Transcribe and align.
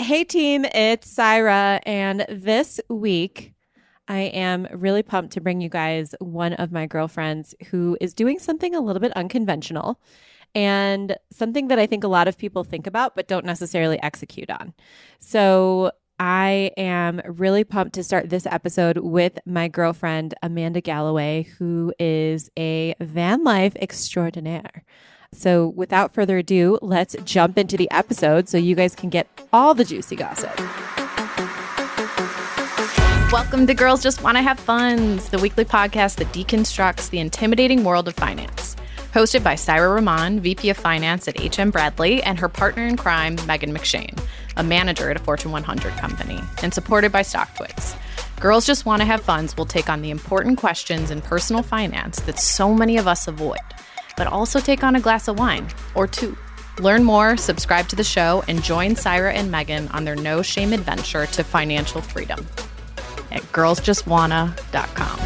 Hey, 0.00 0.24
team, 0.24 0.64
it's 0.64 1.10
Syra. 1.10 1.78
And 1.84 2.24
this 2.30 2.80
week, 2.88 3.52
I 4.08 4.20
am 4.20 4.66
really 4.72 5.02
pumped 5.02 5.34
to 5.34 5.42
bring 5.42 5.60
you 5.60 5.68
guys 5.68 6.14
one 6.20 6.54
of 6.54 6.72
my 6.72 6.86
girlfriends 6.86 7.54
who 7.66 7.98
is 8.00 8.14
doing 8.14 8.38
something 8.38 8.74
a 8.74 8.80
little 8.80 8.98
bit 8.98 9.12
unconventional 9.14 10.00
and 10.54 11.18
something 11.30 11.68
that 11.68 11.78
I 11.78 11.84
think 11.84 12.02
a 12.02 12.08
lot 12.08 12.28
of 12.28 12.38
people 12.38 12.64
think 12.64 12.86
about 12.86 13.14
but 13.14 13.28
don't 13.28 13.44
necessarily 13.44 14.02
execute 14.02 14.48
on. 14.48 14.72
So, 15.18 15.92
I 16.18 16.72
am 16.78 17.20
really 17.26 17.64
pumped 17.64 17.94
to 17.94 18.02
start 18.02 18.30
this 18.30 18.46
episode 18.46 18.98
with 18.98 19.38
my 19.44 19.68
girlfriend, 19.68 20.34
Amanda 20.42 20.80
Galloway, 20.80 21.46
who 21.58 21.92
is 21.98 22.50
a 22.58 22.94
van 23.00 23.44
life 23.44 23.76
extraordinaire. 23.76 24.84
So, 25.32 25.68
without 25.68 26.12
further 26.12 26.38
ado, 26.38 26.76
let's 26.82 27.14
jump 27.24 27.56
into 27.56 27.76
the 27.76 27.88
episode 27.92 28.48
so 28.48 28.58
you 28.58 28.74
guys 28.74 28.96
can 28.96 29.10
get 29.10 29.28
all 29.52 29.74
the 29.74 29.84
juicy 29.84 30.16
gossip. 30.16 30.50
Welcome 33.30 33.68
to 33.68 33.74
Girls 33.74 34.02
Just 34.02 34.24
Want 34.24 34.38
to 34.38 34.42
Have 34.42 34.58
Funds, 34.58 35.28
the 35.28 35.38
weekly 35.38 35.64
podcast 35.64 36.16
that 36.16 36.32
deconstructs 36.32 37.10
the 37.10 37.20
intimidating 37.20 37.84
world 37.84 38.08
of 38.08 38.16
finance. 38.16 38.74
Hosted 39.14 39.44
by 39.44 39.54
Syra 39.54 39.94
Rahman, 39.94 40.40
VP 40.40 40.68
of 40.68 40.76
Finance 40.76 41.28
at 41.28 41.38
HM 41.38 41.70
Bradley, 41.70 42.20
and 42.24 42.36
her 42.36 42.48
partner 42.48 42.84
in 42.84 42.96
crime, 42.96 43.36
Megan 43.46 43.72
McShane, 43.72 44.20
a 44.56 44.64
manager 44.64 45.10
at 45.12 45.16
a 45.16 45.22
Fortune 45.22 45.52
100 45.52 45.92
company, 45.92 46.40
and 46.64 46.74
supported 46.74 47.12
by 47.12 47.22
StockTwits. 47.22 47.96
Girls 48.40 48.66
Just 48.66 48.84
Want 48.84 49.00
to 49.00 49.06
Have 49.06 49.22
Funds 49.22 49.56
will 49.56 49.64
take 49.64 49.88
on 49.88 50.02
the 50.02 50.10
important 50.10 50.58
questions 50.58 51.12
in 51.12 51.20
personal 51.20 51.62
finance 51.62 52.18
that 52.22 52.40
so 52.40 52.74
many 52.74 52.96
of 52.96 53.06
us 53.06 53.28
avoid 53.28 53.60
but 54.16 54.26
also 54.26 54.60
take 54.60 54.82
on 54.84 54.96
a 54.96 55.00
glass 55.00 55.28
of 55.28 55.38
wine 55.38 55.68
or 55.94 56.06
two. 56.06 56.36
Learn 56.78 57.04
more, 57.04 57.36
subscribe 57.36 57.88
to 57.88 57.96
the 57.96 58.04
show, 58.04 58.42
and 58.48 58.62
join 58.62 58.96
Syra 58.96 59.32
and 59.32 59.50
Megan 59.50 59.88
on 59.88 60.04
their 60.04 60.16
no 60.16 60.40
shame 60.40 60.72
adventure 60.72 61.26
to 61.26 61.44
financial 61.44 62.00
freedom 62.00 62.46
at 63.30 63.42
girlsjustwanna.com. 63.52 65.18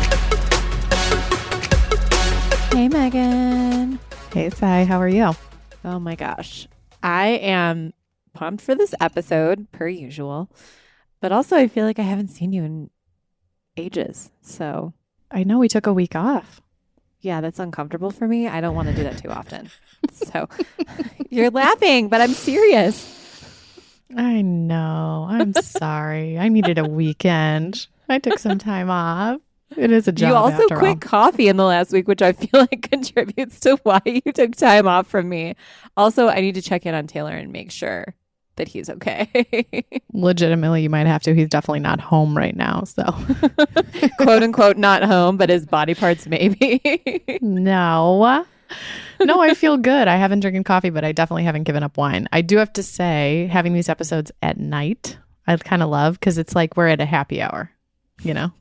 Hey, 2.77 2.89
Megan. 2.89 4.01
Hey, 4.33 4.51
Sai, 4.51 4.85
how 4.85 5.01
are 5.01 5.09
you? 5.09 5.31
Oh 5.85 6.01
my 6.01 6.17
gosh. 6.17 6.67
I 7.03 7.29
am 7.29 7.93
pumped 8.33 8.65
for 8.65 8.75
this 8.75 8.95
episode, 9.01 9.71
per 9.71 9.87
usual, 9.87 10.51
but 11.21 11.31
also 11.31 11.57
I 11.57 11.69
feel 11.69 11.85
like 11.85 12.01
I 12.01 12.03
haven't 12.03 12.29
seen 12.29 12.53
you 12.53 12.65
in 12.65 12.91
ages. 13.77 14.33
So 14.41 14.93
I 15.31 15.45
know 15.45 15.59
we 15.59 15.69
took 15.69 15.87
a 15.87 15.93
week 15.93 16.17
off 16.17 16.61
yeah, 17.25 17.41
that's 17.41 17.59
uncomfortable 17.59 18.11
for 18.11 18.29
me. 18.29 18.47
I 18.49 18.61
don't 18.61 18.75
want 18.75 18.89
to 18.89 18.95
do 18.95 19.03
that 19.05 19.19
too 19.19 19.31
often. 19.31 19.71
so 20.13 20.49
you're 21.31 21.51
laughing, 21.51 22.09
but 22.09 22.21
I'm 22.21 22.33
serious. 22.33 23.11
I 24.17 24.43
know. 24.43 25.27
I'm 25.29 25.53
sorry. 25.55 26.39
I 26.39 26.49
needed 26.49 26.79
a 26.79 26.85
weekend. 26.85 27.87
I 28.09 28.19
took 28.19 28.39
some 28.39 28.59
time 28.59 28.91
off. 28.91 29.41
It 29.77 29.91
is 29.91 30.07
a 30.07 30.13
job. 30.13 30.29
You 30.29 30.35
also 30.37 30.67
quit 30.69 30.83
all. 30.83 30.97
coffee 30.97 31.49
in 31.49 31.57
the 31.57 31.65
last 31.65 31.91
week, 31.93 32.07
which 32.07 32.23
I 32.23 32.33
feel 32.33 32.61
like 32.61 32.89
contributes 32.91 33.59
to 33.61 33.77
why 33.83 34.01
you 34.05 34.33
took 34.33 34.55
time 34.55 34.87
off 34.87 35.07
from 35.07 35.29
me. 35.29 35.57
Also, 35.97 36.29
I 36.29 36.41
need 36.41 36.55
to 36.55 36.63
check 36.63 36.87
in 36.87 36.95
on 36.95 37.07
Taylor 37.07 37.33
and 37.33 37.53
make 37.53 37.71
sure 37.71 38.15
that 38.57 38.69
he's 38.69 38.89
okay. 38.91 39.85
Legitimately, 40.13 40.83
you 40.83 40.91
might 40.91 41.07
have 41.07 41.23
to. 41.23 41.35
He's 41.35 41.49
definitely 41.49 41.81
not 41.81 42.01
home 42.01 42.37
right 42.37 42.57
now. 42.57 42.85
So, 42.85 43.05
quote 44.19 44.43
unquote, 44.43 44.77
not 44.77 45.03
home, 45.03 45.37
but 45.37 45.51
his 45.51 45.67
body 45.67 45.95
parts 45.95 46.27
maybe. 46.27 46.81
no. 47.41 48.45
No, 49.21 49.41
I 49.41 49.55
feel 49.55 49.77
good. 49.77 50.09
I 50.09 50.17
haven't 50.17 50.41
drinking 50.41 50.65
coffee, 50.65 50.91
but 50.91 51.05
I 51.05 51.13
definitely 51.13 51.45
haven't 51.45 51.65
given 51.65 51.83
up 51.83 51.97
wine. 51.97 52.29
I 52.33 52.41
do 52.41 52.57
have 52.57 52.73
to 52.75 52.83
say, 52.83 53.49
having 53.53 53.73
these 53.73 53.89
episodes 53.89 54.33
at 54.43 54.59
night, 54.59 55.17
I 55.47 55.57
kind 55.57 55.83
of 55.83 55.91
love 55.91 56.19
because 56.19 56.39
it's 56.39 56.55
like 56.55 56.77
we're 56.77 56.89
at 56.89 57.01
a 57.01 57.07
happy 57.07 57.41
hour, 57.41 57.71
you 58.23 58.35
know? 58.35 58.53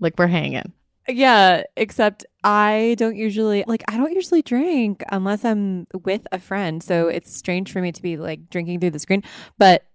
like 0.00 0.18
we're 0.18 0.26
hanging. 0.28 0.72
Yeah, 1.08 1.64
except 1.76 2.24
I 2.42 2.94
don't 2.98 3.16
usually 3.16 3.64
like 3.66 3.84
I 3.88 3.96
don't 3.96 4.12
usually 4.12 4.42
drink 4.42 5.02
unless 5.10 5.44
I'm 5.44 5.86
with 6.04 6.26
a 6.32 6.38
friend. 6.38 6.82
So 6.82 7.08
it's 7.08 7.34
strange 7.34 7.72
for 7.72 7.80
me 7.80 7.92
to 7.92 8.02
be 8.02 8.16
like 8.16 8.48
drinking 8.48 8.80
through 8.80 8.90
the 8.90 8.98
screen. 8.98 9.22
But 9.58 9.86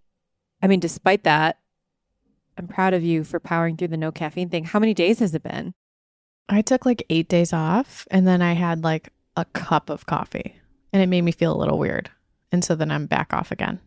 I 0.61 0.67
mean, 0.67 0.79
despite 0.79 1.23
that, 1.23 1.57
I'm 2.57 2.67
proud 2.67 2.93
of 2.93 3.03
you 3.03 3.23
for 3.23 3.39
powering 3.39 3.77
through 3.77 3.87
the 3.87 3.97
no 3.97 4.11
caffeine 4.11 4.49
thing. 4.49 4.65
How 4.65 4.79
many 4.79 4.93
days 4.93 5.19
has 5.19 5.33
it 5.33 5.43
been? 5.43 5.73
I 6.47 6.61
took 6.61 6.85
like 6.85 7.05
8 7.09 7.29
days 7.29 7.53
off 7.53 8.07
and 8.11 8.27
then 8.27 8.41
I 8.41 8.53
had 8.53 8.83
like 8.83 9.09
a 9.35 9.45
cup 9.45 9.89
of 9.89 10.05
coffee 10.05 10.59
and 10.91 11.01
it 11.01 11.07
made 11.07 11.21
me 11.21 11.31
feel 11.31 11.55
a 11.55 11.57
little 11.57 11.79
weird. 11.79 12.09
And 12.51 12.63
so 12.63 12.75
then 12.75 12.91
I'm 12.91 13.05
back 13.05 13.33
off 13.33 13.51
again. 13.51 13.79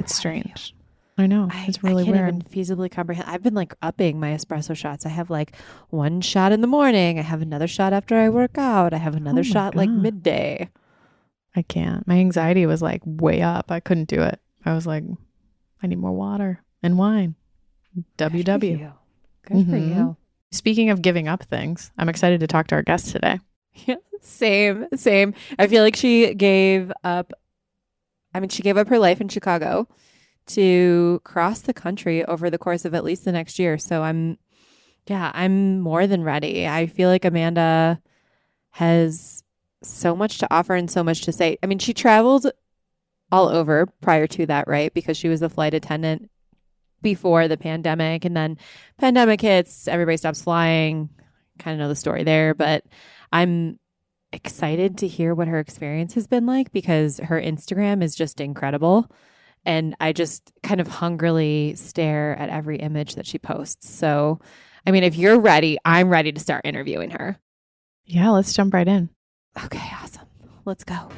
It's 0.00 0.14
strange. 0.14 0.74
I 1.18 1.26
know. 1.26 1.48
It's 1.66 1.82
really 1.82 2.04
I 2.04 2.06
can't 2.06 2.16
weird. 2.16 2.28
even 2.28 2.42
feasibly 2.42 2.90
comprehend. 2.90 3.28
I've 3.28 3.42
been 3.42 3.54
like 3.54 3.74
upping 3.82 4.20
my 4.20 4.30
espresso 4.30 4.76
shots. 4.76 5.04
I 5.04 5.08
have 5.08 5.30
like 5.30 5.56
one 5.90 6.20
shot 6.20 6.52
in 6.52 6.60
the 6.60 6.68
morning. 6.68 7.18
I 7.18 7.22
have 7.22 7.42
another 7.42 7.66
shot 7.66 7.92
after 7.92 8.16
I 8.16 8.28
work 8.28 8.56
out. 8.56 8.94
I 8.94 8.98
have 8.98 9.16
another 9.16 9.40
oh 9.40 9.42
shot 9.42 9.72
God. 9.72 9.78
like 9.78 9.90
midday. 9.90 10.70
I 11.56 11.62
can't. 11.62 12.06
My 12.06 12.18
anxiety 12.18 12.66
was 12.66 12.80
like 12.80 13.02
way 13.04 13.42
up. 13.42 13.72
I 13.72 13.80
couldn't 13.80 14.08
do 14.08 14.22
it. 14.22 14.38
I 14.64 14.74
was 14.74 14.86
like, 14.86 15.02
I 15.82 15.88
need 15.88 15.98
more 15.98 16.12
water 16.12 16.62
and 16.84 16.96
wine. 16.96 17.34
WW. 18.16 18.44
Good 18.44 18.60
for 18.60 18.66
you. 18.66 18.92
Good 19.42 19.56
mm-hmm. 19.56 19.70
for 19.70 19.76
you. 19.76 20.16
Speaking 20.52 20.90
of 20.90 21.02
giving 21.02 21.26
up 21.26 21.42
things, 21.42 21.90
I'm 21.98 22.08
excited 22.08 22.38
to 22.40 22.46
talk 22.46 22.68
to 22.68 22.76
our 22.76 22.82
guest 22.82 23.10
today. 23.10 23.40
Yeah, 23.86 23.96
same, 24.20 24.86
same. 24.94 25.34
I 25.58 25.66
feel 25.66 25.82
like 25.82 25.96
she 25.96 26.32
gave 26.34 26.92
up. 27.02 27.32
I 28.32 28.40
mean, 28.40 28.50
she 28.50 28.62
gave 28.62 28.76
up 28.76 28.88
her 28.88 28.98
life 29.00 29.20
in 29.20 29.28
Chicago 29.28 29.88
to 30.48 31.20
cross 31.24 31.60
the 31.60 31.74
country 31.74 32.24
over 32.24 32.50
the 32.50 32.58
course 32.58 32.84
of 32.84 32.94
at 32.94 33.04
least 33.04 33.24
the 33.24 33.32
next 33.32 33.58
year. 33.58 33.78
So 33.78 34.02
I'm, 34.02 34.38
yeah, 35.06 35.30
I'm 35.34 35.80
more 35.80 36.06
than 36.06 36.22
ready. 36.22 36.66
I 36.66 36.86
feel 36.86 37.08
like 37.08 37.24
Amanda 37.24 38.00
has 38.70 39.42
so 39.82 40.16
much 40.16 40.38
to 40.38 40.52
offer 40.52 40.74
and 40.74 40.90
so 40.90 41.04
much 41.04 41.22
to 41.22 41.32
say. 41.32 41.58
I 41.62 41.66
mean, 41.66 41.78
she 41.78 41.94
traveled 41.94 42.50
all 43.30 43.48
over 43.48 43.86
prior 44.00 44.26
to 44.26 44.46
that, 44.46 44.68
right? 44.68 44.92
Because 44.92 45.16
she 45.16 45.28
was 45.28 45.42
a 45.42 45.48
flight 45.48 45.74
attendant 45.74 46.30
before 47.02 47.46
the 47.46 47.56
pandemic 47.56 48.24
and 48.24 48.36
then 48.36 48.58
pandemic 48.98 49.40
hits, 49.40 49.86
everybody 49.86 50.16
stops 50.16 50.42
flying. 50.42 51.08
Kind 51.58 51.74
of 51.74 51.78
know 51.80 51.88
the 51.88 51.96
story 51.96 52.24
there, 52.24 52.54
but 52.54 52.84
I'm 53.32 53.78
excited 54.32 54.98
to 54.98 55.08
hear 55.08 55.34
what 55.34 55.48
her 55.48 55.58
experience 55.58 56.14
has 56.14 56.26
been 56.26 56.46
like 56.46 56.72
because 56.72 57.18
her 57.18 57.40
Instagram 57.40 58.02
is 58.02 58.14
just 58.14 58.40
incredible 58.40 59.10
and 59.64 59.94
I 60.00 60.12
just 60.12 60.52
kind 60.62 60.80
of 60.80 60.88
hungrily 60.88 61.74
stare 61.76 62.36
at 62.38 62.48
every 62.48 62.78
image 62.78 63.14
that 63.16 63.26
she 63.26 63.38
posts. 63.38 63.88
So, 63.88 64.40
I 64.86 64.90
mean, 64.90 65.04
if 65.04 65.16
you're 65.16 65.38
ready, 65.38 65.78
I'm 65.84 66.08
ready 66.08 66.32
to 66.32 66.40
start 66.40 66.62
interviewing 66.64 67.10
her. 67.10 67.38
Yeah, 68.06 68.30
let's 68.30 68.52
jump 68.54 68.74
right 68.74 68.88
in. 68.88 69.10
Okay, 69.64 69.90
awesome. 70.02 70.26
Let's 70.64 70.84
go. 70.84 71.08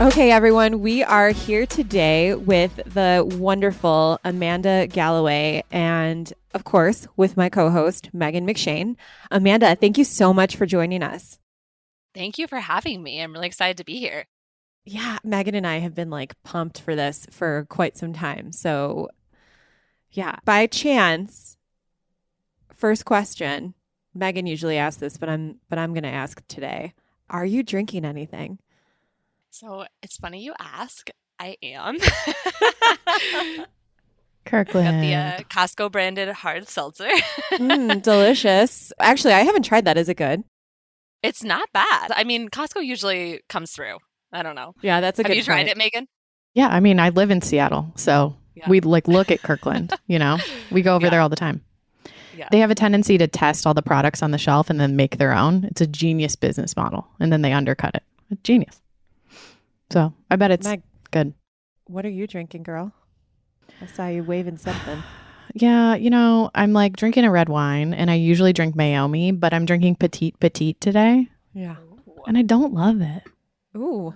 Okay, 0.00 0.32
everyone, 0.32 0.80
we 0.80 1.04
are 1.04 1.30
here 1.30 1.64
today 1.64 2.34
with 2.34 2.74
the 2.86 3.24
wonderful 3.38 4.18
Amanda 4.24 4.88
Galloway 4.88 5.62
and, 5.70 6.32
of 6.54 6.64
course, 6.64 7.06
with 7.16 7.36
my 7.36 7.48
co 7.48 7.70
host, 7.70 8.10
Megan 8.12 8.46
McShane. 8.46 8.96
Amanda, 9.30 9.76
thank 9.76 9.96
you 9.98 10.04
so 10.04 10.34
much 10.34 10.56
for 10.56 10.66
joining 10.66 11.02
us. 11.02 11.38
Thank 12.14 12.36
you 12.38 12.48
for 12.48 12.58
having 12.58 13.02
me. 13.02 13.22
I'm 13.22 13.32
really 13.32 13.46
excited 13.46 13.76
to 13.76 13.84
be 13.84 13.98
here 13.98 14.26
yeah, 14.84 15.18
Megan 15.22 15.54
and 15.54 15.66
I 15.66 15.78
have 15.78 15.94
been 15.94 16.10
like 16.10 16.40
pumped 16.42 16.80
for 16.80 16.96
this 16.96 17.26
for 17.30 17.66
quite 17.68 17.96
some 17.96 18.12
time. 18.12 18.52
So, 18.52 19.08
yeah, 20.10 20.36
by 20.44 20.66
chance, 20.66 21.56
first 22.74 23.04
question. 23.04 23.74
Megan 24.14 24.46
usually 24.46 24.76
asks 24.78 25.00
this, 25.00 25.16
but 25.16 25.28
I'm 25.28 25.60
but 25.68 25.78
I'm 25.78 25.92
going 25.94 26.02
to 26.02 26.08
ask 26.08 26.42
today. 26.48 26.94
Are 27.30 27.46
you 27.46 27.62
drinking 27.62 28.04
anything? 28.04 28.58
So, 29.50 29.84
it's 30.02 30.16
funny 30.16 30.42
you 30.42 30.54
ask. 30.58 31.08
I 31.38 31.56
am. 31.62 31.98
Kirkland. 34.44 35.02
the 35.02 35.14
uh, 35.14 35.38
Costco 35.48 35.90
branded 35.90 36.28
hard 36.28 36.68
seltzer. 36.68 37.08
mm, 37.52 38.02
delicious. 38.02 38.92
Actually, 38.98 39.34
I 39.34 39.40
haven't 39.40 39.64
tried 39.64 39.84
that. 39.84 39.96
Is 39.96 40.08
it 40.08 40.16
good? 40.16 40.42
It's 41.22 41.44
not 41.44 41.68
bad. 41.72 42.10
I 42.14 42.24
mean, 42.24 42.48
Costco 42.48 42.84
usually 42.84 43.40
comes 43.48 43.70
through. 43.70 43.98
I 44.32 44.42
don't 44.42 44.54
know. 44.54 44.74
Yeah, 44.82 45.00
that's 45.00 45.18
a 45.18 45.22
Have 45.22 45.28
good 45.30 45.36
you 45.36 45.42
tried 45.42 45.68
it, 45.68 45.76
Megan? 45.76 46.08
Yeah, 46.54 46.68
I 46.68 46.80
mean, 46.80 46.98
I 47.00 47.10
live 47.10 47.30
in 47.30 47.42
Seattle, 47.42 47.92
so 47.96 48.36
yeah. 48.54 48.68
we 48.68 48.80
like 48.80 49.08
look 49.08 49.30
at 49.30 49.42
Kirkland, 49.42 49.94
you 50.06 50.18
know. 50.18 50.38
We 50.70 50.82
go 50.82 50.94
over 50.94 51.06
yeah. 51.06 51.10
there 51.10 51.20
all 51.20 51.28
the 51.28 51.36
time. 51.36 51.62
Yeah. 52.36 52.48
They 52.50 52.58
have 52.60 52.70
a 52.70 52.74
tendency 52.74 53.18
to 53.18 53.26
test 53.26 53.66
all 53.66 53.74
the 53.74 53.82
products 53.82 54.22
on 54.22 54.30
the 54.30 54.38
shelf 54.38 54.70
and 54.70 54.80
then 54.80 54.96
make 54.96 55.18
their 55.18 55.34
own. 55.34 55.64
It's 55.64 55.80
a 55.80 55.86
genius 55.86 56.34
business 56.36 56.76
model, 56.76 57.06
and 57.20 57.32
then 57.32 57.42
they 57.42 57.52
undercut 57.52 57.94
it. 57.94 58.02
Genius. 58.42 58.80
So 59.90 60.14
I 60.30 60.36
bet 60.36 60.50
it's 60.50 60.66
Meg, 60.66 60.82
good. 61.10 61.34
What 61.84 62.06
are 62.06 62.10
you 62.10 62.26
drinking, 62.26 62.62
girl? 62.62 62.92
I 63.80 63.86
saw 63.86 64.08
you 64.08 64.22
waving 64.24 64.58
something. 64.58 65.02
Yeah, 65.54 65.96
you 65.96 66.08
know, 66.08 66.50
I'm 66.54 66.72
like 66.72 66.96
drinking 66.96 67.26
a 67.26 67.30
red 67.30 67.50
wine, 67.50 67.92
and 67.92 68.10
I 68.10 68.14
usually 68.14 68.54
drink 68.54 68.74
Meiomi, 68.74 69.38
but 69.38 69.52
I'm 69.52 69.66
drinking 69.66 69.96
Petite 69.96 70.40
Petite 70.40 70.80
today. 70.80 71.28
Yeah, 71.52 71.76
and 72.26 72.38
I 72.38 72.42
don't 72.42 72.72
love 72.72 73.02
it. 73.02 73.22
Ooh. 73.76 74.14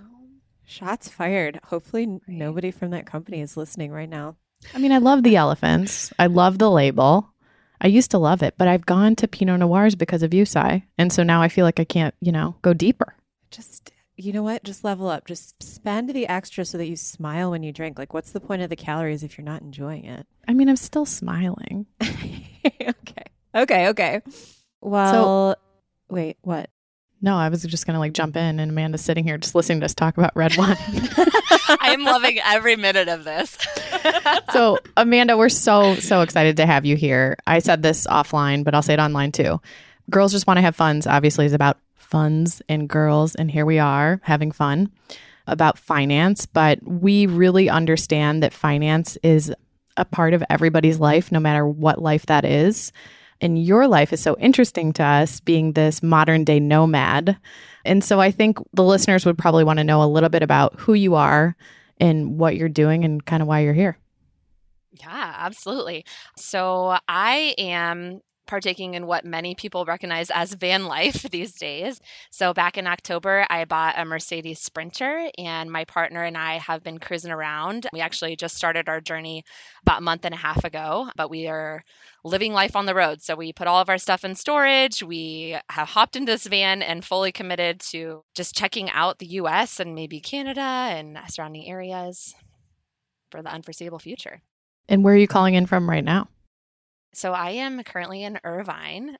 Shots 0.69 1.07
fired. 1.07 1.61
Hopefully, 1.63 2.19
nobody 2.27 2.71
from 2.71 2.91
that 2.91 3.05
company 3.05 3.39
is 3.39 3.55
listening 3.55 3.89
right 3.89 4.09
now. 4.09 4.35
I 4.75 4.79
mean, 4.79 4.91
I 4.91 4.97
love 4.97 5.23
the 5.23 5.37
elephants. 5.37 6.11
I 6.19 6.25
love 6.25 6.57
the 6.57 6.69
label. 6.69 7.33
I 7.79 7.87
used 7.87 8.11
to 8.11 8.17
love 8.17 8.43
it, 8.43 8.55
but 8.57 8.67
I've 8.67 8.85
gone 8.85 9.15
to 9.15 9.29
Pinot 9.29 9.61
Noirs 9.61 9.95
because 9.95 10.23
of 10.23 10.33
you, 10.33 10.43
Sai. 10.43 10.83
And 10.97 11.13
so 11.13 11.23
now 11.23 11.41
I 11.41 11.47
feel 11.47 11.63
like 11.63 11.79
I 11.79 11.85
can't, 11.85 12.13
you 12.19 12.33
know, 12.33 12.55
go 12.63 12.73
deeper. 12.73 13.15
Just, 13.49 13.91
you 14.17 14.33
know 14.33 14.43
what? 14.43 14.65
Just 14.65 14.83
level 14.83 15.07
up. 15.07 15.25
Just 15.25 15.63
spend 15.63 16.09
the 16.09 16.27
extra 16.27 16.65
so 16.65 16.77
that 16.77 16.89
you 16.89 16.97
smile 16.97 17.51
when 17.51 17.63
you 17.63 17.71
drink. 17.71 17.97
Like, 17.97 18.13
what's 18.13 18.33
the 18.33 18.41
point 18.41 18.61
of 18.61 18.69
the 18.69 18.75
calories 18.75 19.23
if 19.23 19.37
you're 19.37 19.45
not 19.45 19.61
enjoying 19.61 20.03
it? 20.03 20.27
I 20.49 20.53
mean, 20.53 20.67
I'm 20.67 20.75
still 20.75 21.05
smiling. 21.05 21.85
okay. 22.03 23.23
Okay. 23.55 23.87
Okay. 23.87 24.21
Well, 24.81 25.55
wait, 26.09 26.37
what? 26.41 26.69
No, 27.21 27.35
I 27.35 27.49
was 27.49 27.63
just 27.63 27.87
going 27.87 27.95
to 27.95 27.99
like 27.99 28.13
jump 28.13 28.35
in, 28.35 28.59
and 28.59 28.71
Amanda's 28.71 29.01
sitting 29.01 29.23
here 29.23 29.37
just 29.37 29.55
listening 29.55 29.79
to 29.79 29.85
us 29.85 29.93
talk 29.93 30.17
about 30.17 30.35
red 30.35 30.55
wine. 30.55 30.77
I 31.79 31.89
am 31.93 32.03
loving 32.03 32.39
every 32.45 32.75
minute 32.75 33.07
of 33.07 33.23
this. 33.23 33.57
so, 34.53 34.77
Amanda, 34.95 35.35
we're 35.35 35.49
so, 35.49 35.95
so 35.95 36.21
excited 36.21 36.57
to 36.57 36.65
have 36.65 36.85
you 36.85 36.95
here. 36.95 37.37
I 37.47 37.59
said 37.59 37.81
this 37.81 38.05
offline, 38.07 38.63
but 38.63 38.75
I'll 38.75 38.81
say 38.83 38.93
it 38.93 38.99
online 38.99 39.31
too. 39.31 39.59
Girls 40.09 40.31
Just 40.31 40.47
Want 40.47 40.57
to 40.57 40.61
Have 40.61 40.75
Funds 40.75 41.07
obviously 41.07 41.45
is 41.45 41.53
about 41.53 41.77
funds 41.95 42.61
and 42.69 42.87
girls, 42.87 43.35
and 43.35 43.49
here 43.49 43.65
we 43.65 43.79
are 43.79 44.21
having 44.23 44.51
fun 44.51 44.91
about 45.47 45.79
finance, 45.79 46.45
but 46.45 46.79
we 46.83 47.25
really 47.25 47.69
understand 47.69 48.43
that 48.43 48.53
finance 48.53 49.17
is 49.23 49.53
a 49.95 50.05
part 50.05 50.33
of 50.33 50.43
everybody's 50.49 50.99
life, 50.99 51.31
no 51.31 51.39
matter 51.39 51.65
what 51.65 52.01
life 52.01 52.27
that 52.27 52.45
is. 52.45 52.91
And 53.41 53.63
your 53.63 53.87
life 53.87 54.11
is 54.13 54.19
so 54.19 54.35
interesting 54.39 54.93
to 54.93 55.03
us, 55.03 55.39
being 55.39 55.73
this 55.73 56.01
modern 56.01 56.43
day 56.43 56.59
nomad. 56.59 57.37
And 57.85 58.03
so 58.03 58.19
I 58.19 58.31
think 58.31 58.57
the 58.73 58.83
listeners 58.83 59.25
would 59.25 59.37
probably 59.37 59.63
want 59.63 59.77
to 59.77 59.83
know 59.83 60.03
a 60.03 60.05
little 60.05 60.29
bit 60.29 60.43
about 60.43 60.79
who 60.79 60.93
you 60.93 61.15
are 61.15 61.55
and 61.99 62.37
what 62.37 62.55
you're 62.55 62.69
doing 62.69 63.05
and 63.05 63.23
kind 63.25 63.41
of 63.41 63.47
why 63.47 63.61
you're 63.61 63.73
here. 63.73 63.97
Yeah, 64.99 65.35
absolutely. 65.37 66.05
So 66.35 66.97
I 67.07 67.53
am 67.57 68.21
partaking 68.47 68.93
in 68.93 69.07
what 69.07 69.25
many 69.25 69.53
people 69.55 69.85
recognize 69.85 70.29
as 70.31 70.53
van 70.53 70.85
life 70.85 71.23
these 71.31 71.53
days. 71.53 71.99
So, 72.31 72.53
back 72.53 72.77
in 72.77 72.87
October, 72.87 73.45
I 73.49 73.65
bought 73.65 73.95
a 73.97 74.05
Mercedes 74.05 74.59
Sprinter, 74.59 75.29
and 75.37 75.71
my 75.71 75.85
partner 75.85 76.23
and 76.23 76.37
I 76.37 76.57
have 76.57 76.83
been 76.83 76.99
cruising 76.99 77.31
around. 77.31 77.87
We 77.93 78.01
actually 78.01 78.35
just 78.35 78.55
started 78.55 78.89
our 78.89 79.01
journey 79.01 79.43
about 79.83 79.99
a 79.99 80.03
month 80.03 80.25
and 80.25 80.33
a 80.33 80.37
half 80.37 80.63
ago, 80.63 81.09
but 81.15 81.29
we 81.29 81.47
are 81.47 81.83
living 82.23 82.53
life 82.53 82.75
on 82.75 82.85
the 82.85 82.95
road. 82.95 83.21
So, 83.21 83.35
we 83.35 83.53
put 83.53 83.67
all 83.67 83.81
of 83.81 83.89
our 83.89 83.97
stuff 83.97 84.25
in 84.25 84.35
storage. 84.35 85.03
We 85.03 85.57
have 85.69 85.87
hopped 85.87 86.15
into 86.15 86.31
this 86.31 86.47
van 86.47 86.81
and 86.81 87.05
fully 87.05 87.31
committed 87.31 87.79
to 87.91 88.23
just 88.35 88.55
checking 88.55 88.89
out 88.89 89.19
the 89.19 89.27
US 89.41 89.79
and 89.79 89.95
maybe 89.95 90.19
Canada 90.19 90.61
and 90.61 91.17
surrounding 91.29 91.67
areas 91.67 92.33
for 93.31 93.41
the 93.41 93.49
unforeseeable 93.49 93.99
future. 93.99 94.41
And 94.89 95.03
where 95.03 95.13
are 95.13 95.17
you 95.17 95.27
calling 95.27 95.53
in 95.53 95.65
from 95.65 95.89
right 95.89 96.03
now? 96.03 96.27
So 97.13 97.33
I 97.33 97.51
am 97.51 97.83
currently 97.83 98.23
in 98.23 98.39
Irvine. 98.43 99.17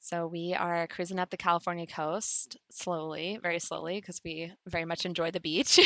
So 0.00 0.26
we 0.26 0.54
are 0.54 0.86
cruising 0.86 1.18
up 1.18 1.30
the 1.30 1.36
California 1.36 1.86
coast 1.86 2.58
slowly, 2.70 3.38
very 3.42 3.58
slowly, 3.58 3.96
because 3.96 4.20
we 4.24 4.52
very 4.66 4.84
much 4.84 5.06
enjoy 5.06 5.30
the 5.30 5.40
beach. 5.40 5.80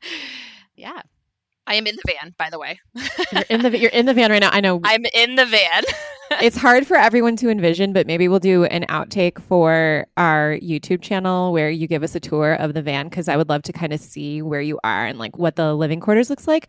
yeah. 0.76 1.02
I 1.66 1.76
am 1.76 1.86
in 1.86 1.96
the 1.96 2.12
van, 2.12 2.34
by 2.36 2.50
the 2.50 2.58
way. 2.58 2.80
you're 3.32 3.42
in 3.48 3.62
the 3.62 3.78
you're 3.78 3.90
in 3.90 4.06
the 4.06 4.14
van 4.14 4.30
right 4.30 4.40
now. 4.40 4.50
I 4.52 4.60
know. 4.60 4.80
I'm 4.84 5.04
in 5.14 5.36
the 5.36 5.46
van. 5.46 5.84
it's 6.42 6.56
hard 6.56 6.86
for 6.86 6.96
everyone 6.96 7.36
to 7.36 7.48
envision, 7.48 7.92
but 7.92 8.06
maybe 8.06 8.28
we'll 8.28 8.38
do 8.38 8.64
an 8.64 8.84
outtake 8.88 9.40
for 9.42 10.06
our 10.16 10.58
YouTube 10.62 11.02
channel 11.02 11.52
where 11.52 11.70
you 11.70 11.86
give 11.86 12.02
us 12.02 12.14
a 12.14 12.20
tour 12.20 12.54
of 12.54 12.74
the 12.74 12.82
van 12.82 13.08
because 13.08 13.28
I 13.28 13.36
would 13.36 13.48
love 13.48 13.62
to 13.64 13.72
kind 13.72 13.92
of 13.92 14.00
see 14.00 14.42
where 14.42 14.60
you 14.60 14.78
are 14.84 15.06
and 15.06 15.18
like 15.18 15.38
what 15.38 15.56
the 15.56 15.74
living 15.74 16.00
quarters 16.00 16.30
looks 16.30 16.46
like. 16.46 16.68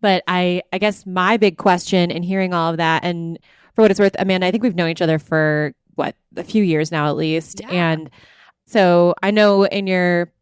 But 0.00 0.22
I 0.26 0.62
I 0.72 0.78
guess 0.78 1.06
my 1.06 1.36
big 1.36 1.58
question 1.58 2.10
in 2.10 2.22
hearing 2.22 2.54
all 2.54 2.70
of 2.70 2.76
that 2.78 3.04
and 3.04 3.38
for 3.74 3.82
what 3.82 3.90
it's 3.90 3.98
worth, 3.98 4.14
Amanda, 4.18 4.46
I 4.46 4.50
think 4.50 4.62
we've 4.62 4.76
known 4.76 4.90
each 4.90 5.02
other 5.02 5.18
for 5.18 5.74
what 5.96 6.14
a 6.36 6.44
few 6.44 6.62
years 6.62 6.92
now 6.92 7.08
at 7.08 7.16
least. 7.16 7.60
Yeah. 7.60 7.70
And 7.70 8.10
so 8.66 9.14
I 9.22 9.30
know 9.30 9.64
in 9.64 9.86
your 9.86 10.32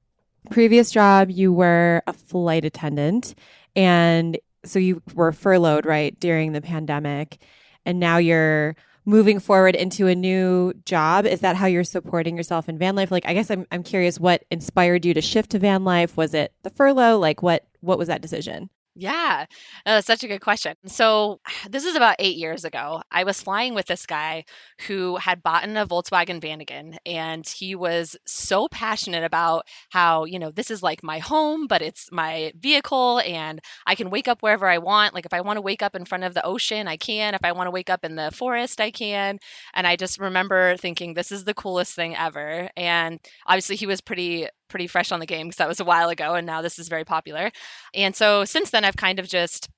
previous 0.51 0.91
job 0.91 1.31
you 1.31 1.53
were 1.53 2.03
a 2.07 2.13
flight 2.13 2.65
attendant 2.65 3.35
and 3.75 4.39
so 4.65 4.79
you 4.79 5.03
were 5.15 5.33
furloughed 5.33 5.87
right 5.87 6.19
during 6.21 6.53
the 6.53 6.61
pandemic 6.61 7.39
and 7.84 8.00
now 8.00 8.19
you're 8.19 8.76
moving 9.05 9.40
forward 9.40 9.75
into 9.75 10.06
a 10.06 10.14
new 10.14 10.73
job. 10.84 11.26
Is 11.26 11.40
that 11.40 11.56
how 11.56 11.67
you're 11.67 11.84
supporting 11.84 12.37
yourself 12.37 12.69
in 12.69 12.79
van 12.79 12.94
life? 12.94 13.11
Like 13.11 13.26
i 13.26 13.34
guess 13.34 13.50
i'm, 13.50 13.67
I'm 13.73 13.82
curious 13.82 14.20
what 14.20 14.44
inspired 14.50 15.05
you 15.05 15.14
to 15.14 15.20
shift 15.20 15.50
to 15.50 15.58
van 15.58 15.84
life. 15.84 16.17
Was 16.17 16.34
it 16.34 16.52
the 16.62 16.70
furlough? 16.70 17.19
Like 17.19 17.43
what 17.43 17.67
what 17.81 17.99
was 17.99 18.08
that 18.08 18.23
decision 18.23 18.70
yeah, 18.94 19.47
that's 19.87 20.06
such 20.06 20.23
a 20.23 20.29
good 20.29 20.43
question. 20.43 20.75
So, 20.87 21.41
this 21.71 21.85
is 21.85 21.97
about 21.97 22.17
eight 22.19 22.37
years 22.37 22.65
ago. 22.65 23.00
I 23.11 23.25
was 23.25 23.41
flying 23.41 23.75
with 23.75 23.87
this 23.87 24.05
guy 24.05 24.44
who 24.87 25.17
had 25.17 25.43
bought 25.43 25.65
in 25.65 25.77
a 25.79 25.87
Volkswagen 25.87 26.41
Vanagon, 26.43 26.97
and 27.06 27.47
he 27.49 27.75
was 27.75 28.17
so 28.27 28.69
passionate 28.69 29.25
about 29.25 29.67
how, 29.91 30.25
you 30.27 30.39
know, 30.39 30.50
this 30.50 30.71
is 30.71 30.83
like 30.83 31.03
my 31.03 31.19
home, 31.21 31.67
but 31.67 31.81
it's 31.81 32.09
my 32.12 32.53
vehicle, 32.59 33.21
and 33.25 33.61
I 33.87 33.94
can 33.94 34.11
wake 34.11 34.29
up 34.29 34.43
wherever 34.43 34.67
I 34.69 34.79
want. 34.79 35.15
Like, 35.15 35.25
if 35.27 35.33
I 35.33 35.41
want 35.41 35.56
to 35.56 35.62
wake 35.62 35.83
up 35.83 35.95
in 35.97 36.05
front 36.05 36.25
of 36.25 36.35
the 36.35 36.45
ocean, 36.45 36.87
I 36.87 36.99
can. 36.99 37.35
If 37.35 37.45
I 37.45 37.53
want 37.53 37.69
to 37.69 37.73
wake 37.73 37.88
up 37.91 38.05
in 38.05 38.17
the 38.17 38.31
forest, 38.31 38.81
I 38.81 38.91
can. 38.91 39.38
And 39.75 39.87
I 39.87 39.97
just 39.97 40.19
remember 40.19 40.77
thinking, 40.77 41.15
this 41.15 41.33
is 41.33 41.45
the 41.45 41.55
coolest 41.55 41.95
thing 41.95 42.15
ever. 42.17 42.69
And 42.77 43.21
obviously, 43.47 43.77
he 43.77 43.87
was 43.87 44.00
pretty 44.03 44.49
pretty 44.73 44.89
fresh 44.89 45.13
on 45.13 45.21
the 45.21 45.27
game 45.27 45.47
because 45.47 45.59
that 45.59 45.69
was 45.69 45.79
a 45.79 45.85
while 45.85 46.09
ago 46.09 46.35
and 46.35 46.47
now 46.47 46.63
this 46.63 46.81
is 46.81 46.89
very 46.89 47.05
popular. 47.05 47.53
And 47.95 48.17
so 48.17 48.45
since 48.45 48.71
then, 48.71 48.85
I've 48.85 48.97
kind 48.97 49.21
of 49.21 49.29
just 49.29 49.69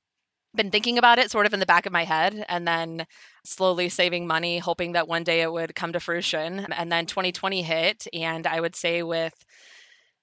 been 0.54 0.70
thinking 0.70 0.98
about 0.98 1.18
it 1.18 1.30
sort 1.30 1.46
of 1.46 1.52
in 1.52 1.60
the 1.60 1.66
back 1.66 1.84
of 1.84 1.92
my 1.92 2.04
head 2.04 2.44
and 2.48 2.66
then 2.66 3.04
slowly 3.44 3.88
saving 3.88 4.26
money, 4.26 4.58
hoping 4.58 4.92
that 4.92 5.08
one 5.08 5.24
day 5.24 5.42
it 5.42 5.52
would 5.52 5.74
come 5.74 5.92
to 5.92 6.00
fruition. 6.00 6.66
And 6.72 6.90
then 6.90 7.06
2020 7.06 7.62
hit, 7.62 8.06
and 8.12 8.46
I 8.46 8.60
would 8.60 8.76
say 8.76 9.02
with 9.02 9.34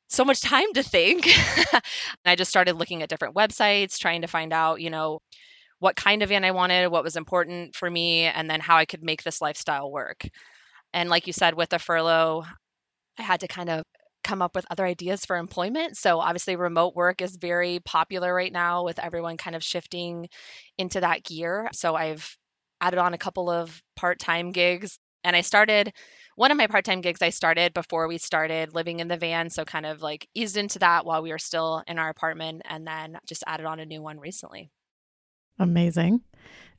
so 0.07 0.25
much 0.25 0.41
time 0.41 0.71
to 0.73 0.83
think, 0.83 1.27
I 2.25 2.35
just 2.35 2.49
started 2.49 2.75
looking 2.75 3.01
at 3.03 3.09
different 3.09 3.35
websites, 3.35 3.97
trying 3.97 4.21
to 4.21 4.27
find 4.27 4.53
out, 4.53 4.81
you 4.81 4.89
know, 4.89 5.19
what 5.79 5.95
kind 5.95 6.21
of 6.21 6.29
van 6.29 6.45
I 6.45 6.51
wanted, 6.51 6.89
what 6.89 7.03
was 7.03 7.15
important 7.15 7.75
for 7.75 7.89
me, 7.89 8.23
and 8.25 8.49
then 8.49 8.59
how 8.59 8.77
I 8.77 8.85
could 8.85 9.03
make 9.03 9.23
this 9.23 9.41
lifestyle 9.41 9.91
work. 9.91 10.27
And 10.93 11.09
like 11.09 11.27
you 11.27 11.33
said, 11.33 11.55
with 11.55 11.69
the 11.69 11.79
furlough, 11.79 12.43
I 13.17 13.23
had 13.23 13.39
to 13.41 13.47
kind 13.47 13.69
of 13.69 13.83
come 14.23 14.41
up 14.41 14.55
with 14.55 14.65
other 14.69 14.85
ideas 14.85 15.25
for 15.25 15.37
employment. 15.37 15.97
So, 15.97 16.19
obviously, 16.19 16.55
remote 16.55 16.95
work 16.95 17.21
is 17.21 17.35
very 17.35 17.79
popular 17.85 18.33
right 18.33 18.51
now 18.51 18.83
with 18.83 18.99
everyone 18.99 19.37
kind 19.37 19.55
of 19.55 19.63
shifting 19.63 20.29
into 20.77 20.99
that 21.01 21.23
gear. 21.23 21.69
So, 21.73 21.95
I've 21.95 22.37
added 22.79 22.99
on 22.99 23.13
a 23.13 23.17
couple 23.17 23.49
of 23.49 23.81
part 23.95 24.19
time 24.19 24.51
gigs. 24.51 24.97
And 25.23 25.35
I 25.35 25.41
started 25.41 25.93
one 26.35 26.49
of 26.49 26.57
my 26.57 26.65
part 26.67 26.83
time 26.83 27.01
gigs, 27.01 27.21
I 27.21 27.29
started 27.29 27.73
before 27.73 28.07
we 28.07 28.17
started 28.17 28.73
living 28.73 28.99
in 28.99 29.07
the 29.07 29.17
van. 29.17 29.49
So, 29.49 29.65
kind 29.65 29.85
of 29.85 30.01
like 30.01 30.27
eased 30.33 30.57
into 30.57 30.79
that 30.79 31.05
while 31.05 31.21
we 31.21 31.31
were 31.31 31.37
still 31.37 31.83
in 31.87 31.99
our 31.99 32.09
apartment 32.09 32.63
and 32.65 32.85
then 32.87 33.17
just 33.27 33.43
added 33.47 33.65
on 33.65 33.79
a 33.79 33.85
new 33.85 34.01
one 34.01 34.19
recently. 34.19 34.71
Amazing. 35.59 36.21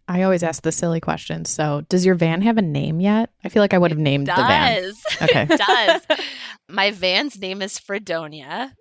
I 0.08 0.22
always 0.22 0.42
ask 0.42 0.62
the 0.62 0.72
silly 0.72 1.00
questions. 1.00 1.50
So, 1.50 1.82
does 1.88 2.04
your 2.04 2.14
van 2.14 2.42
have 2.42 2.58
a 2.58 2.62
name 2.62 3.00
yet? 3.00 3.30
I 3.44 3.48
feel 3.48 3.62
like 3.62 3.74
I 3.74 3.78
would 3.78 3.90
have 3.90 4.00
named 4.00 4.26
the 4.26 4.34
van. 4.34 4.92
Okay. 5.22 5.46
it 5.48 5.58
does. 5.58 6.18
My 6.68 6.90
van's 6.90 7.38
name 7.38 7.62
is 7.62 7.78
Fredonia. 7.78 8.74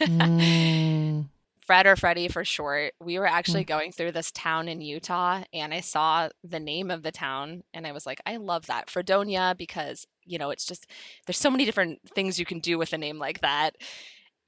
mm. 0.00 1.26
Fred 1.70 1.86
or 1.86 1.94
Freddie 1.94 2.26
for 2.26 2.44
short. 2.44 2.94
We 3.00 3.20
were 3.20 3.28
actually 3.28 3.62
mm. 3.62 3.68
going 3.68 3.92
through 3.92 4.10
this 4.10 4.32
town 4.32 4.66
in 4.66 4.80
Utah 4.80 5.44
and 5.52 5.72
I 5.72 5.80
saw 5.80 6.28
the 6.42 6.58
name 6.58 6.90
of 6.90 7.04
the 7.04 7.12
town 7.12 7.62
and 7.72 7.86
I 7.86 7.92
was 7.92 8.06
like, 8.06 8.20
I 8.26 8.38
love 8.38 8.66
that. 8.66 8.90
Fredonia 8.90 9.54
because, 9.56 10.04
you 10.24 10.36
know, 10.36 10.50
it's 10.50 10.66
just 10.66 10.90
there's 11.26 11.38
so 11.38 11.48
many 11.48 11.64
different 11.64 12.00
things 12.12 12.40
you 12.40 12.44
can 12.44 12.58
do 12.58 12.76
with 12.76 12.92
a 12.92 12.98
name 12.98 13.20
like 13.20 13.40
that. 13.42 13.76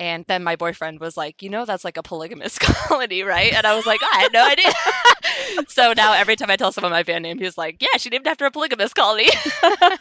And 0.02 0.25
then 0.26 0.42
my 0.42 0.56
boyfriend 0.56 0.99
was 0.99 1.16
like, 1.16 1.44
you 1.44 1.49
know, 1.49 1.64
that's 1.64 1.85
like 1.85 1.97
a 1.97 2.02
polygamous 2.02 2.59
colony, 2.59 3.23
right? 3.23 3.52
And 3.52 3.64
I 3.64 3.76
was 3.76 3.87
like, 3.87 4.00
I 4.02 4.18
had 4.23 4.32
no 4.32 4.44
idea. 4.44 5.68
so 5.68 5.92
now 5.97 6.12
every 6.12 6.35
time 6.35 6.50
I 6.50 6.56
tell 6.56 6.73
someone 6.73 6.90
my 6.90 7.04
van 7.04 7.23
name, 7.23 7.38
he's 7.38 7.56
like, 7.56 7.76
yeah, 7.80 7.97
she 7.99 8.09
named 8.09 8.26
after 8.26 8.44
a 8.44 8.50
polygamous 8.50 8.92
colony. 8.92 9.28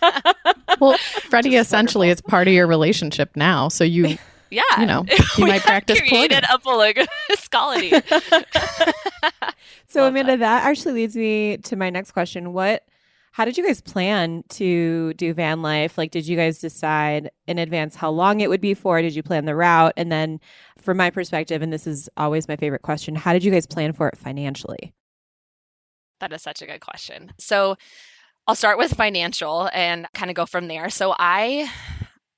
well, 0.80 0.98
Freddie 0.98 1.56
essentially 1.56 2.08
wonderful. 2.08 2.26
is 2.26 2.32
part 2.32 2.48
of 2.48 2.54
your 2.56 2.66
relationship 2.66 3.30
now. 3.36 3.68
So 3.68 3.84
you, 3.84 4.18
yeah, 4.50 4.64
you 4.80 4.88
know, 4.88 5.06
you 5.38 5.46
might 5.46 5.62
practice 5.62 6.00
created 6.00 6.46
polygamy. 6.46 6.48
a 6.52 6.58
polygamous 6.58 7.48
colony. 7.52 7.92
so 9.88 10.02
Love 10.02 10.14
Amanda, 10.14 10.32
that. 10.32 10.40
that 10.40 10.66
actually 10.66 10.94
leads 10.94 11.16
me 11.16 11.58
to 11.58 11.76
my 11.76 11.92
next 11.92 12.10
question. 12.14 12.54
What 12.54 12.84
how 13.32 13.46
did 13.46 13.58
you 13.58 13.66
guys 13.66 13.82
plan 13.82 14.44
to 14.50 15.14
do 15.14 15.34
van 15.34 15.62
life? 15.62 15.98
Like, 15.98 16.12
did 16.12 16.28
you 16.28 16.36
guys 16.36 16.60
decide 16.60 17.32
in 17.48 17.58
advance 17.58 17.96
how 17.96 18.12
long 18.12 18.42
it 18.42 18.50
would 18.50 18.62
be 18.62 18.74
for? 18.74 19.02
Did 19.02 19.16
you 19.16 19.24
plan 19.24 19.46
the 19.46 19.56
route? 19.56 19.94
And 19.96 20.12
then, 20.12 20.40
from 20.78 20.98
my 20.98 21.10
perspective, 21.10 21.62
and 21.62 21.72
this 21.72 21.88
is 21.88 22.10
always 22.18 22.48
my 22.48 22.58
favorite 22.58 22.82
question, 22.82 23.16
how 23.16 23.34
did 23.34 23.44
you 23.44 23.52
guys 23.52 23.66
plan 23.66 23.94
for 23.94 24.10
it 24.10 24.18
financially? 24.18 24.94
That 26.20 26.34
is 26.34 26.42
such 26.42 26.62
a 26.62 26.68
good 26.68 26.82
question. 26.82 27.32
So, 27.40 27.78
I'll 28.48 28.56
start 28.56 28.78
with 28.78 28.94
financial 28.96 29.70
and 29.74 30.08
kind 30.14 30.30
of 30.30 30.36
go 30.36 30.46
from 30.46 30.68
there. 30.68 30.90
So, 30.90 31.16
I 31.18 31.72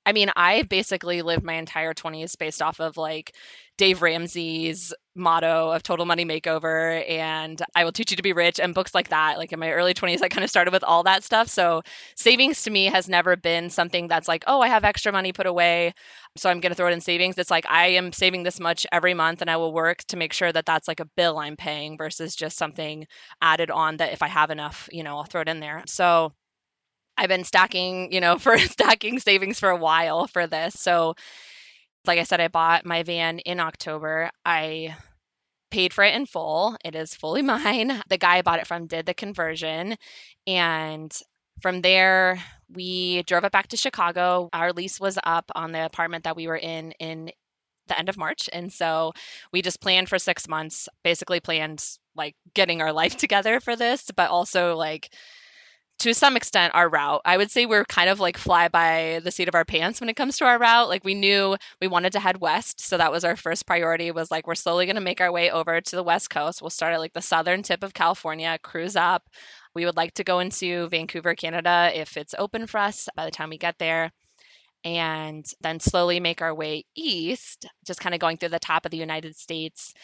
I 0.06 0.12
mean, 0.12 0.30
I 0.36 0.62
basically 0.62 1.22
lived 1.22 1.44
my 1.44 1.54
entire 1.54 1.94
20s 1.94 2.36
based 2.38 2.60
off 2.60 2.80
of 2.80 2.96
like 2.96 3.34
Dave 3.78 4.02
Ramsey's 4.02 4.92
motto 5.16 5.70
of 5.70 5.82
total 5.82 6.06
money 6.06 6.24
makeover 6.24 7.08
and 7.08 7.62
I 7.74 7.84
will 7.84 7.92
teach 7.92 8.10
you 8.10 8.16
to 8.16 8.22
be 8.22 8.32
rich 8.32 8.58
and 8.58 8.74
books 8.74 8.94
like 8.94 9.08
that. 9.08 9.38
Like 9.38 9.52
in 9.52 9.60
my 9.60 9.70
early 9.72 9.94
20s, 9.94 10.22
I 10.22 10.28
kind 10.28 10.44
of 10.44 10.50
started 10.50 10.72
with 10.72 10.84
all 10.84 11.02
that 11.04 11.22
stuff. 11.22 11.48
So 11.48 11.82
savings 12.16 12.62
to 12.62 12.70
me 12.70 12.86
has 12.86 13.08
never 13.08 13.36
been 13.36 13.70
something 13.70 14.08
that's 14.08 14.28
like, 14.28 14.44
oh, 14.46 14.60
I 14.60 14.68
have 14.68 14.84
extra 14.84 15.12
money 15.12 15.32
put 15.32 15.46
away. 15.46 15.94
So 16.36 16.50
I'm 16.50 16.60
going 16.60 16.70
to 16.70 16.76
throw 16.76 16.88
it 16.88 16.92
in 16.92 17.00
savings. 17.00 17.38
It's 17.38 17.50
like 17.50 17.66
I 17.68 17.88
am 17.88 18.12
saving 18.12 18.42
this 18.42 18.58
much 18.58 18.86
every 18.92 19.14
month 19.14 19.40
and 19.40 19.50
I 19.50 19.56
will 19.56 19.72
work 19.72 19.98
to 20.08 20.16
make 20.16 20.32
sure 20.32 20.52
that 20.52 20.66
that's 20.66 20.88
like 20.88 21.00
a 21.00 21.08
bill 21.16 21.38
I'm 21.38 21.56
paying 21.56 21.96
versus 21.96 22.34
just 22.34 22.56
something 22.58 23.06
added 23.40 23.70
on 23.70 23.98
that 23.98 24.12
if 24.12 24.22
I 24.22 24.28
have 24.28 24.50
enough, 24.50 24.88
you 24.92 25.02
know, 25.04 25.16
I'll 25.16 25.24
throw 25.24 25.42
it 25.42 25.48
in 25.48 25.60
there. 25.60 25.82
So 25.86 26.32
I've 27.16 27.28
been 27.28 27.44
stacking, 27.44 28.12
you 28.12 28.20
know, 28.20 28.38
for 28.40 28.58
stacking 28.58 29.18
savings 29.20 29.60
for 29.60 29.70
a 29.70 29.76
while 29.76 30.26
for 30.26 30.46
this. 30.46 30.74
So 30.74 31.14
like 32.06 32.18
I 32.18 32.24
said, 32.24 32.40
I 32.40 32.48
bought 32.48 32.84
my 32.84 33.02
van 33.02 33.38
in 33.40 33.60
October. 33.60 34.30
I 34.44 34.96
paid 35.70 35.92
for 35.92 36.04
it 36.04 36.14
in 36.14 36.26
full. 36.26 36.76
It 36.84 36.94
is 36.94 37.14
fully 37.14 37.42
mine. 37.54 38.02
The 38.08 38.18
guy 38.18 38.38
I 38.38 38.42
bought 38.42 38.60
it 38.60 38.66
from 38.66 38.86
did 38.86 39.06
the 39.06 39.14
conversion. 39.14 39.96
And 40.46 41.16
from 41.60 41.80
there, 41.82 42.40
we 42.72 43.22
drove 43.24 43.44
it 43.44 43.52
back 43.52 43.68
to 43.68 43.76
Chicago. 43.76 44.48
Our 44.52 44.72
lease 44.72 45.00
was 45.00 45.18
up 45.24 45.50
on 45.54 45.72
the 45.72 45.84
apartment 45.84 46.24
that 46.24 46.36
we 46.36 46.46
were 46.46 46.56
in 46.56 46.92
in 46.92 47.30
the 47.86 47.98
end 47.98 48.08
of 48.08 48.16
March. 48.16 48.48
And 48.52 48.72
so 48.72 49.12
we 49.52 49.62
just 49.62 49.80
planned 49.80 50.08
for 50.08 50.18
six 50.18 50.48
months, 50.48 50.88
basically 51.02 51.40
planned 51.40 51.84
like 52.16 52.34
getting 52.54 52.80
our 52.80 52.92
life 53.02 53.16
together 53.16 53.60
for 53.60 53.76
this, 53.76 54.10
but 54.16 54.30
also 54.30 54.76
like 54.76 55.12
to 56.00 56.12
some 56.12 56.36
extent 56.36 56.74
our 56.74 56.88
route. 56.88 57.22
I 57.24 57.36
would 57.36 57.50
say 57.50 57.66
we're 57.66 57.84
kind 57.84 58.10
of 58.10 58.20
like 58.20 58.36
fly 58.36 58.68
by 58.68 59.20
the 59.24 59.30
seat 59.30 59.48
of 59.48 59.54
our 59.54 59.64
pants 59.64 60.00
when 60.00 60.08
it 60.08 60.16
comes 60.16 60.36
to 60.38 60.44
our 60.44 60.58
route. 60.58 60.88
Like 60.88 61.04
we 61.04 61.14
knew 61.14 61.56
we 61.80 61.88
wanted 61.88 62.12
to 62.12 62.20
head 62.20 62.40
west, 62.40 62.80
so 62.80 62.96
that 62.98 63.12
was 63.12 63.24
our 63.24 63.36
first 63.36 63.66
priority 63.66 64.10
was 64.10 64.30
like 64.30 64.46
we're 64.46 64.54
slowly 64.54 64.86
going 64.86 64.96
to 64.96 65.02
make 65.02 65.20
our 65.20 65.32
way 65.32 65.50
over 65.50 65.80
to 65.80 65.96
the 65.96 66.02
west 66.02 66.30
coast. 66.30 66.60
We'll 66.60 66.70
start 66.70 66.94
at 66.94 67.00
like 67.00 67.12
the 67.12 67.22
southern 67.22 67.62
tip 67.62 67.82
of 67.82 67.94
California, 67.94 68.58
cruise 68.62 68.96
up. 68.96 69.28
We 69.74 69.84
would 69.84 69.96
like 69.96 70.14
to 70.14 70.24
go 70.24 70.40
into 70.40 70.88
Vancouver, 70.88 71.34
Canada 71.34 71.90
if 71.94 72.16
it's 72.16 72.34
open 72.38 72.66
for 72.66 72.78
us 72.78 73.08
by 73.16 73.24
the 73.24 73.30
time 73.30 73.50
we 73.50 73.58
get 73.58 73.78
there. 73.78 74.10
And 74.84 75.46
then 75.62 75.80
slowly 75.80 76.20
make 76.20 76.42
our 76.42 76.54
way 76.54 76.84
east, 76.94 77.66
just 77.86 78.00
kind 78.00 78.14
of 78.14 78.20
going 78.20 78.36
through 78.36 78.50
the 78.50 78.58
top 78.58 78.84
of 78.84 78.90
the 78.90 78.98
United 78.98 79.34
States 79.34 79.94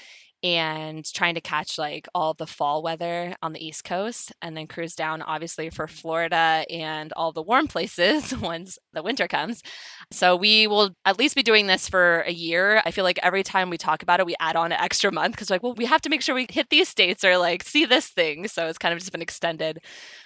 and 0.43 1.05
trying 1.13 1.35
to 1.35 1.41
catch 1.41 1.77
like 1.79 2.09
all 2.15 2.35
the 2.35 2.47
fall 2.47 2.83
weather 2.83 3.35
on 3.43 3.53
the 3.53 3.65
East 3.65 3.85
Coast 3.85 4.33
and 4.41 4.57
then 4.57 4.67
cruise 4.67 4.95
down, 4.95 5.23
obviously, 5.23 5.71
for 5.71 5.87
mm-hmm. 5.87 5.97
Florida 5.97 6.65
and 6.71 7.13
all 7.15 7.33
the 7.33 7.43
warm 7.43 7.67
places 7.67 8.37
once 8.41 8.79
the 8.93 9.03
winter 9.03 9.29
comes. 9.29 9.63
So 10.11 10.37
we 10.37 10.67
will 10.67 10.91
at 11.05 11.19
least 11.19 11.37
be 11.37 11.43
doing 11.43 11.67
this 11.67 11.89
for 11.89 12.21
a 12.21 12.33
year. 12.33 12.83
I 12.85 12.91
feel 12.91 13.05
like 13.05 13.19
every 13.23 13.43
time 13.43 13.71
we 13.71 13.79
talk 13.79 14.03
about 14.03 14.21
it, 14.21 14.27
we 14.27 14.35
add 14.41 14.57
on 14.57 14.73
an 14.73 14.81
extra 14.81 15.13
month 15.13 15.35
because, 15.35 15.51
like, 15.51 15.63
well, 15.63 15.75
we 15.75 15.85
have 15.85 16.01
to 16.03 16.11
make 16.11 16.23
sure 16.23 16.35
we 16.35 16.47
hit 16.49 16.71
these 16.71 16.89
states 16.89 17.25
or 17.25 17.37
like 17.37 17.63
see 17.63 17.85
this 17.85 18.09
thing. 18.09 18.49
So 18.49 18.67
it's 18.67 18.79
kind 18.79 18.93
of 18.93 18.99
just 18.99 19.13
been 19.13 19.23
extended 19.23 19.79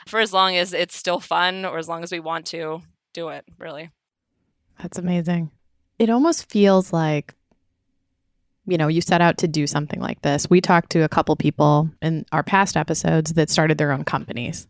for 0.06 0.20
as 0.20 0.32
long 0.32 0.56
as 0.56 0.72
it's 0.72 0.96
still 0.96 1.20
fun 1.20 1.64
or 1.64 1.78
as 1.78 1.88
long 1.88 2.02
as 2.02 2.12
we 2.12 2.20
want 2.20 2.46
to 2.46 2.80
do 3.12 3.28
it, 3.28 3.44
really. 3.58 3.90
That's 4.80 4.98
amazing. 4.98 5.50
It 5.98 6.10
almost 6.10 6.50
feels 6.50 6.92
like 6.92 7.34
you 8.66 8.78
know, 8.78 8.88
you 8.88 9.00
set 9.00 9.20
out 9.20 9.38
to 9.38 9.48
do 9.48 9.66
something 9.66 10.00
like 10.00 10.22
this. 10.22 10.48
We 10.48 10.60
talked 10.60 10.90
to 10.90 11.00
a 11.00 11.08
couple 11.08 11.36
people 11.36 11.90
in 12.00 12.24
our 12.32 12.42
past 12.42 12.76
episodes 12.76 13.34
that 13.34 13.50
started 13.50 13.78
their 13.78 13.92
own 13.92 14.04
companies. 14.04 14.66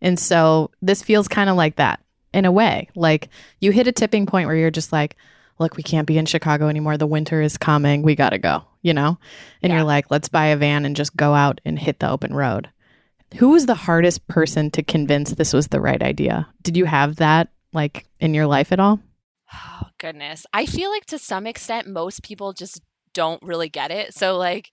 And 0.00 0.18
so 0.18 0.70
this 0.80 1.02
feels 1.02 1.28
kind 1.28 1.50
of 1.50 1.56
like 1.56 1.76
that 1.76 2.00
in 2.32 2.44
a 2.44 2.52
way. 2.52 2.88
Like 2.94 3.28
you 3.60 3.72
hit 3.72 3.88
a 3.88 3.92
tipping 3.92 4.26
point 4.26 4.46
where 4.46 4.56
you're 4.56 4.70
just 4.70 4.92
like, 4.92 5.16
look, 5.58 5.76
we 5.76 5.82
can't 5.82 6.06
be 6.06 6.18
in 6.18 6.26
Chicago 6.26 6.68
anymore. 6.68 6.96
The 6.96 7.06
winter 7.06 7.42
is 7.42 7.56
coming. 7.56 8.02
We 8.02 8.14
got 8.14 8.30
to 8.30 8.38
go, 8.38 8.62
you 8.82 8.94
know? 8.94 9.18
And 9.62 9.70
yeah. 9.70 9.78
you're 9.78 9.86
like, 9.86 10.10
let's 10.10 10.28
buy 10.28 10.46
a 10.46 10.56
van 10.56 10.84
and 10.84 10.96
just 10.96 11.16
go 11.16 11.34
out 11.34 11.60
and 11.64 11.78
hit 11.78 11.98
the 11.98 12.10
open 12.10 12.32
road. 12.32 12.68
Who 13.36 13.50
was 13.50 13.66
the 13.66 13.74
hardest 13.74 14.26
person 14.28 14.70
to 14.70 14.82
convince 14.82 15.32
this 15.32 15.52
was 15.52 15.68
the 15.68 15.80
right 15.80 16.02
idea? 16.02 16.48
Did 16.62 16.76
you 16.76 16.86
have 16.86 17.16
that 17.16 17.48
like 17.72 18.06
in 18.20 18.34
your 18.34 18.46
life 18.46 18.72
at 18.72 18.80
all? 18.80 19.00
Oh, 19.52 19.82
goodness. 19.98 20.46
I 20.52 20.66
feel 20.66 20.90
like 20.90 21.06
to 21.06 21.18
some 21.18 21.46
extent, 21.46 21.88
most 21.88 22.22
people 22.22 22.52
just 22.52 22.80
don't 23.18 23.42
really 23.42 23.68
get 23.68 23.90
it. 23.90 24.14
So, 24.14 24.36
like, 24.36 24.70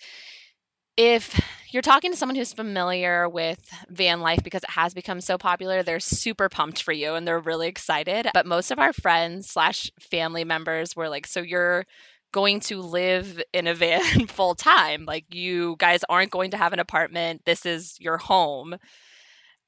if 0.98 1.42
you're 1.72 1.82
talking 1.82 2.12
to 2.12 2.18
someone 2.18 2.36
who's 2.36 2.54
familiar 2.54 3.28
with 3.28 3.60
van 3.90 4.22
life 4.22 4.44
because 4.44 4.62
it 4.62 4.70
has 4.70 4.94
become 4.94 5.20
so 5.20 5.36
popular, 5.36 5.82
they're 5.82 6.00
super 6.00 6.48
pumped 6.48 6.84
for 6.84 6.92
you 6.92 7.16
and 7.16 7.28
they're 7.28 7.40
really 7.40 7.68
excited. 7.68 8.30
But 8.36 8.46
most 8.46 8.70
of 8.70 8.78
our 8.78 8.94
friends 8.94 9.50
slash 9.50 9.90
family 10.00 10.44
members 10.44 10.96
were 10.96 11.10
like, 11.10 11.26
so 11.26 11.42
you're 11.42 11.86
going 12.34 12.60
to 12.60 12.82
live 12.82 13.42
in 13.52 13.66
a 13.66 13.74
van 13.74 14.28
full 14.28 14.54
time. 14.54 15.06
Like 15.06 15.26
you 15.34 15.76
guys 15.80 16.02
aren't 16.08 16.30
going 16.30 16.52
to 16.52 16.58
have 16.58 16.72
an 16.72 16.80
apartment. 16.80 17.42
This 17.46 17.66
is 17.66 17.98
your 18.00 18.18
home. 18.18 18.76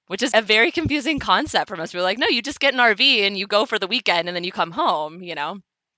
Which 0.05 0.21
is 0.21 0.31
a 0.35 0.41
very 0.41 0.71
confusing 0.71 1.17
concept 1.17 1.67
for 1.67 1.75
most 1.75 1.93
people. 1.93 2.03
Like, 2.03 2.19
no, 2.19 2.27
you 2.27 2.43
just 2.43 2.59
get 2.59 2.75
an 2.75 2.79
RV 2.79 3.25
and 3.25 3.35
you 3.37 3.47
go 3.47 3.65
for 3.65 3.79
the 3.79 3.87
weekend 3.87 4.29
and 4.29 4.35
then 4.35 4.45
you 4.45 4.53
come 4.53 4.71
home, 4.71 5.23
you 5.23 5.33
know? 5.33 5.57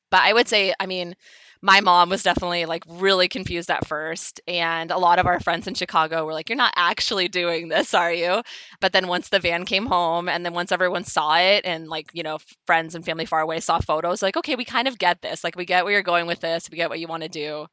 But 0.09 0.21
I 0.21 0.33
would 0.33 0.47
say, 0.47 0.73
I 0.79 0.85
mean, 0.85 1.15
my 1.61 1.81
mom 1.81 2.09
was 2.09 2.23
definitely 2.23 2.65
like 2.65 2.83
really 2.87 3.27
confused 3.27 3.69
at 3.69 3.85
first. 3.85 4.39
And 4.47 4.91
a 4.91 4.97
lot 4.97 5.19
of 5.19 5.25
our 5.25 5.39
friends 5.39 5.67
in 5.67 5.73
Chicago 5.73 6.25
were 6.25 6.33
like, 6.33 6.49
You're 6.49 6.57
not 6.57 6.73
actually 6.75 7.27
doing 7.27 7.67
this, 7.67 7.93
are 7.93 8.13
you? 8.13 8.41
But 8.79 8.93
then 8.93 9.07
once 9.07 9.29
the 9.29 9.39
van 9.39 9.65
came 9.65 9.85
home 9.85 10.29
and 10.29 10.45
then 10.45 10.53
once 10.53 10.71
everyone 10.71 11.03
saw 11.03 11.37
it 11.37 11.65
and 11.65 11.87
like, 11.87 12.11
you 12.13 12.23
know, 12.23 12.37
friends 12.65 12.95
and 12.95 13.03
family 13.03 13.25
far 13.25 13.41
away 13.41 13.59
saw 13.59 13.79
photos, 13.79 14.21
like, 14.21 14.37
okay, 14.37 14.55
we 14.55 14.65
kind 14.65 14.87
of 14.87 14.97
get 14.97 15.21
this. 15.21 15.43
Like, 15.43 15.55
we 15.55 15.65
get 15.65 15.83
where 15.83 15.93
you're 15.93 16.03
going 16.03 16.27
with 16.27 16.39
this. 16.39 16.69
We 16.71 16.77
get 16.77 16.89
what 16.89 16.99
you 16.99 17.07
want 17.07 17.23
to 17.23 17.29
do. 17.29 17.67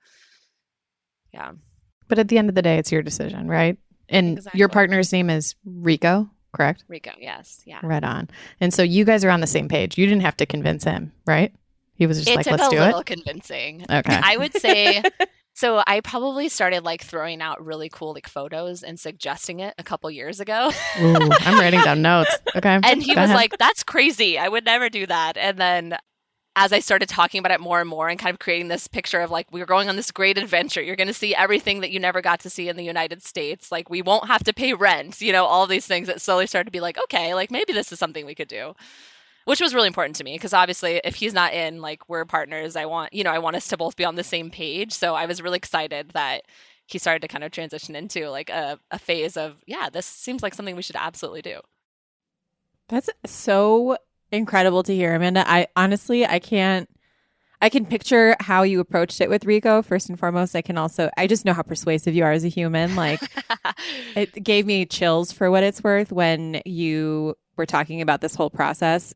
Yeah. 1.33 1.53
But 2.09 2.19
at 2.19 2.29
the 2.29 2.39
end 2.39 2.49
of 2.49 2.55
the 2.55 2.63
day, 2.63 2.79
it's 2.79 2.91
your 2.91 3.03
decision, 3.03 3.49
right? 3.49 3.79
And 4.09 4.39
exactly. 4.39 4.59
your 4.59 4.69
partner's 4.69 5.13
name 5.13 5.31
is 5.31 5.55
Rico, 5.65 6.29
correct? 6.53 6.85
Rico, 6.89 7.11
yes. 7.21 7.61
Yeah. 7.67 7.81
Right 7.83 8.05
on. 8.05 8.29
And 8.61 8.73
so 8.73 8.83
you 8.83 9.05
guys 9.05 9.25
are 9.25 9.31
on 9.31 9.41
the 9.41 9.47
same 9.47 9.69
page. 9.69 9.99
You 9.99 10.07
didn't 10.07 10.23
have 10.23 10.37
to 10.39 10.47
convince 10.47 10.85
him, 10.85 11.13
right? 11.27 11.53
He 11.97 12.07
was 12.07 12.19
just 12.19 12.29
it 12.29 12.37
like, 12.37 12.47
let's 12.47 12.69
do 12.69 12.77
it. 12.77 12.81
a 12.81 12.87
little 12.87 13.03
convincing. 13.03 13.85
Okay. 13.91 14.21
I 14.23 14.37
would 14.37 14.55
say 14.55 15.03
so 15.55 15.83
I 15.87 16.01
probably 16.01 16.49
started 16.51 16.85
like 16.85 17.03
throwing 17.03 17.41
out 17.41 17.65
really 17.65 17.89
cool 17.89 18.13
like 18.13 18.29
photos 18.29 18.83
and 18.83 19.01
suggesting 19.01 19.61
it 19.61 19.75
a 19.79 19.83
couple 19.83 20.11
years 20.11 20.39
ago. 20.41 20.71
Ooh, 21.01 21.17
I'm 21.41 21.59
writing 21.59 21.81
down 21.81 22.03
notes. 22.03 22.37
Okay. 22.55 22.79
And 22.83 23.03
he 23.03 23.15
Go 23.15 23.23
was 23.23 23.31
ahead. 23.31 23.37
like, 23.37 23.59
that's 23.59 23.83
crazy. 23.83 24.39
I 24.39 24.49
would 24.49 24.67
never 24.67 24.91
do 24.91 25.07
that. 25.07 25.39
And 25.39 25.57
then 25.57 25.97
as 26.57 26.73
I 26.73 26.81
started 26.81 27.09
talking 27.09 27.39
about 27.39 27.53
it 27.53 27.61
more 27.61 27.81
and 27.81 27.89
more 27.89 28.09
and 28.09 28.19
kind 28.19 28.35
of 28.35 28.39
creating 28.39 28.69
this 28.69 28.87
picture 28.87 29.21
of 29.21 29.31
like, 29.31 29.51
we're 29.51 29.67
going 29.67 29.89
on 29.89 29.97
this 29.97 30.11
great 30.11 30.37
adventure. 30.37 30.83
You're 30.83 30.97
going 30.97 31.07
to 31.09 31.15
see 31.15 31.35
everything 31.35 31.81
that 31.81 31.91
you 31.91 32.01
never 32.01 32.21
got 32.21 32.41
to 32.41 32.51
see 32.51 32.69
in 32.69 32.77
the 32.77 32.85
United 32.85 33.23
States. 33.23 33.73
Like, 33.73 33.89
we 33.91 34.03
won't 34.03 34.27
have 34.27 34.45
to 34.45 34.53
pay 34.53 34.75
rent, 34.75 35.21
you 35.23 35.33
know, 35.33 35.45
all 35.47 35.67
these 35.67 35.87
things 35.87 36.07
that 36.09 36.21
slowly 36.21 36.47
started 36.47 36.67
to 36.67 36.71
be 36.71 36.81
like, 36.81 36.99
okay, 37.05 37.35
like 37.35 37.51
maybe 37.51 37.73
this 37.73 37.93
is 37.93 37.99
something 37.99 38.27
we 38.27 38.35
could 38.35 38.49
do 38.49 38.75
which 39.47 39.61
was 39.61 39.75
really 39.75 39.87
important 39.87 40.17
to 40.17 40.25
me 40.25 40.35
because 40.35 40.53
obviously 40.53 41.01
if 41.05 41.15
he's 41.15 41.33
not 41.33 41.55
in 41.55 41.81
like 41.81 42.07
we're 42.09 42.25
partners 42.27 42.77
i 42.77 42.85
want 42.85 43.13
you 43.15 43.25
know 43.25 43.31
i 43.31 43.39
want 43.39 43.57
us 43.57 43.69
to 43.69 43.77
both 43.77 43.97
be 43.97 44.05
on 44.05 44.17
the 44.17 44.25
same 44.25 44.51
page 44.51 44.93
so 44.93 45.15
i 45.15 45.25
was 45.25 45.41
really 45.41 45.57
excited 45.57 46.11
that 46.11 46.43
he 46.87 46.99
started 46.99 47.23
to 47.23 47.29
kind 47.29 47.43
of 47.43 47.51
transition 47.51 47.97
into 47.97 48.29
like 48.29 48.51
a, 48.51 48.79
a 48.91 48.99
phase 48.99 49.37
of 49.37 49.57
yeah 49.67 49.89
this 49.91 50.05
seems 50.05 50.43
like 50.43 50.53
something 50.53 50.77
we 50.77 50.83
should 50.83 50.97
absolutely 50.97 51.43
do 51.43 51.61
that's 52.89 53.09
so 53.25 53.97
incredible 54.31 54.83
to 54.83 54.95
hear 54.95 55.15
amanda 55.15 55.49
i 55.49 55.67
honestly 55.75 56.27
i 56.27 56.39
can't 56.39 56.91
I 57.63 57.71
can 57.71 57.87
picture 57.87 58.37
how 58.39 58.65
you 58.65 58.81
approached 58.81 59.23
it 59.23 59.31
with 59.31 59.47
Rico. 59.47 59.81
First 59.81 60.11
and 60.11 60.19
foremost, 60.19 60.55
I 60.55 60.61
can 60.61 60.77
also, 60.77 61.09
I 61.17 61.27
just 61.27 61.47
know 61.47 61.55
how 61.55 61.63
persuasive 61.63 62.15
you 62.15 62.23
are 62.23 62.33
as 62.33 62.45
a 62.45 62.49
human. 62.49 62.95
Like, 62.97 63.19
it 64.15 64.45
gave 64.45 64.67
me 64.67 64.85
chills 64.85 65.33
for 65.33 65.51
what 65.51 65.63
it's 65.63 65.83
worth 65.83 66.13
when 66.13 66.61
you 66.67 67.35
were 67.57 67.65
talking 67.65 68.03
about 68.03 68.21
this 68.21 68.35
whole 68.35 68.51
process 68.51 69.15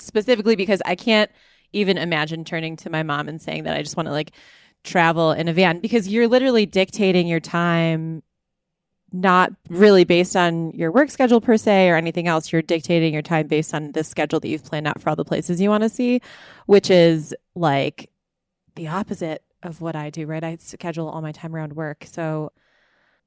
specifically 0.00 0.56
because 0.56 0.82
I 0.84 0.94
can't 0.94 1.30
even 1.72 1.98
imagine 1.98 2.44
turning 2.44 2.76
to 2.76 2.90
my 2.90 3.02
mom 3.02 3.28
and 3.28 3.40
saying 3.40 3.64
that 3.64 3.76
I 3.76 3.82
just 3.82 3.96
want 3.96 4.06
to 4.06 4.12
like 4.12 4.32
travel 4.84 5.32
in 5.32 5.48
a 5.48 5.52
van 5.52 5.80
because 5.80 6.08
you're 6.08 6.28
literally 6.28 6.66
dictating 6.66 7.26
your 7.26 7.40
time 7.40 8.22
not 9.12 9.52
really 9.68 10.04
based 10.04 10.36
on 10.36 10.70
your 10.72 10.92
work 10.92 11.10
schedule 11.10 11.40
per 11.40 11.56
se 11.56 11.88
or 11.88 11.96
anything 11.96 12.28
else. 12.28 12.52
You're 12.52 12.62
dictating 12.62 13.12
your 13.12 13.22
time 13.22 13.46
based 13.46 13.72
on 13.72 13.92
the 13.92 14.04
schedule 14.04 14.40
that 14.40 14.48
you've 14.48 14.64
planned 14.64 14.86
out 14.86 15.00
for 15.00 15.08
all 15.08 15.16
the 15.16 15.24
places 15.24 15.60
you 15.60 15.70
want 15.70 15.82
to 15.82 15.88
see, 15.88 16.20
which 16.66 16.90
is 16.90 17.34
like 17.54 18.10
the 18.76 18.88
opposite 18.88 19.42
of 19.62 19.80
what 19.80 19.96
I 19.96 20.10
do, 20.10 20.26
right? 20.26 20.44
I 20.44 20.56
schedule 20.56 21.08
all 21.08 21.22
my 21.22 21.32
time 21.32 21.54
around 21.54 21.72
work. 21.72 22.04
So 22.06 22.52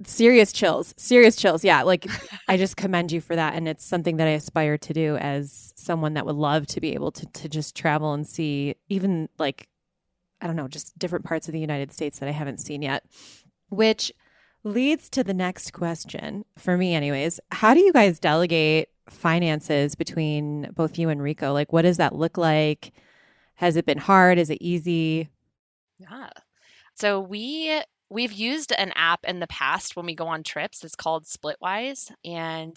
serious 0.05 0.51
chills 0.51 0.93
serious 0.98 1.36
chills. 1.36 1.63
Yeah 1.63 1.84
like 1.84 2.08
i 2.48 2.58
just 2.58 2.77
commend 2.77 3.12
you 3.12 3.22
for 3.22 3.36
that. 3.36 3.55
And 3.55 3.67
it's 3.67 3.86
something 3.86 4.17
that 4.17 4.27
i 4.27 4.31
aspire 4.31 4.77
to 4.77 4.93
do 4.93 5.17
as 5.17 5.74
someone 5.75 6.13
that 6.15 6.25
would 6.25 6.36
love 6.36 6.67
to 6.67 6.81
be 6.81 6.93
able 6.93 7.12
to 7.12 7.25
to 7.25 7.50
just 7.50 7.75
travel 7.75 8.13
and 8.13 8.27
see 8.27 8.75
even 8.89 9.29
like 9.38 9.67
i 10.41 10.48
don't 10.48 10.55
know 10.55 10.67
just 10.67 10.98
different 10.98 11.25
parts 11.25 11.48
of 11.48 11.53
the 11.53 11.60
united 11.60 11.91
states 11.91 12.20
that 12.20 12.29
i 12.29 12.31
haven't 12.31 12.60
seen 12.60 12.81
yet 12.81 13.03
which 13.70 14.12
leads 14.63 15.10
to 15.10 15.24
the 15.24 15.34
next 15.34 15.74
question 15.74 16.46
for 16.58 16.77
me 16.77 16.93
anyways. 16.93 17.39
How 17.51 17.74
do 17.74 17.79
you 17.79 17.91
guys 17.93 18.20
delegate 18.20 18.89
finances 19.10 19.96
between 19.96 20.70
both 20.75 21.00
you 21.00 21.10
and 21.10 21.22
rico? 21.22 21.53
Like 21.53 21.74
what 21.74 21.81
does 21.84 21.98
that 21.98 22.15
look 22.15 22.38
like? 22.38 22.91
Has 23.55 23.75
it 23.75 23.86
been 23.86 23.98
hard? 23.98 24.38
Is 24.38 24.50
it 24.50 24.60
easy? 24.62 25.29
Yeah. 25.98 26.29
So 26.96 27.20
we 27.20 27.81
we've 28.12 28.34
used 28.34 28.74
an 28.77 28.91
app 28.94 29.22
in 29.25 29.39
the 29.39 29.48
past 29.48 29.96
when 29.96 30.06
we 30.06 30.13
go 30.13 30.27
on 30.27 30.44
trips. 30.44 30.84
It's 30.84 30.96
called 30.96 31.24
Splitwise 31.24 32.12
and 32.25 32.75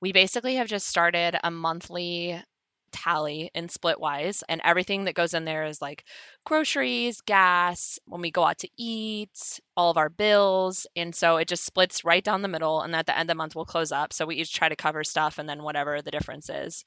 we 0.00 0.12
basically 0.12 0.56
have 0.56 0.66
just 0.66 0.88
started 0.88 1.38
a 1.44 1.50
monthly 1.50 2.42
tally 2.90 3.52
in 3.54 3.68
Splitwise 3.68 4.42
and 4.48 4.60
everything 4.64 5.04
that 5.04 5.14
goes 5.14 5.32
in 5.32 5.44
there 5.44 5.64
is 5.64 5.80
like 5.80 6.04
groceries, 6.44 7.20
gas, 7.20 8.00
when 8.06 8.20
we 8.20 8.32
go 8.32 8.44
out 8.44 8.58
to 8.58 8.68
eat, 8.76 9.60
all 9.76 9.92
of 9.92 9.96
our 9.96 10.08
bills. 10.08 10.88
And 10.96 11.14
so 11.14 11.36
it 11.36 11.46
just 11.46 11.64
splits 11.64 12.04
right 12.04 12.24
down 12.24 12.42
the 12.42 12.48
middle 12.48 12.82
and 12.82 12.96
at 12.96 13.06
the 13.06 13.16
end 13.16 13.30
of 13.30 13.34
the 13.34 13.38
month 13.38 13.54
we'll 13.54 13.64
close 13.64 13.92
up. 13.92 14.12
So 14.12 14.26
we 14.26 14.36
each 14.36 14.52
try 14.52 14.68
to 14.68 14.76
cover 14.76 15.04
stuff 15.04 15.38
and 15.38 15.48
then 15.48 15.62
whatever 15.62 16.02
the 16.02 16.10
difference 16.10 16.50
is, 16.50 16.84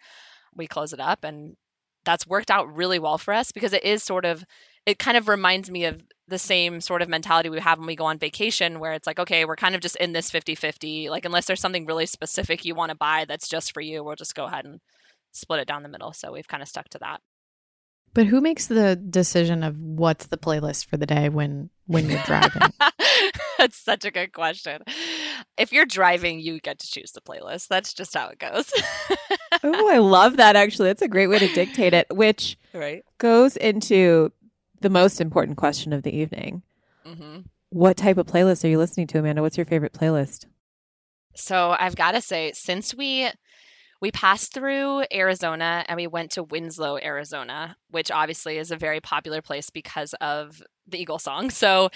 we 0.53 0.67
close 0.67 0.91
it 0.91 0.99
up 0.99 1.23
and 1.23 1.55
that's 2.03 2.27
worked 2.27 2.51
out 2.51 2.73
really 2.75 2.99
well 2.99 3.17
for 3.17 3.33
us 3.33 3.53
because 3.53 3.71
it 3.71 3.85
is 3.85 4.03
sort 4.03 4.25
of 4.25 4.43
it 4.85 4.99
kind 4.99 5.17
of 5.17 5.27
reminds 5.27 5.69
me 5.69 5.85
of 5.85 6.01
the 6.27 6.37
same 6.37 6.81
sort 6.81 7.01
of 7.01 7.09
mentality 7.09 7.49
we 7.49 7.59
have 7.59 7.77
when 7.77 7.87
we 7.87 7.95
go 7.95 8.05
on 8.05 8.17
vacation 8.17 8.79
where 8.79 8.93
it's 8.93 9.07
like 9.07 9.19
okay 9.19 9.45
we're 9.45 9.55
kind 9.55 9.75
of 9.75 9.81
just 9.81 9.95
in 9.95 10.11
this 10.11 10.29
50-50 10.29 11.09
like 11.09 11.25
unless 11.25 11.45
there's 11.45 11.61
something 11.61 11.85
really 11.85 12.05
specific 12.05 12.65
you 12.65 12.75
want 12.75 12.89
to 12.89 12.95
buy 12.95 13.25
that's 13.27 13.47
just 13.47 13.73
for 13.73 13.81
you 13.81 14.03
we'll 14.03 14.15
just 14.15 14.35
go 14.35 14.45
ahead 14.45 14.65
and 14.65 14.79
split 15.37 15.59
it 15.59 15.67
down 15.67 15.83
the 15.83 15.89
middle. 15.89 16.13
So 16.13 16.31
we've 16.31 16.47
kind 16.47 16.63
of 16.63 16.69
stuck 16.69 16.89
to 16.89 16.99
that. 16.99 17.21
But 18.13 18.25
who 18.25 18.41
makes 18.41 18.65
the 18.67 18.95
decision 18.95 19.63
of 19.63 19.77
what's 19.77 20.27
the 20.27 20.37
playlist 20.37 20.87
for 20.87 20.97
the 20.97 21.05
day 21.05 21.29
when 21.29 21.69
when 21.85 22.09
you're 22.09 22.23
driving? 22.23 22.61
That's 23.57 23.77
such 23.77 24.05
a 24.05 24.11
good 24.11 24.33
question. 24.33 24.81
If 25.57 25.71
you're 25.71 25.85
driving 25.85 26.39
you 26.39 26.59
get 26.59 26.79
to 26.79 26.87
choose 26.87 27.11
the 27.11 27.21
playlist. 27.21 27.67
That's 27.67 27.93
just 27.93 28.15
how 28.15 28.29
it 28.29 28.39
goes. 28.39 28.71
Oh 29.63 29.89
i 29.89 29.97
love 29.97 30.37
that 30.37 30.55
actually. 30.55 30.89
That's 30.89 31.01
a 31.01 31.07
great 31.07 31.27
way 31.27 31.39
to 31.39 31.53
dictate 31.53 31.93
it 31.93 32.07
which 32.11 32.57
right. 32.73 33.03
goes 33.17 33.57
into 33.57 34.31
the 34.81 34.89
most 34.89 35.21
important 35.21 35.57
question 35.57 35.93
of 35.93 36.03
the 36.03 36.15
evening. 36.15 36.61
Mm-hmm. 37.05 37.41
What 37.69 37.97
type 37.97 38.17
of 38.17 38.25
playlist 38.25 38.63
are 38.63 38.69
you 38.69 38.77
listening 38.77 39.07
to, 39.07 39.19
Amanda? 39.19 39.41
What's 39.41 39.57
your 39.57 39.65
favorite 39.65 39.93
playlist? 39.93 40.45
So 41.35 41.75
I've 41.77 41.95
got 41.95 42.13
to 42.13 42.21
say, 42.21 42.51
since 42.53 42.95
we 42.95 43.29
we 43.99 44.11
passed 44.11 44.53
through 44.53 45.05
Arizona 45.11 45.83
and 45.87 45.97
we 45.97 46.07
went 46.07 46.31
to 46.31 46.43
Winslow, 46.43 46.97
Arizona, 46.97 47.75
which 47.89 48.11
obviously 48.11 48.57
is 48.57 48.71
a 48.71 48.77
very 48.77 49.01
popular 49.01 49.41
place 49.41 49.69
because 49.69 50.13
of 50.21 50.61
the 50.87 50.99
Eagle 50.99 51.19
song. 51.19 51.49
So 51.57 51.89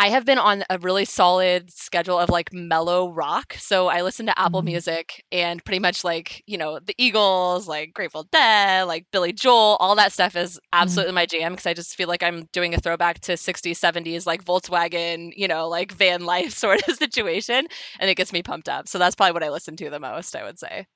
I 0.00 0.10
have 0.10 0.24
been 0.24 0.38
on 0.38 0.62
a 0.70 0.78
really 0.78 1.04
solid 1.04 1.72
schedule 1.72 2.20
of 2.20 2.28
like 2.28 2.52
mellow 2.52 3.10
rock. 3.10 3.54
So 3.58 3.88
I 3.88 4.02
listen 4.02 4.26
to 4.26 4.38
Apple 4.38 4.60
mm-hmm. 4.60 4.66
Music 4.66 5.24
and 5.32 5.62
pretty 5.64 5.80
much 5.80 6.04
like, 6.04 6.44
you 6.46 6.56
know, 6.56 6.78
the 6.78 6.94
Eagles, 6.98 7.66
like 7.66 7.94
Grateful 7.94 8.22
Dead, 8.30 8.86
like 8.86 9.06
Billy 9.10 9.32
Joel, 9.32 9.76
all 9.80 9.96
that 9.96 10.12
stuff 10.12 10.36
is 10.36 10.52
mm-hmm. 10.52 10.68
absolutely 10.72 11.10
mm-hmm. 11.10 11.14
my 11.16 11.26
jam 11.26 11.52
because 11.52 11.66
I 11.66 11.74
just 11.74 11.96
feel 11.96 12.06
like 12.06 12.22
I'm 12.22 12.44
doing 12.52 12.74
a 12.74 12.78
throwback 12.78 13.18
to 13.22 13.32
60s, 13.32 13.72
70s, 13.72 14.24
like 14.24 14.44
Volkswagen, 14.44 15.32
you 15.36 15.48
know, 15.48 15.68
like 15.68 15.90
van 15.90 16.24
life 16.24 16.52
sort 16.54 16.86
of 16.86 16.94
situation. 16.94 17.66
And 17.98 18.08
it 18.08 18.14
gets 18.14 18.32
me 18.32 18.44
pumped 18.44 18.68
up. 18.68 18.86
So 18.86 18.98
that's 19.00 19.16
probably 19.16 19.32
what 19.32 19.42
I 19.42 19.50
listen 19.50 19.74
to 19.78 19.90
the 19.90 19.98
most, 19.98 20.36
I 20.36 20.44
would 20.44 20.60
say. 20.60 20.86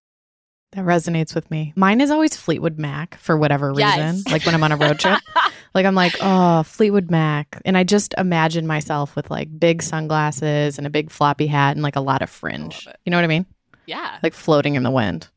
That 0.73 0.87
resonates 0.87 1.35
with 1.35 1.51
me. 1.51 1.75
Mine 1.77 2.01
is 2.01 2.11
always 2.11 2.35
Fleetwood 2.35 2.79
Mac 2.79 3.17
for 3.17 3.37
whatever 3.37 3.71
reason. 3.71 4.17
Yes. 4.17 4.31
Like 4.31 4.47
when 4.47 4.55
I'm 4.55 4.65
on 4.65 4.73
a 4.73 4.77
road 4.77 4.99
trip. 4.99 5.21
like 5.75 5.85
I'm 5.85 5.95
like, 5.95 6.17
oh, 6.21 6.63
Fleetwood 6.63 7.11
Mac. 7.11 7.61
And 7.67 7.77
I 7.77 7.85
just 7.85 8.15
imagine 8.17 8.67
myself 8.67 9.15
with 9.15 9.31
like 9.31 9.61
big 9.61 9.83
sunglasses 9.83 10.79
and 10.79 10.87
a 10.87 10.91
big 10.91 11.11
floppy 11.11 11.47
hat 11.47 11.77
and 11.77 11.83
like 11.83 11.97
a 11.97 12.01
lot 12.01 12.23
of 12.23 12.31
fringe. 12.31 12.89
You 13.05 13.11
know 13.11 13.19
what 13.19 13.25
I 13.25 13.29
mean? 13.29 13.45
Yeah. 13.85 14.19
Like 14.23 14.33
floating 14.33 14.75
in 14.75 14.83
the 14.83 14.91
wind. 14.91 15.29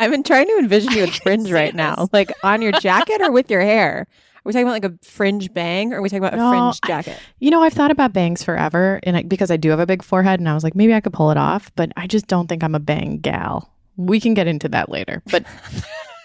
I've 0.00 0.10
been 0.10 0.24
trying 0.24 0.48
to 0.48 0.58
envision 0.58 0.92
you 0.92 1.02
with 1.02 1.14
fringe 1.16 1.52
right 1.52 1.74
now. 1.74 2.08
Like 2.12 2.32
on 2.42 2.60
your 2.60 2.72
jacket 2.72 3.20
or 3.20 3.30
with 3.30 3.48
your 3.48 3.60
hair? 3.60 4.08
Are 4.08 4.42
we 4.44 4.52
talking 4.52 4.66
about 4.66 4.82
like 4.82 4.84
a 4.86 4.98
fringe 5.04 5.52
bang 5.52 5.92
or 5.92 5.98
are 5.98 6.02
we 6.02 6.08
talking 6.08 6.24
about 6.24 6.36
no, 6.36 6.48
a 6.48 6.50
fringe 6.50 6.80
jacket? 6.84 7.16
I, 7.16 7.34
you 7.38 7.50
know, 7.52 7.62
I've 7.62 7.74
thought 7.74 7.92
about 7.92 8.12
bangs 8.12 8.42
forever 8.42 8.98
and 9.04 9.18
I, 9.18 9.22
because 9.22 9.52
I 9.52 9.56
do 9.56 9.70
have 9.70 9.78
a 9.78 9.86
big 9.86 10.02
forehead 10.02 10.40
and 10.40 10.48
I 10.48 10.54
was 10.54 10.64
like, 10.64 10.74
maybe 10.74 10.94
I 10.94 11.00
could 11.00 11.12
pull 11.12 11.30
it 11.30 11.36
off, 11.36 11.70
but 11.76 11.92
I 11.96 12.08
just 12.08 12.26
don't 12.26 12.48
think 12.48 12.64
I'm 12.64 12.74
a 12.74 12.80
bang 12.80 13.18
gal. 13.18 13.70
We 14.06 14.20
can 14.20 14.34
get 14.34 14.46
into 14.46 14.68
that 14.68 14.88
later. 14.88 15.22
But 15.30 15.44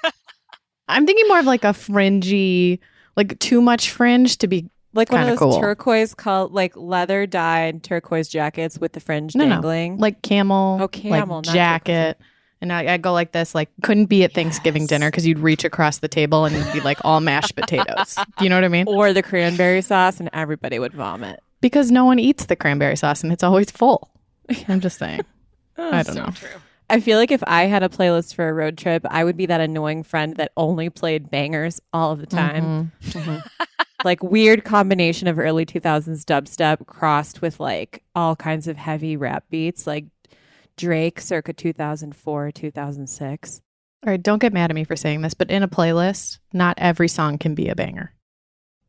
I'm 0.88 1.06
thinking 1.06 1.28
more 1.28 1.40
of 1.40 1.46
like 1.46 1.64
a 1.64 1.74
fringy, 1.74 2.80
like 3.16 3.40
too 3.40 3.62
much 3.62 3.90
fringe 3.90 4.38
to 4.38 4.48
be 4.48 4.70
like 4.94 5.12
one 5.12 5.22
of 5.22 5.28
those 5.28 5.40
cool. 5.40 5.60
turquoise 5.60 6.14
called 6.14 6.54
like 6.54 6.76
leather 6.78 7.26
dyed 7.26 7.84
turquoise 7.84 8.30
jackets 8.30 8.80
with 8.80 8.94
the 8.94 9.00
fringe 9.00 9.36
no, 9.36 9.48
dangling. 9.48 9.96
No. 9.96 10.02
Like 10.02 10.22
camel. 10.22 10.80
Oh, 10.82 10.88
camel 10.88 11.38
like 11.38 11.54
jacket. 11.54 12.20
And 12.62 12.72
I, 12.72 12.94
I 12.94 12.98
go 12.98 13.12
like 13.12 13.34
this, 13.34 13.54
like 13.54 13.70
couldn't 13.84 14.06
be 14.06 14.24
at 14.24 14.32
yes. 14.32 14.36
Thanksgiving 14.36 14.88
dinner 14.88 15.12
because 15.12 15.28
you'd 15.28 15.40
reach 15.40 15.66
across 15.66 16.00
the 16.00 16.08
table 16.08 16.46
and 16.46 16.56
it'd 16.56 16.74
be 16.74 16.80
like 16.80 16.98
all 17.04 17.20
mashed 17.20 17.56
potatoes. 17.58 18.16
Do 18.38 18.44
you 18.44 18.50
know 18.50 18.56
what 18.56 18.64
I 18.64 18.70
mean? 18.70 18.88
Or 18.88 19.12
the 19.12 19.22
cranberry 19.22 19.82
sauce, 19.82 20.20
and 20.20 20.30
everybody 20.32 20.80
would 20.80 20.94
vomit 20.94 21.42
because 21.62 21.92
no 21.92 22.06
one 22.06 22.20
eats 22.20 22.46
the 22.46 22.56
cranberry 22.56 22.96
sauce 22.96 23.24
and 23.24 23.34
it's 23.34 23.44
always 23.44 23.72
full. 23.72 24.10
I'm 24.68 24.80
just 24.80 24.98
saying. 24.98 25.22
oh, 25.78 25.92
I 25.92 26.04
don't 26.04 26.16
so 26.16 26.26
know. 26.26 26.32
True. 26.32 26.50
I 26.90 27.00
feel 27.00 27.18
like 27.18 27.32
if 27.32 27.44
I 27.48 27.64
had 27.64 27.84
a 27.84 27.90
playlist 27.90 28.36
for 28.36 28.48
a 28.48 28.54
road 28.54 28.78
trip, 28.78 29.06
I 29.10 29.24
would 29.24 29.38
be 29.38 29.48
that 29.48 29.62
annoying 29.62 30.04
friend 30.04 30.36
that 30.38 30.52
only 30.56 30.90
played 30.90 31.30
bangers 31.32 31.82
all 31.92 32.12
of 32.12 32.20
the 32.20 32.28
time. 32.28 32.92
Mm-hmm. 33.02 33.20
Mm-hmm. 33.20 33.66
like 34.06 34.22
weird 34.22 34.64
combination 34.64 35.28
of 35.28 35.40
early 35.40 35.66
2000s 35.66 36.24
dubstep 36.24 36.86
crossed 36.86 37.42
with 37.42 37.60
like 37.60 38.04
all 38.14 38.36
kinds 38.36 38.68
of 38.68 38.78
heavy 38.78 39.18
rap 39.18 39.46
beats 39.50 39.88
like 39.88 40.06
Drake 40.78 41.20
circa 41.20 41.54
2004, 41.54 42.52
2006. 42.52 43.62
All 44.06 44.12
right, 44.12 44.22
don't 44.22 44.40
get 44.40 44.54
mad 44.54 44.70
at 44.70 44.76
me 44.76 44.84
for 44.84 44.96
saying 44.96 45.22
this, 45.22 45.34
but 45.34 45.50
in 45.50 45.64
a 45.64 45.68
playlist, 45.68 46.38
not 46.54 46.78
every 46.78 47.08
song 47.08 47.40
can 47.40 47.56
be 47.56 47.70
a 47.70 47.76
banger. 47.76 48.14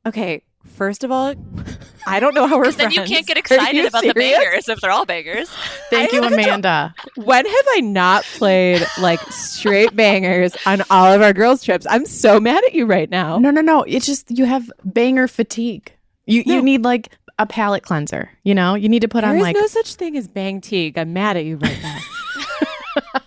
Okay, 0.04 0.42
First 0.74 1.04
of 1.04 1.10
all, 1.10 1.34
I 2.06 2.20
don't 2.20 2.34
know 2.34 2.46
how 2.46 2.58
we're 2.58 2.64
then 2.72 2.90
friends. 2.90 2.96
you 2.96 3.16
can't 3.16 3.26
get 3.26 3.36
excited 3.36 3.86
about 3.86 4.02
serious? 4.02 4.14
the 4.14 4.20
bangers 4.20 4.68
if 4.68 4.80
they're 4.80 4.90
all 4.90 5.06
bangers. 5.06 5.48
Thank 5.90 6.12
you, 6.12 6.22
Amanda. 6.22 6.94
when 7.16 7.44
have 7.44 7.64
I 7.70 7.80
not 7.80 8.24
played 8.24 8.86
like 9.00 9.20
straight 9.32 9.94
bangers 9.96 10.54
on 10.66 10.82
all 10.90 11.12
of 11.12 11.22
our 11.22 11.32
girls' 11.32 11.62
trips? 11.62 11.86
I'm 11.88 12.06
so 12.06 12.38
mad 12.40 12.62
at 12.64 12.74
you 12.74 12.86
right 12.86 13.10
now. 13.10 13.38
No, 13.38 13.50
no, 13.50 13.60
no. 13.60 13.82
It's 13.82 14.06
just 14.06 14.30
you 14.30 14.44
have 14.44 14.70
banger 14.84 15.28
fatigue. 15.28 15.92
You 16.26 16.42
no. 16.44 16.54
you 16.54 16.62
need 16.62 16.84
like 16.84 17.10
a 17.38 17.46
palate 17.46 17.82
cleanser. 17.82 18.30
You 18.42 18.54
know, 18.54 18.74
you 18.74 18.88
need 18.88 19.00
to 19.02 19.08
put 19.08 19.22
there 19.22 19.30
on 19.30 19.38
like 19.38 19.56
no 19.56 19.66
such 19.66 19.94
thing 19.94 20.16
as 20.16 20.28
bang 20.28 20.60
teague. 20.60 20.98
I'm 20.98 21.12
mad 21.12 21.36
at 21.36 21.44
you 21.44 21.56
right 21.56 21.78
now. 21.82 21.98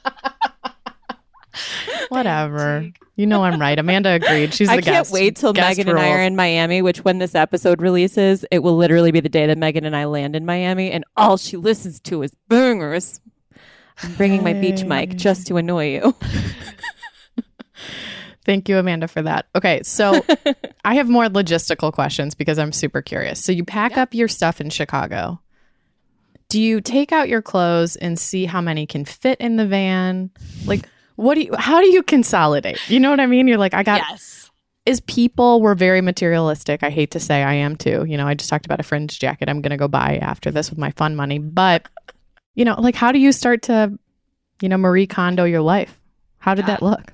Whatever. 2.09 2.89
You 3.15 3.27
know 3.27 3.43
I'm 3.43 3.59
right. 3.59 3.77
Amanda 3.77 4.09
agreed. 4.09 4.53
She's 4.53 4.67
the 4.69 4.73
I 4.73 4.77
guest. 4.77 4.87
can't 4.87 5.09
wait 5.11 5.35
till 5.35 5.53
guest 5.53 5.77
Megan 5.77 5.93
rules. 5.93 6.03
and 6.03 6.13
I 6.13 6.17
are 6.17 6.23
in 6.23 6.35
Miami, 6.35 6.81
which 6.81 7.03
when 7.03 7.19
this 7.19 7.35
episode 7.35 7.81
releases, 7.81 8.45
it 8.51 8.59
will 8.59 8.75
literally 8.75 9.11
be 9.11 9.19
the 9.19 9.29
day 9.29 9.47
that 9.47 9.57
Megan 9.57 9.85
and 9.85 9.95
I 9.95 10.05
land 10.05 10.35
in 10.35 10.45
Miami, 10.45 10.91
and 10.91 11.05
all 11.17 11.37
she 11.37 11.57
listens 11.57 11.99
to 12.01 12.23
is 12.23 12.33
bangers. 12.47 13.21
I'm 14.01 14.13
bringing 14.15 14.43
my 14.43 14.53
beach 14.53 14.83
mic 14.83 15.15
just 15.15 15.47
to 15.47 15.57
annoy 15.57 15.95
you. 15.95 16.15
Thank 18.45 18.69
you, 18.69 18.77
Amanda, 18.77 19.07
for 19.07 19.21
that. 19.21 19.47
Okay, 19.53 19.83
so 19.83 20.25
I 20.85 20.95
have 20.95 21.09
more 21.09 21.25
logistical 21.25 21.91
questions 21.91 22.33
because 22.35 22.57
I'm 22.57 22.71
super 22.71 23.01
curious. 23.01 23.43
So 23.43 23.51
you 23.51 23.63
pack 23.63 23.91
yeah. 23.91 24.03
up 24.03 24.13
your 24.13 24.27
stuff 24.27 24.61
in 24.61 24.69
Chicago. 24.69 25.39
Do 26.47 26.59
you 26.59 26.81
take 26.81 27.11
out 27.11 27.29
your 27.29 27.43
clothes 27.43 27.95
and 27.95 28.17
see 28.17 28.45
how 28.45 28.59
many 28.61 28.87
can 28.87 29.05
fit 29.05 29.39
in 29.39 29.57
the 29.57 29.67
van? 29.67 30.31
Like, 30.65 30.89
what 31.19 31.35
do 31.35 31.41
you 31.41 31.53
how 31.57 31.81
do 31.81 31.87
you 31.87 32.01
consolidate? 32.01 32.79
You 32.89 32.99
know 32.99 33.09
what 33.09 33.19
i 33.19 33.25
mean? 33.25 33.47
You're 33.47 33.57
like 33.57 33.73
i 33.73 33.83
got 33.83 34.01
yes. 34.09 34.49
is 34.85 35.01
people 35.01 35.61
were 35.61 35.75
very 35.75 35.99
materialistic. 36.01 36.81
I 36.81 36.89
hate 36.89 37.11
to 37.11 37.19
say 37.19 37.43
i 37.43 37.53
am 37.53 37.75
too. 37.75 38.05
You 38.07 38.15
know 38.15 38.25
i 38.25 38.33
just 38.33 38.49
talked 38.49 38.65
about 38.65 38.79
a 38.79 38.83
fringe 38.83 39.19
jacket 39.19 39.49
i'm 39.49 39.61
going 39.61 39.71
to 39.71 39.77
go 39.77 39.89
buy 39.89 40.17
after 40.21 40.49
this 40.49 40.69
with 40.69 40.79
my 40.79 40.91
fun 40.91 41.17
money. 41.17 41.37
But 41.37 41.87
you 42.55 42.63
know 42.63 42.79
like 42.79 42.95
how 42.95 43.11
do 43.11 43.19
you 43.19 43.33
start 43.33 43.63
to 43.63 43.99
you 44.61 44.69
know 44.69 44.77
marie 44.77 45.07
kondo 45.07 45.43
your 45.43 45.61
life? 45.61 45.99
How 46.37 46.55
did 46.55 46.67
that 46.67 46.81
look? 46.81 47.13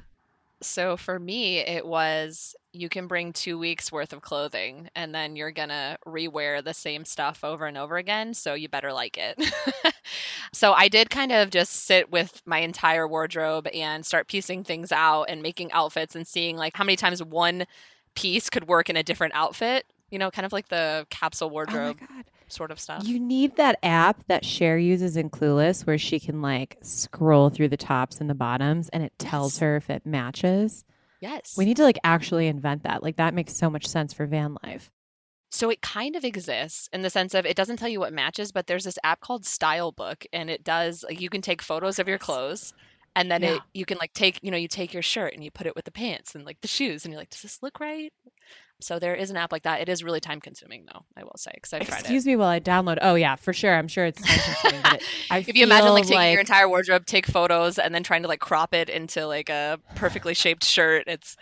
So 0.61 0.97
for 0.97 1.17
me 1.17 1.57
it 1.57 1.85
was 1.87 2.55
you 2.75 2.89
can 2.89 3.07
bring 3.07 3.33
two 3.33 3.57
weeks 3.57 3.91
worth 3.91 4.13
of 4.13 4.21
clothing 4.21 4.89
and 4.95 5.15
then 5.15 5.35
you're 5.35 5.51
gonna 5.51 5.97
rewear 6.05 6.63
the 6.63 6.73
same 6.73 7.05
stuff 7.05 7.43
over 7.43 7.65
and 7.65 7.77
over 7.77 7.97
again 7.97 8.33
so 8.33 8.53
you 8.53 8.67
better 8.69 8.93
like 8.93 9.17
it. 9.17 9.39
So 10.53 10.73
i 10.73 10.87
did 10.87 11.09
kind 11.09 11.31
of 11.31 11.49
just 11.49 11.85
sit 11.85 12.11
with 12.11 12.41
my 12.45 12.59
entire 12.59 13.07
wardrobe 13.07 13.67
and 13.67 14.05
start 14.05 14.27
piecing 14.27 14.63
things 14.63 14.91
out 14.91 15.23
and 15.23 15.41
making 15.41 15.71
outfits 15.71 16.15
and 16.15 16.25
seeing 16.25 16.55
like 16.57 16.77
how 16.77 16.83
many 16.83 16.95
times 16.95 17.21
one 17.23 17.65
piece 18.13 18.49
could 18.49 18.67
work 18.67 18.89
in 18.89 18.95
a 18.95 19.03
different 19.03 19.33
outfit 19.35 19.85
you 20.11 20.19
know 20.19 20.31
kind 20.31 20.45
of 20.45 20.53
like 20.53 20.69
the 20.69 21.05
capsule 21.09 21.49
oh 21.49 21.51
wardrobe 21.51 21.97
oh 22.01 22.21
sort 22.47 22.71
of 22.71 22.79
stuff. 22.79 23.03
You 23.05 23.19
need 23.19 23.55
that 23.57 23.79
app 23.83 24.23
that 24.27 24.45
Cher 24.45 24.77
uses 24.77 25.17
in 25.17 25.29
clueless 25.29 25.85
where 25.85 25.97
she 25.97 26.19
can 26.19 26.41
like 26.41 26.77
scroll 26.81 27.49
through 27.49 27.69
the 27.69 27.77
tops 27.77 28.19
and 28.19 28.29
the 28.29 28.35
bottoms 28.35 28.89
and 28.89 29.03
it 29.03 29.17
tells 29.17 29.55
yes. 29.55 29.59
her 29.59 29.75
if 29.77 29.89
it 29.89 30.05
matches 30.05 30.85
Yes. 31.21 31.55
We 31.57 31.65
need 31.65 31.77
to 31.77 31.83
like 31.83 31.99
actually 32.03 32.47
invent 32.47 32.83
that. 32.83 33.03
Like 33.03 33.17
that 33.17 33.33
makes 33.33 33.55
so 33.55 33.69
much 33.69 33.87
sense 33.87 34.13
for 34.13 34.25
van 34.25 34.57
life. 34.63 34.91
So 35.51 35.69
it 35.69 35.81
kind 35.81 36.15
of 36.15 36.25
exists 36.25 36.89
in 36.91 37.01
the 37.01 37.09
sense 37.09 37.33
of 37.33 37.45
it 37.45 37.55
doesn't 37.55 37.77
tell 37.77 37.87
you 37.87 37.99
what 37.99 38.11
matches, 38.11 38.51
but 38.51 38.67
there's 38.67 38.83
this 38.83 38.99
app 39.03 39.21
called 39.21 39.43
Stylebook 39.43 40.25
and 40.33 40.49
it 40.49 40.63
does 40.63 41.03
like 41.07 41.21
you 41.21 41.29
can 41.29 41.41
take 41.41 41.61
photos 41.61 41.97
of 41.97 42.07
your 42.07 42.17
clothes 42.17 42.73
and 43.15 43.31
then 43.31 43.41
yeah. 43.41 43.55
it 43.55 43.61
you 43.73 43.85
can 43.85 43.97
like 43.97 44.11
take, 44.13 44.39
you 44.43 44.51
know, 44.51 44.57
you 44.57 44.67
take 44.67 44.93
your 44.93 45.03
shirt 45.03 45.33
and 45.33 45.43
you 45.43 45.51
put 45.51 45.67
it 45.67 45.75
with 45.75 45.85
the 45.85 45.91
pants 45.91 46.35
and 46.35 46.45
like 46.45 46.59
the 46.61 46.67
shoes 46.67 47.05
and 47.05 47.13
you're 47.13 47.21
like, 47.21 47.29
does 47.29 47.41
this 47.41 47.63
look 47.63 47.79
right? 47.79 48.11
So 48.81 48.99
there 48.99 49.15
is 49.15 49.31
an 49.31 49.37
app 49.37 49.51
like 49.51 49.63
that. 49.63 49.81
It 49.81 49.89
is 49.89 50.03
really 50.03 50.19
time 50.19 50.41
consuming 50.41 50.85
though, 50.91 51.05
I 51.15 51.23
will 51.23 51.37
say, 51.37 51.51
because 51.53 51.73
I 51.73 51.79
tried 51.79 51.99
Excuse 51.99 52.25
me 52.25 52.35
while 52.35 52.49
I 52.49 52.59
download. 52.59 52.97
Oh 53.01 53.15
yeah, 53.15 53.35
for 53.35 53.53
sure. 53.53 53.73
I'm 53.73 53.87
sure 53.87 54.05
it's 54.05 54.21
time 54.21 54.39
consuming. 54.39 54.81
but 54.83 54.95
it, 54.95 55.03
I 55.31 55.37
if 55.39 55.55
you 55.55 55.63
imagine 55.63 55.91
like 55.91 56.05
feel 56.05 56.17
taking 56.17 56.31
your 56.31 56.41
entire 56.41 56.67
wardrobe, 56.67 57.05
take 57.05 57.25
photos, 57.25 57.79
and 57.79 57.95
then 57.95 58.03
trying 58.03 58.23
to 58.23 58.27
like 58.27 58.41
crop 58.41 58.73
it 58.73 58.89
into 58.89 59.25
like 59.27 59.49
a 59.49 59.79
perfectly 59.95 60.33
shaped 60.33 60.65
shirt, 60.65 61.05
it's 61.07 61.37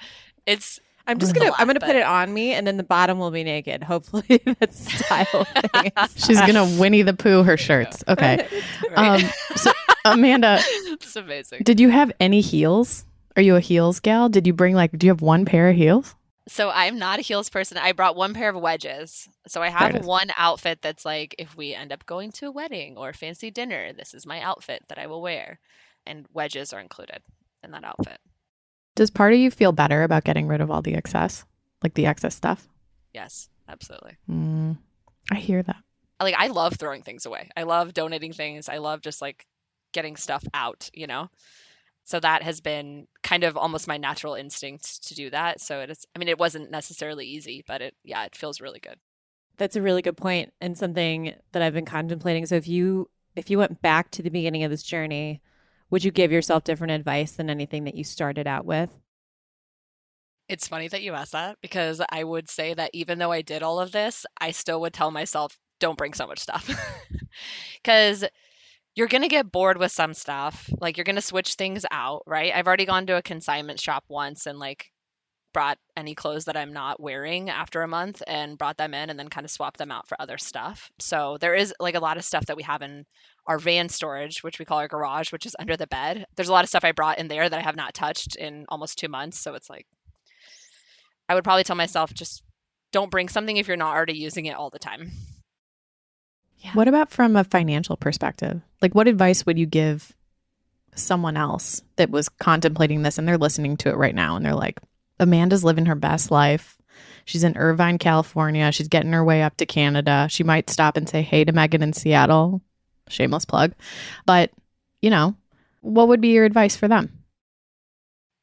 it's 0.46 0.80
I'm 1.06 1.18
just 1.18 1.34
gonna 1.34 1.50
lot, 1.50 1.60
I'm 1.60 1.68
gonna 1.68 1.80
but- 1.80 1.88
put 1.88 1.96
it 1.96 2.04
on 2.04 2.34
me, 2.34 2.54
and 2.54 2.66
then 2.66 2.78
the 2.78 2.84
bottom 2.84 3.20
will 3.20 3.32
be 3.32 3.44
naked. 3.44 3.84
Hopefully, 3.84 4.42
that's 4.60 4.96
style 5.04 5.44
thing. 5.46 5.92
She's 6.16 6.40
gonna 6.40 6.66
Winnie 6.80 7.02
the 7.02 7.14
Pooh 7.14 7.44
her 7.44 7.58
shirts. 7.58 8.04
Okay. 8.08 8.48
Um, 8.96 9.22
so 9.56 9.72
Amanda, 10.06 10.60
it's 10.62 11.16
amazing. 11.16 11.64
did 11.64 11.80
you 11.80 11.90
have 11.90 12.12
any 12.20 12.42
heels? 12.42 13.06
Are 13.36 13.42
you 13.42 13.56
a 13.56 13.60
heels 13.60 14.00
gal? 14.00 14.30
Did 14.30 14.46
you 14.48 14.54
bring 14.54 14.76
like? 14.76 14.92
Do 14.98 15.08
you 15.08 15.12
have 15.12 15.22
one 15.22 15.46
pair 15.46 15.70
of 15.70 15.76
heels? 15.76 16.16
So 16.48 16.70
I'm 16.70 17.00
not 17.00 17.20
a 17.20 17.22
heels 17.22 17.50
person. 17.50 17.78
I 17.78 17.94
brought 17.94 18.16
one 18.16 18.34
pair 18.34 18.50
of 18.50 18.62
wedges. 18.62 19.30
So 19.48 19.62
I 19.62 19.70
have 19.70 20.06
one 20.06 20.30
outfit 20.36 20.82
that's 20.82 21.06
like 21.06 21.36
if 21.38 21.56
we 21.56 21.74
end 21.74 21.94
up 21.94 22.06
going 22.06 22.32
to 22.34 22.48
a 22.48 22.52
wedding 22.52 22.98
or 22.98 23.10
a 23.10 23.14
fancy 23.14 23.50
dinner, 23.50 23.94
this 23.94 24.14
is 24.14 24.26
my 24.26 24.42
outfit 24.42 24.84
that 24.90 24.98
I 24.98 25.08
will 25.08 25.22
wear. 25.22 25.60
And 26.06 26.26
wedges 26.34 26.74
are 26.74 26.82
included 26.82 27.22
in 27.64 27.72
that 27.72 27.86
outfit. 27.86 28.20
Does 28.96 29.10
part 29.10 29.34
of 29.34 29.40
you 29.40 29.50
feel 29.50 29.72
better 29.72 30.04
about 30.04 30.26
getting 30.26 30.48
rid 30.48 30.62
of 30.62 30.70
all 30.70 30.82
the 30.82 30.96
excess, 30.96 31.46
like 31.82 31.94
the 31.94 32.06
excess 32.06 32.36
stuff? 32.36 32.68
Yes, 33.14 33.50
absolutely. 33.70 34.18
Mm, 34.30 34.78
I 35.32 35.36
hear 35.36 35.64
that. 35.64 35.78
Like 36.20 36.36
I 36.38 36.48
love 36.48 36.76
throwing 36.76 37.04
things 37.04 37.26
away. 37.26 37.50
I 37.56 37.64
love 37.64 37.94
donating 37.94 38.34
things. 38.34 38.68
I 38.68 38.78
love 38.78 39.02
just 39.02 39.22
like 39.22 39.48
getting 39.94 40.16
stuff 40.18 40.44
out, 40.54 40.90
you 40.94 41.08
know? 41.08 41.30
So 42.06 42.20
that 42.20 42.44
has 42.44 42.62
been 42.62 43.08
kind 43.24 43.44
of 43.44 43.58
almost 43.58 43.88
my 43.88 43.98
natural 43.98 44.36
instinct 44.36 45.04
to 45.08 45.16
do 45.16 45.30
that. 45.32 45.62
So 45.62 45.82
it 45.82 45.90
is 45.90 46.06
I 46.16 46.20
mean 46.20 46.30
it 46.30 46.40
wasn't 46.40 46.72
necessarily 46.72 47.26
easy, 47.28 47.64
but 47.68 47.82
it 47.82 47.96
yeah, 48.04 48.24
it 48.26 48.36
feels 48.36 48.62
really 48.62 48.80
good. 48.80 49.00
That's 49.58 49.76
a 49.76 49.82
really 49.82 50.02
good 50.02 50.18
point 50.18 50.54
and 50.62 50.78
something 50.78 51.34
that 51.52 51.62
I've 51.62 51.74
been 51.74 51.86
contemplating. 51.86 52.46
So 52.46 52.56
if 52.56 52.68
you 52.68 53.10
if 53.36 53.50
you 53.50 53.58
went 53.58 53.82
back 53.82 54.12
to 54.12 54.22
the 54.22 54.30
beginning 54.30 54.64
of 54.64 54.72
this 54.72 54.84
journey, 54.84 55.42
would 55.90 56.04
you 56.04 56.12
give 56.12 56.32
yourself 56.32 56.64
different 56.64 56.92
advice 56.94 57.34
than 57.34 57.50
anything 57.50 57.84
that 57.86 57.96
you 57.96 58.04
started 58.04 58.48
out 58.48 58.66
with? 58.66 58.96
It's 60.50 60.68
funny 60.68 60.88
that 60.90 61.02
you 61.02 61.14
asked 61.14 61.32
that 61.32 61.58
because 61.62 62.02
I 62.10 62.24
would 62.24 62.50
say 62.50 62.74
that 62.74 62.92
even 62.94 63.18
though 63.18 63.32
I 63.32 63.42
did 63.42 63.64
all 63.64 63.80
of 63.80 63.92
this, 63.92 64.26
I 64.40 64.52
still 64.52 64.82
would 64.82 64.94
tell 64.94 65.12
myself, 65.12 65.58
don't 65.80 65.98
bring 65.98 66.14
so 66.14 66.28
much 66.28 66.40
stuff. 66.40 66.70
Because 67.84 68.24
you're 68.96 69.08
going 69.08 69.24
to 69.24 69.28
get 69.28 69.52
bored 69.52 69.78
with 69.78 69.92
some 69.92 70.14
stuff. 70.14 70.70
Like 70.80 70.98
you're 70.98 71.04
going 71.04 71.16
to 71.16 71.22
switch 71.22 71.56
things 71.56 71.86
out, 71.92 72.24
right? 72.28 72.54
I've 72.54 72.68
already 72.68 72.86
gone 72.86 73.08
to 73.08 73.18
a 73.18 73.22
consignment 73.22 73.80
shop 73.80 74.04
once 74.08 74.46
and 74.46 74.60
like 74.60 74.92
brought 75.54 75.78
any 75.96 76.16
clothes 76.16 76.46
that 76.46 76.58
I'm 76.58 76.74
not 76.74 77.00
wearing 77.00 77.50
after 77.50 77.84
a 77.84 77.88
month 77.88 78.22
and 78.28 78.58
brought 78.58 78.78
them 78.78 78.94
in 78.94 79.10
and 79.10 79.18
then 79.18 79.30
kind 79.30 79.46
of 79.46 79.52
swapped 79.52 79.78
them 79.78 79.92
out 79.92 80.08
for 80.08 80.20
other 80.20 80.38
stuff. 80.38 80.92
So 81.00 81.38
there 81.40 81.56
is 81.56 81.74
like 81.80 81.96
a 81.96 82.00
lot 82.00 82.18
of 82.18 82.26
stuff 82.26 82.48
that 82.48 82.58
we 82.58 82.64
have 82.64 82.82
in 82.82 83.06
our 83.46 83.60
van 83.60 83.88
storage, 83.90 84.44
which 84.44 84.58
we 84.58 84.66
call 84.66 84.80
our 84.80 84.88
garage, 84.88 85.32
which 85.32 85.46
is 85.46 85.56
under 85.60 85.78
the 85.78 85.88
bed. 85.88 86.26
There's 86.36 86.50
a 86.50 86.52
lot 86.52 86.64
of 86.64 86.70
stuff 86.70 86.84
I 86.84 86.92
brought 86.92 87.20
in 87.20 87.28
there 87.28 87.50
that 87.50 87.60
I 87.60 87.64
have 87.64 87.76
not 87.76 87.94
touched 87.94 88.36
in 88.36 88.66
almost 88.70 88.98
two 88.98 89.08
months. 89.08 89.40
So 89.40 89.54
it's 89.54 89.70
like, 89.70 89.86
I 91.30 91.36
would 91.36 91.44
probably 91.44 91.64
tell 91.64 91.76
myself 91.76 92.14
just 92.14 92.44
don't 92.92 93.12
bring 93.12 93.30
something 93.30 93.58
if 93.58 93.68
you're 93.68 93.78
not 93.78 93.96
already 93.96 94.18
using 94.18 94.46
it 94.46 94.56
all 94.56 94.70
the 94.70 94.80
time. 94.80 95.12
What 96.74 96.88
about 96.88 97.12
from 97.12 97.36
a 97.36 97.44
financial 97.44 97.98
perspective? 97.98 98.62
Like, 98.82 98.96
what 98.96 99.08
advice 99.08 99.46
would 99.46 99.60
you 99.60 99.66
give 99.66 100.16
someone 100.96 101.38
else 101.38 101.82
that 101.98 102.10
was 102.10 102.30
contemplating 102.30 103.02
this 103.02 103.18
and 103.18 103.28
they're 103.28 103.38
listening 103.38 103.78
to 103.78 103.90
it 103.90 103.98
right 103.98 104.16
now 104.16 104.36
and 104.36 104.46
they're 104.46 104.56
like, 104.56 104.80
Amanda's 105.20 105.64
living 105.64 105.86
her 105.86 105.96
best 105.96 106.32
life. 106.32 106.78
She's 107.26 107.44
in 107.44 107.58
Irvine, 107.58 107.98
California. 107.98 108.72
She's 108.72 108.88
getting 108.88 109.14
her 109.14 109.24
way 109.24 109.44
up 109.44 109.58
to 109.58 109.66
Canada. 109.66 110.28
She 110.30 110.44
might 110.44 110.70
stop 110.70 110.98
and 110.98 111.08
say 111.08 111.22
hey 111.22 111.46
to 111.46 111.52
Megan 111.52 111.84
in 111.84 111.94
Seattle. 111.94 112.62
Shameless 113.10 113.46
plug. 113.46 113.74
But, 114.26 114.52
you 115.02 115.10
know, 115.10 115.36
what 115.82 116.08
would 116.08 116.22
be 116.22 116.30
your 116.30 116.46
advice 116.46 116.76
for 116.76 116.88
them? 116.88 117.24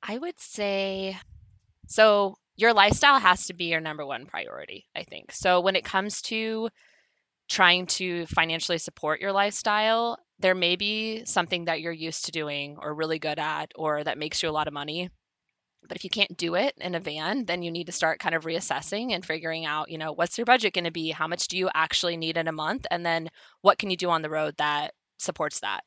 I 0.03 0.19
would 0.19 0.39
say 0.39 1.19
so 1.87 2.37
your 2.57 2.73
lifestyle 2.73 3.19
has 3.19 3.47
to 3.47 3.55
be 3.55 3.65
your 3.65 3.81
number 3.81 4.07
one 4.07 4.27
priority, 4.27 4.87
I 4.95 5.03
think. 5.03 5.33
So 5.33 5.61
when 5.61 5.77
it 5.77 5.85
comes 5.85 6.23
to 6.23 6.69
trying 7.51 7.85
to 7.85 8.25
financially 8.27 8.79
support 8.79 9.21
your 9.21 9.33
lifestyle, 9.33 10.17
there 10.39 10.55
may 10.55 10.77
be 10.77 11.25
something 11.27 11.65
that 11.67 11.81
you're 11.81 11.93
used 11.93 12.25
to 12.25 12.33
doing 12.33 12.79
or 12.81 12.95
really 12.95 13.19
good 13.19 13.39
at 13.39 13.73
or 13.75 14.03
that 14.05 14.17
makes 14.17 14.43
you 14.43 14.49
a 14.49 14.53
lot 14.53 14.69
of 14.69 14.73
money. 14.73 15.11
But 15.87 15.97
if 15.97 16.05
you 16.05 16.11
can't 16.11 16.37
do 16.37 16.55
it 16.55 16.75
in 16.81 16.95
a 16.95 17.01
van, 17.01 17.47
then 17.47 17.63
you 17.63 17.71
need 17.71 17.87
to 17.87 17.93
start 17.93 18.21
kind 18.21 18.35
of 18.35 18.45
reassessing 18.45 19.13
and 19.13 19.27
figuring 19.27 19.67
out, 19.67 19.91
you 19.91 19.99
know, 19.99 20.13
what's 20.13 20.39
your 20.39 20.45
budget 20.45 20.75
going 20.75 20.85
to 20.85 20.93
be? 20.93 21.11
How 21.11 21.27
much 21.27 21.49
do 21.49 21.59
you 21.59 21.69
actually 21.75 22.17
need 22.17 22.37
in 22.37 22.47
a 22.47 22.53
month? 22.53 22.87
And 22.91 23.05
then 23.05 23.29
what 23.63 23.79
can 23.79 23.91
you 23.91 23.97
do 23.97 24.11
on 24.11 24.23
the 24.23 24.31
road 24.31 24.55
that 24.59 24.93
supports 25.19 25.61
that? 25.61 25.81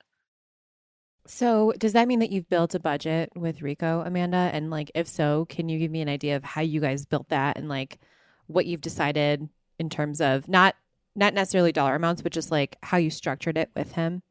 So, 1.26 1.72
does 1.78 1.94
that 1.94 2.10
mean 2.10 2.20
that 2.20 2.32
you've 2.32 2.50
built 2.50 2.76
a 2.76 2.80
budget 2.82 3.30
with 3.34 3.62
Rico, 3.62 4.02
Amanda? 4.06 4.50
And 4.52 4.70
like, 4.70 4.92
if 4.94 5.08
so, 5.08 5.46
can 5.48 5.70
you 5.70 5.80
give 5.80 5.92
me 5.92 6.02
an 6.02 6.10
idea 6.10 6.36
of 6.36 6.44
how 6.44 6.62
you 6.62 6.82
guys 6.82 7.06
built 7.06 7.30
that 7.30 7.58
and 7.58 7.70
like 7.70 8.00
what 8.48 8.66
you've 8.66 8.82
decided 8.82 9.48
in 9.80 9.90
terms 9.90 10.20
of 10.20 10.50
not 10.50 10.76
not 11.16 11.34
necessarily 11.34 11.72
dollar 11.72 11.96
amounts, 11.96 12.22
but 12.22 12.32
just 12.32 12.52
like 12.52 12.78
how 12.84 12.98
you 12.98 13.10
structured 13.10 13.58
it 13.58 13.70
with 13.76 13.94
him? 13.94 14.22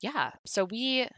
Yeah. 0.00 0.32
So 0.44 0.64
we, 0.64 1.08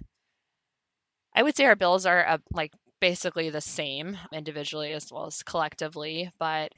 I 1.35 1.43
would 1.43 1.57
say 1.57 1.65
our 1.65 1.77
bills 1.77 2.07
are 2.07 2.27
uh, 2.27 2.39
like 2.53 2.73
basically 3.01 3.51
the 3.51 3.61
same 3.61 4.17
individually 4.33 4.93
as 4.93 5.11
well 5.13 5.27
as 5.27 5.43
collectively, 5.43 6.31
but 6.39 6.73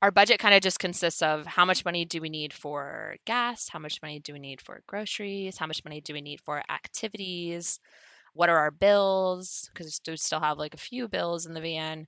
our 0.00 0.10
budget 0.12 0.38
kind 0.38 0.54
of 0.54 0.60
just 0.60 0.78
consists 0.78 1.22
of 1.22 1.44
how 1.46 1.64
much 1.64 1.84
money 1.84 2.04
do 2.04 2.20
we 2.20 2.28
need 2.28 2.52
for 2.52 3.16
gas, 3.24 3.68
how 3.68 3.80
much 3.80 4.00
money 4.00 4.20
do 4.20 4.32
we 4.32 4.38
need 4.38 4.60
for 4.60 4.80
groceries, 4.86 5.58
how 5.58 5.66
much 5.66 5.82
money 5.84 6.00
do 6.00 6.12
we 6.12 6.20
need 6.20 6.40
for 6.40 6.62
activities, 6.70 7.80
what 8.34 8.48
are 8.48 8.58
our 8.58 8.70
bills, 8.70 9.68
because 9.72 10.00
we 10.06 10.16
still 10.16 10.38
have 10.38 10.58
like 10.58 10.74
a 10.74 10.78
few 10.78 11.08
bills 11.08 11.46
in 11.46 11.54
the 11.54 11.60
van, 11.60 12.06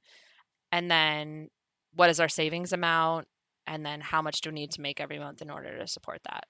and 0.71 0.89
then 0.89 1.49
what 1.95 2.11
is 2.11 2.21
our 2.21 2.29
savings 2.29 2.73
amount, 2.73 3.27
and 3.67 3.85
then 3.85 4.01
how 4.01 4.23
much 4.23 4.41
do 4.41 4.51
we 4.51 4.55
need 4.55 4.73
to 4.73 4.81
make 4.81 5.01
every 5.01 5.19
month 5.19 5.43
in 5.43 5.51
order 5.51 5.79
to 5.79 5.87
support 5.87 6.21
that. 6.25 6.45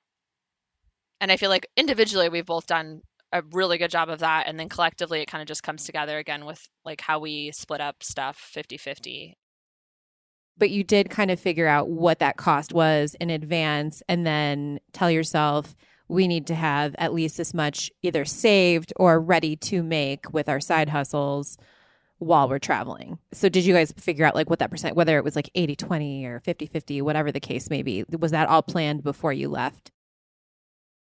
And 1.20 1.30
I 1.30 1.36
feel 1.36 1.50
like 1.50 1.66
individually 1.76 2.28
we've 2.28 2.46
both 2.46 2.66
done 2.66 3.02
a 3.32 3.42
really 3.52 3.78
good 3.78 3.90
job 3.90 4.08
of 4.08 4.20
that 4.20 4.46
and 4.46 4.58
then 4.58 4.68
collectively 4.68 5.20
it 5.20 5.26
kind 5.26 5.42
of 5.42 5.48
just 5.48 5.62
comes 5.62 5.84
together 5.84 6.18
again 6.18 6.46
with 6.46 6.66
like 6.84 7.00
how 7.00 7.18
we 7.20 7.52
split 7.52 7.80
up 7.80 8.02
stuff 8.02 8.50
50-50 8.56 9.34
But 10.58 10.70
you 10.70 10.82
did 10.82 11.10
kind 11.10 11.30
of 11.30 11.38
figure 11.38 11.66
out 11.66 11.88
what 11.88 12.18
that 12.18 12.36
cost 12.36 12.72
was 12.72 13.14
in 13.20 13.30
advance 13.30 14.02
and 14.08 14.26
then 14.26 14.80
tell 14.92 15.10
yourself, 15.10 15.76
we 16.08 16.26
need 16.26 16.48
to 16.48 16.54
have 16.56 16.96
at 16.98 17.14
least 17.14 17.36
this 17.36 17.54
much 17.54 17.90
either 18.02 18.24
saved 18.24 18.92
or 18.96 19.20
ready 19.20 19.54
to 19.56 19.82
make 19.82 20.32
with 20.32 20.48
our 20.48 20.60
side 20.60 20.88
hustles 20.88 21.56
while 22.20 22.48
we're 22.48 22.58
traveling. 22.58 23.18
So 23.32 23.48
did 23.48 23.64
you 23.64 23.74
guys 23.74 23.92
figure 23.96 24.24
out 24.24 24.34
like 24.34 24.48
what 24.48 24.60
that 24.60 24.70
percent 24.70 24.94
whether 24.94 25.18
it 25.18 25.24
was 25.24 25.34
like 25.34 25.50
80-20 25.56 26.26
or 26.26 26.40
50-50 26.40 27.02
whatever 27.02 27.32
the 27.32 27.40
case 27.40 27.68
may 27.68 27.82
be 27.82 28.04
was 28.18 28.30
that 28.30 28.48
all 28.48 28.62
planned 28.62 29.02
before 29.02 29.32
you 29.32 29.48
left? 29.48 29.90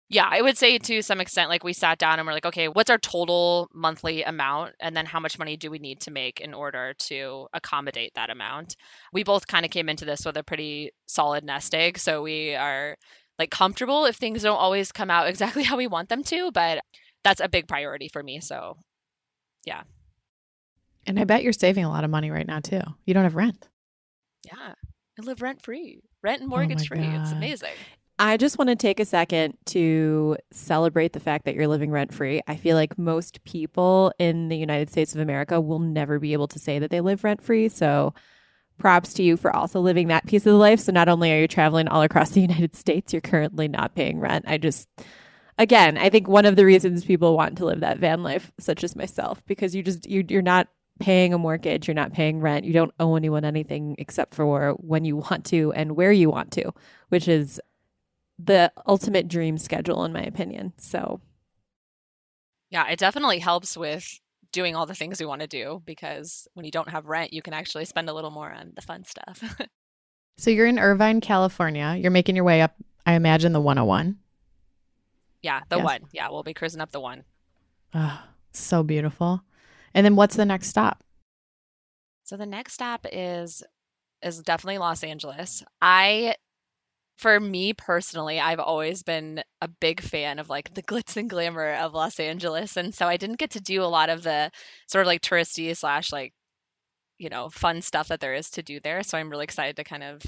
yeah 0.09 0.27
i 0.29 0.41
would 0.41 0.57
say 0.57 0.77
to 0.77 1.01
some 1.01 1.19
extent 1.19 1.49
like 1.49 1.63
we 1.63 1.73
sat 1.73 1.97
down 1.97 2.19
and 2.19 2.25
we're 2.25 2.33
like 2.33 2.45
okay 2.45 2.67
what's 2.67 2.89
our 2.89 2.97
total 2.97 3.69
monthly 3.73 4.23
amount 4.23 4.73
and 4.79 4.95
then 4.95 5.05
how 5.05 5.19
much 5.19 5.37
money 5.37 5.57
do 5.57 5.69
we 5.69 5.79
need 5.79 5.99
to 5.99 6.11
make 6.11 6.39
in 6.39 6.53
order 6.53 6.93
to 6.97 7.47
accommodate 7.53 8.11
that 8.15 8.29
amount 8.29 8.75
we 9.13 9.23
both 9.23 9.47
kind 9.47 9.65
of 9.65 9.71
came 9.71 9.89
into 9.89 10.05
this 10.05 10.25
with 10.25 10.37
a 10.37 10.43
pretty 10.43 10.91
solid 11.07 11.43
nest 11.43 11.73
egg 11.75 11.97
so 11.97 12.21
we 12.21 12.55
are 12.55 12.95
like 13.37 13.51
comfortable 13.51 14.05
if 14.05 14.15
things 14.15 14.43
don't 14.43 14.57
always 14.57 14.91
come 14.91 15.11
out 15.11 15.27
exactly 15.29 15.63
how 15.63 15.77
we 15.77 15.87
want 15.87 16.09
them 16.09 16.23
to 16.23 16.51
but 16.53 16.79
that's 17.23 17.41
a 17.41 17.49
big 17.49 17.67
priority 17.67 18.07
for 18.07 18.23
me 18.23 18.39
so 18.39 18.77
And 21.07 21.19
I 21.19 21.23
bet 21.23 21.41
you're 21.41 21.53
saving 21.53 21.85
a 21.85 21.89
lot 21.89 22.03
of 22.03 22.09
money 22.11 22.29
right 22.29 22.45
now, 22.45 22.59
too. 22.59 22.81
You 23.05 23.13
don't 23.15 23.23
have 23.23 23.35
rent. 23.35 23.67
yeah 24.45 24.73
i 25.19 25.23
live 25.23 25.41
rent 25.41 25.63
free 25.63 26.01
rent 26.21 26.41
and 26.41 26.51
Oh 26.51 26.55
my 26.55 26.65
mortgage 26.67 26.87
free 26.87 26.99
it's 27.03 27.31
amazing 27.31 27.73
I 28.19 28.37
just 28.37 28.57
want 28.57 28.69
to 28.69 28.75
take 28.75 28.99
a 28.99 29.05
second 29.05 29.55
to 29.67 30.37
celebrate 30.51 31.13
the 31.13 31.19
fact 31.19 31.45
that 31.45 31.53
you're 31.53 31.67
living 31.67 31.91
rent 31.91 32.11
free. 32.11 32.41
I 32.47 32.55
feel 32.55 32.75
like 32.75 32.97
most 32.97 33.43
people 33.43 34.11
in 34.17 34.49
the 34.49 34.57
United 34.57 34.89
States 34.89 35.13
of 35.13 35.21
America 35.21 35.61
will 35.61 35.77
never 35.77 36.17
be 36.17 36.33
able 36.33 36.47
to 36.47 36.57
say 36.57 36.79
that 36.79 36.89
they 36.89 36.99
live 36.99 37.23
rent 37.23 37.43
free. 37.43 37.69
So, 37.69 38.15
props 38.79 39.13
to 39.15 39.23
you 39.23 39.37
for 39.37 39.55
also 39.55 39.79
living 39.81 40.07
that 40.07 40.25
piece 40.25 40.41
of 40.47 40.51
the 40.53 40.57
life. 40.57 40.79
So, 40.79 40.91
not 40.91 41.07
only 41.09 41.31
are 41.31 41.41
you 41.41 41.47
traveling 41.47 41.87
all 41.87 42.01
across 42.01 42.31
the 42.31 42.41
United 42.49 42.75
States, 42.75 43.13
you're 43.13 43.21
currently 43.21 43.67
not 43.67 43.93
paying 43.93 44.19
rent. 44.19 44.45
I 44.47 44.57
just, 44.57 44.87
again, 45.59 45.95
I 45.99 46.09
think 46.09 46.27
one 46.27 46.47
of 46.47 46.55
the 46.55 46.65
reasons 46.65 47.05
people 47.05 47.37
want 47.37 47.59
to 47.59 47.65
live 47.65 47.81
that 47.81 47.99
van 47.99 48.23
life, 48.23 48.51
such 48.59 48.83
as 48.83 48.95
myself, 48.95 49.43
because 49.45 49.75
you 49.75 49.83
just, 49.83 50.09
you, 50.09 50.25
you're 50.27 50.41
not 50.41 50.67
paying 50.99 51.33
a 51.33 51.37
mortgage, 51.37 51.87
you're 51.87 51.95
not 51.95 52.13
paying 52.13 52.39
rent, 52.39 52.65
you 52.65 52.73
don't 52.73 52.93
owe 52.99 53.15
anyone 53.15 53.45
anything 53.45 53.95
except 53.97 54.33
for 54.33 54.73
when 54.73 55.05
you 55.05 55.17
want 55.17 55.45
to 55.45 55.71
and 55.73 55.95
where 55.95 56.11
you 56.11 56.29
want 56.29 56.51
to, 56.53 56.71
which 57.09 57.27
is 57.27 57.59
the 58.39 58.71
ultimate 58.85 59.27
dream 59.27 59.57
schedule 59.57 60.05
in 60.05 60.13
my 60.13 60.21
opinion. 60.21 60.73
So 60.77 61.19
Yeah, 62.69 62.87
it 62.89 62.99
definitely 62.99 63.39
helps 63.39 63.75
with 63.75 64.19
doing 64.51 64.75
all 64.75 64.85
the 64.85 64.95
things 64.95 65.19
we 65.19 65.25
want 65.25 65.41
to 65.41 65.47
do 65.47 65.81
because 65.85 66.47
when 66.53 66.65
you 66.65 66.71
don't 66.71 66.89
have 66.89 67.05
rent, 67.05 67.33
you 67.33 67.41
can 67.41 67.53
actually 67.53 67.85
spend 67.85 68.09
a 68.09 68.13
little 68.13 68.31
more 68.31 68.51
on 68.51 68.71
the 68.75 68.81
fun 68.81 69.03
stuff. 69.03 69.43
so 70.37 70.49
you're 70.49 70.67
in 70.67 70.79
Irvine, 70.79 71.21
California. 71.21 71.95
You're 71.99 72.11
making 72.11 72.35
your 72.35 72.45
way 72.45 72.61
up, 72.61 72.75
I 73.05 73.13
imagine, 73.13 73.53
the 73.53 73.61
101. 73.61 74.17
Yeah, 75.41 75.61
the 75.69 75.77
yes. 75.77 75.85
one. 75.85 76.01
Yeah, 76.11 76.29
we'll 76.29 76.43
be 76.43 76.53
cruising 76.53 76.81
up 76.81 76.91
the 76.91 76.99
one. 76.99 77.23
Oh, 77.93 78.21
so 78.51 78.83
beautiful. 78.83 79.41
And 79.97 80.05
then 80.05 80.15
what's 80.15 80.35
the 80.35 80.45
next 80.45 80.67
stop? 80.67 81.03
So 82.23 82.37
the 82.37 82.45
next 82.45 82.73
stop 82.73 83.07
is 83.11 83.63
is 84.21 84.39
definitely 84.43 84.77
Los 84.77 85.03
Angeles. 85.03 85.63
I 85.81 86.35
for 87.17 87.39
me 87.39 87.73
personally, 87.73 88.39
I've 88.39 88.59
always 88.59 89.01
been 89.01 89.41
a 89.59 89.67
big 89.67 90.01
fan 90.01 90.37
of 90.37 90.49
like 90.49 90.71
the 90.75 90.83
glitz 90.83 91.17
and 91.17 91.27
glamour 91.27 91.73
of 91.73 91.95
Los 91.95 92.19
Angeles. 92.19 92.77
And 92.77 92.93
so 92.93 93.07
I 93.07 93.17
didn't 93.17 93.39
get 93.39 93.49
to 93.51 93.59
do 93.59 93.81
a 93.81 93.85
lot 93.85 94.09
of 94.09 94.21
the 94.21 94.51
sort 94.85 95.01
of 95.01 95.07
like 95.07 95.21
touristy 95.21 95.75
slash 95.75 96.11
like, 96.11 96.31
you 97.17 97.29
know, 97.29 97.49
fun 97.49 97.81
stuff 97.81 98.09
that 98.09 98.19
there 98.19 98.35
is 98.35 98.51
to 98.51 98.61
do 98.61 98.79
there. 98.79 99.01
So 99.01 99.17
I'm 99.17 99.31
really 99.31 99.45
excited 99.45 99.77
to 99.77 99.83
kind 99.83 100.03
of 100.03 100.21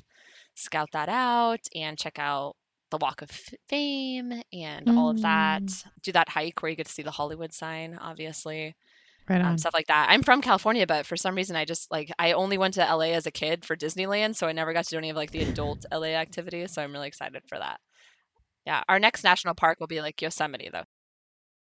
scout 0.55 0.89
that 0.93 1.09
out 1.09 1.59
and 1.75 1.95
check 1.95 2.17
out 2.17 2.55
the 2.89 2.97
Walk 2.97 3.21
of 3.21 3.29
Fame 3.67 4.31
and 4.51 4.87
mm. 4.87 4.97
all 4.97 5.11
of 5.11 5.21
that. 5.21 5.61
Mm. 5.61 5.83
Do 6.01 6.11
that 6.13 6.29
hike 6.29 6.59
where 6.63 6.71
you 6.71 6.75
get 6.75 6.87
to 6.87 6.91
see 6.91 7.03
the 7.03 7.11
Hollywood 7.11 7.53
sign, 7.53 7.99
obviously 8.01 8.75
right 9.29 9.41
um, 9.41 9.57
stuff 9.57 9.73
like 9.73 9.87
that. 9.87 10.07
I'm 10.09 10.23
from 10.23 10.41
California, 10.41 10.87
but 10.87 11.05
for 11.05 11.15
some 11.15 11.35
reason, 11.35 11.55
I 11.55 11.65
just 11.65 11.89
like 11.91 12.11
I 12.17 12.33
only 12.33 12.57
went 12.57 12.73
to 12.75 12.81
LA 12.81 13.11
as 13.11 13.25
a 13.25 13.31
kid 13.31 13.63
for 13.63 13.75
Disneyland, 13.75 14.35
so 14.35 14.47
I 14.47 14.51
never 14.51 14.73
got 14.73 14.85
to 14.85 14.89
do 14.89 14.97
any 14.97 15.09
of 15.09 15.15
like 15.15 15.31
the 15.31 15.43
adult 15.43 15.85
LA 15.93 16.07
activities. 16.07 16.73
So 16.73 16.81
I'm 16.81 16.91
really 16.91 17.07
excited 17.07 17.43
for 17.47 17.57
that. 17.57 17.79
Yeah, 18.65 18.83
our 18.89 18.99
next 18.99 19.23
national 19.23 19.55
park 19.55 19.79
will 19.79 19.87
be 19.87 20.01
like 20.01 20.21
Yosemite, 20.21 20.69
though. 20.71 20.83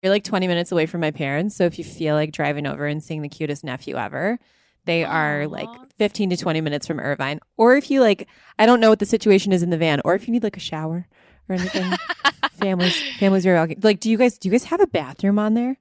You're 0.02 0.12
like 0.12 0.24
20 0.24 0.48
minutes 0.48 0.72
away 0.72 0.88
from 0.88 1.02
my 1.02 1.12
parents, 1.12 1.56
so 1.56 1.66
if 1.66 1.78
you 1.78 1.84
feel 1.84 2.16
like 2.16 2.32
driving 2.32 2.66
over 2.66 2.88
and 2.88 3.04
seeing 3.04 3.22
the 3.22 3.30
cutest 3.30 3.64
nephew 3.64 3.98
ever, 3.98 4.40
they 4.86 5.04
Aww. 5.04 5.10
are 5.10 5.48
like 5.48 5.70
15 6.00 6.32
to 6.32 6.38
20 6.38 6.62
minutes 6.62 6.88
from 6.88 7.00
Irvine. 7.00 7.40
Or 7.58 7.76
if 7.76 7.92
you 7.92 8.02
like, 8.02 8.28
I 8.58 8.66
don't 8.66 8.80
know 8.80 8.90
what 8.90 9.00
the 9.00 9.06
situation 9.06 9.52
is 9.52 9.62
in 9.62 9.70
the 9.70 9.78
van, 9.78 10.02
or 10.04 10.16
if 10.16 10.28
you 10.28 10.32
need 10.32 10.44
like 10.44 10.58
a 10.58 10.62
shower 10.62 11.08
or 11.48 11.56
anything, 11.56 11.94
families 12.54 13.02
families 13.20 13.46
are 13.46 13.56
like. 13.60 14.00
Do 14.00 14.10
you 14.10 14.18
guys 14.18 14.38
do 14.38 14.50
you 14.50 14.52
guys 14.52 14.66
have 14.66 14.82
a 14.82 14.88
bathroom 14.88 15.38
on 15.38 15.54
there? 15.54 15.78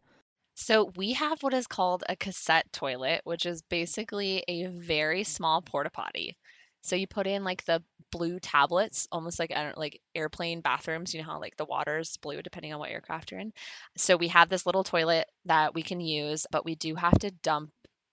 So 0.62 0.92
we 0.94 1.14
have 1.14 1.42
what 1.42 1.55
is 1.55 1.66
called 1.66 2.05
a 2.07 2.14
cassette 2.16 2.70
toilet, 2.70 3.23
which 3.25 3.46
is 3.46 3.62
mm. 3.62 3.68
basically 3.70 4.44
a 4.46 4.66
very 4.66 5.25
small 5.25 5.62
porta 5.62 5.88
potty. 5.90 6.37
So 6.83 6.96
you 6.96 7.07
put 7.07 7.27
in 7.27 7.44
like 7.44 7.64
the 7.64 7.83
blue 8.12 8.38
tablets, 8.40 9.09
almost 9.11 9.38
like 9.38 9.53
like 9.77 10.01
airplane 10.14 10.61
bathrooms. 10.61 11.14
You 11.14 11.20
know 11.23 11.27
how 11.27 11.40
like 11.40 11.57
the 11.57 11.64
water's 11.64 12.18
blue 12.18 12.42
depending 12.42 12.75
on 12.75 12.79
what 12.79 12.90
aircraft 12.90 13.31
you're 13.31 13.40
in. 13.40 13.53
So 13.96 14.16
we 14.18 14.29
have 14.29 14.51
this 14.51 14.66
little 14.66 14.85
toilet 14.85 15.27
that 15.46 15.75
we 15.75 15.83
can 15.83 16.01
use, 16.01 16.46
but 16.51 16.66
we 16.66 16.75
do 16.75 16.94
have 16.94 17.18
to 17.20 17.31
dump 17.42 17.70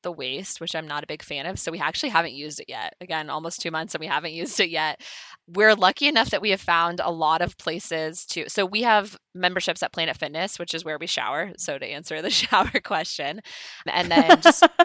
the 0.07 0.11
waste, 0.13 0.61
which 0.61 0.73
I'm 0.73 0.87
not 0.87 1.03
a 1.03 1.07
big 1.07 1.21
fan 1.21 1.45
of. 1.45 1.59
So 1.59 1.69
we 1.69 1.79
actually 1.79 2.09
haven't 2.09 2.31
used 2.31 2.61
it 2.61 2.69
yet. 2.69 2.95
Again, 3.01 3.29
almost 3.29 3.59
two 3.59 3.71
months 3.71 3.93
and 3.93 3.99
we 3.99 4.07
haven't 4.07 4.31
used 4.41 4.57
it 4.61 4.69
yet. 4.69 5.01
We're 5.47 5.75
lucky 5.75 6.07
enough 6.07 6.29
that 6.29 6.41
we 6.41 6.51
have 6.51 6.61
found 6.61 7.01
a 7.03 7.11
lot 7.11 7.41
of 7.41 7.57
places 7.57 8.25
to. 8.27 8.49
So 8.49 8.65
we 8.65 8.83
have 8.83 9.17
memberships 9.35 9.83
at 9.83 9.91
Planet 9.91 10.15
Fitness, 10.15 10.57
which 10.57 10.73
is 10.73 10.85
where 10.85 10.97
we 10.97 11.07
shower. 11.07 11.51
So 11.57 11.77
to 11.77 11.85
answer 11.85 12.21
the 12.21 12.29
shower 12.41 12.71
question, 12.83 13.41
and 13.85 14.09
then 14.09 14.41
just. 14.41 14.63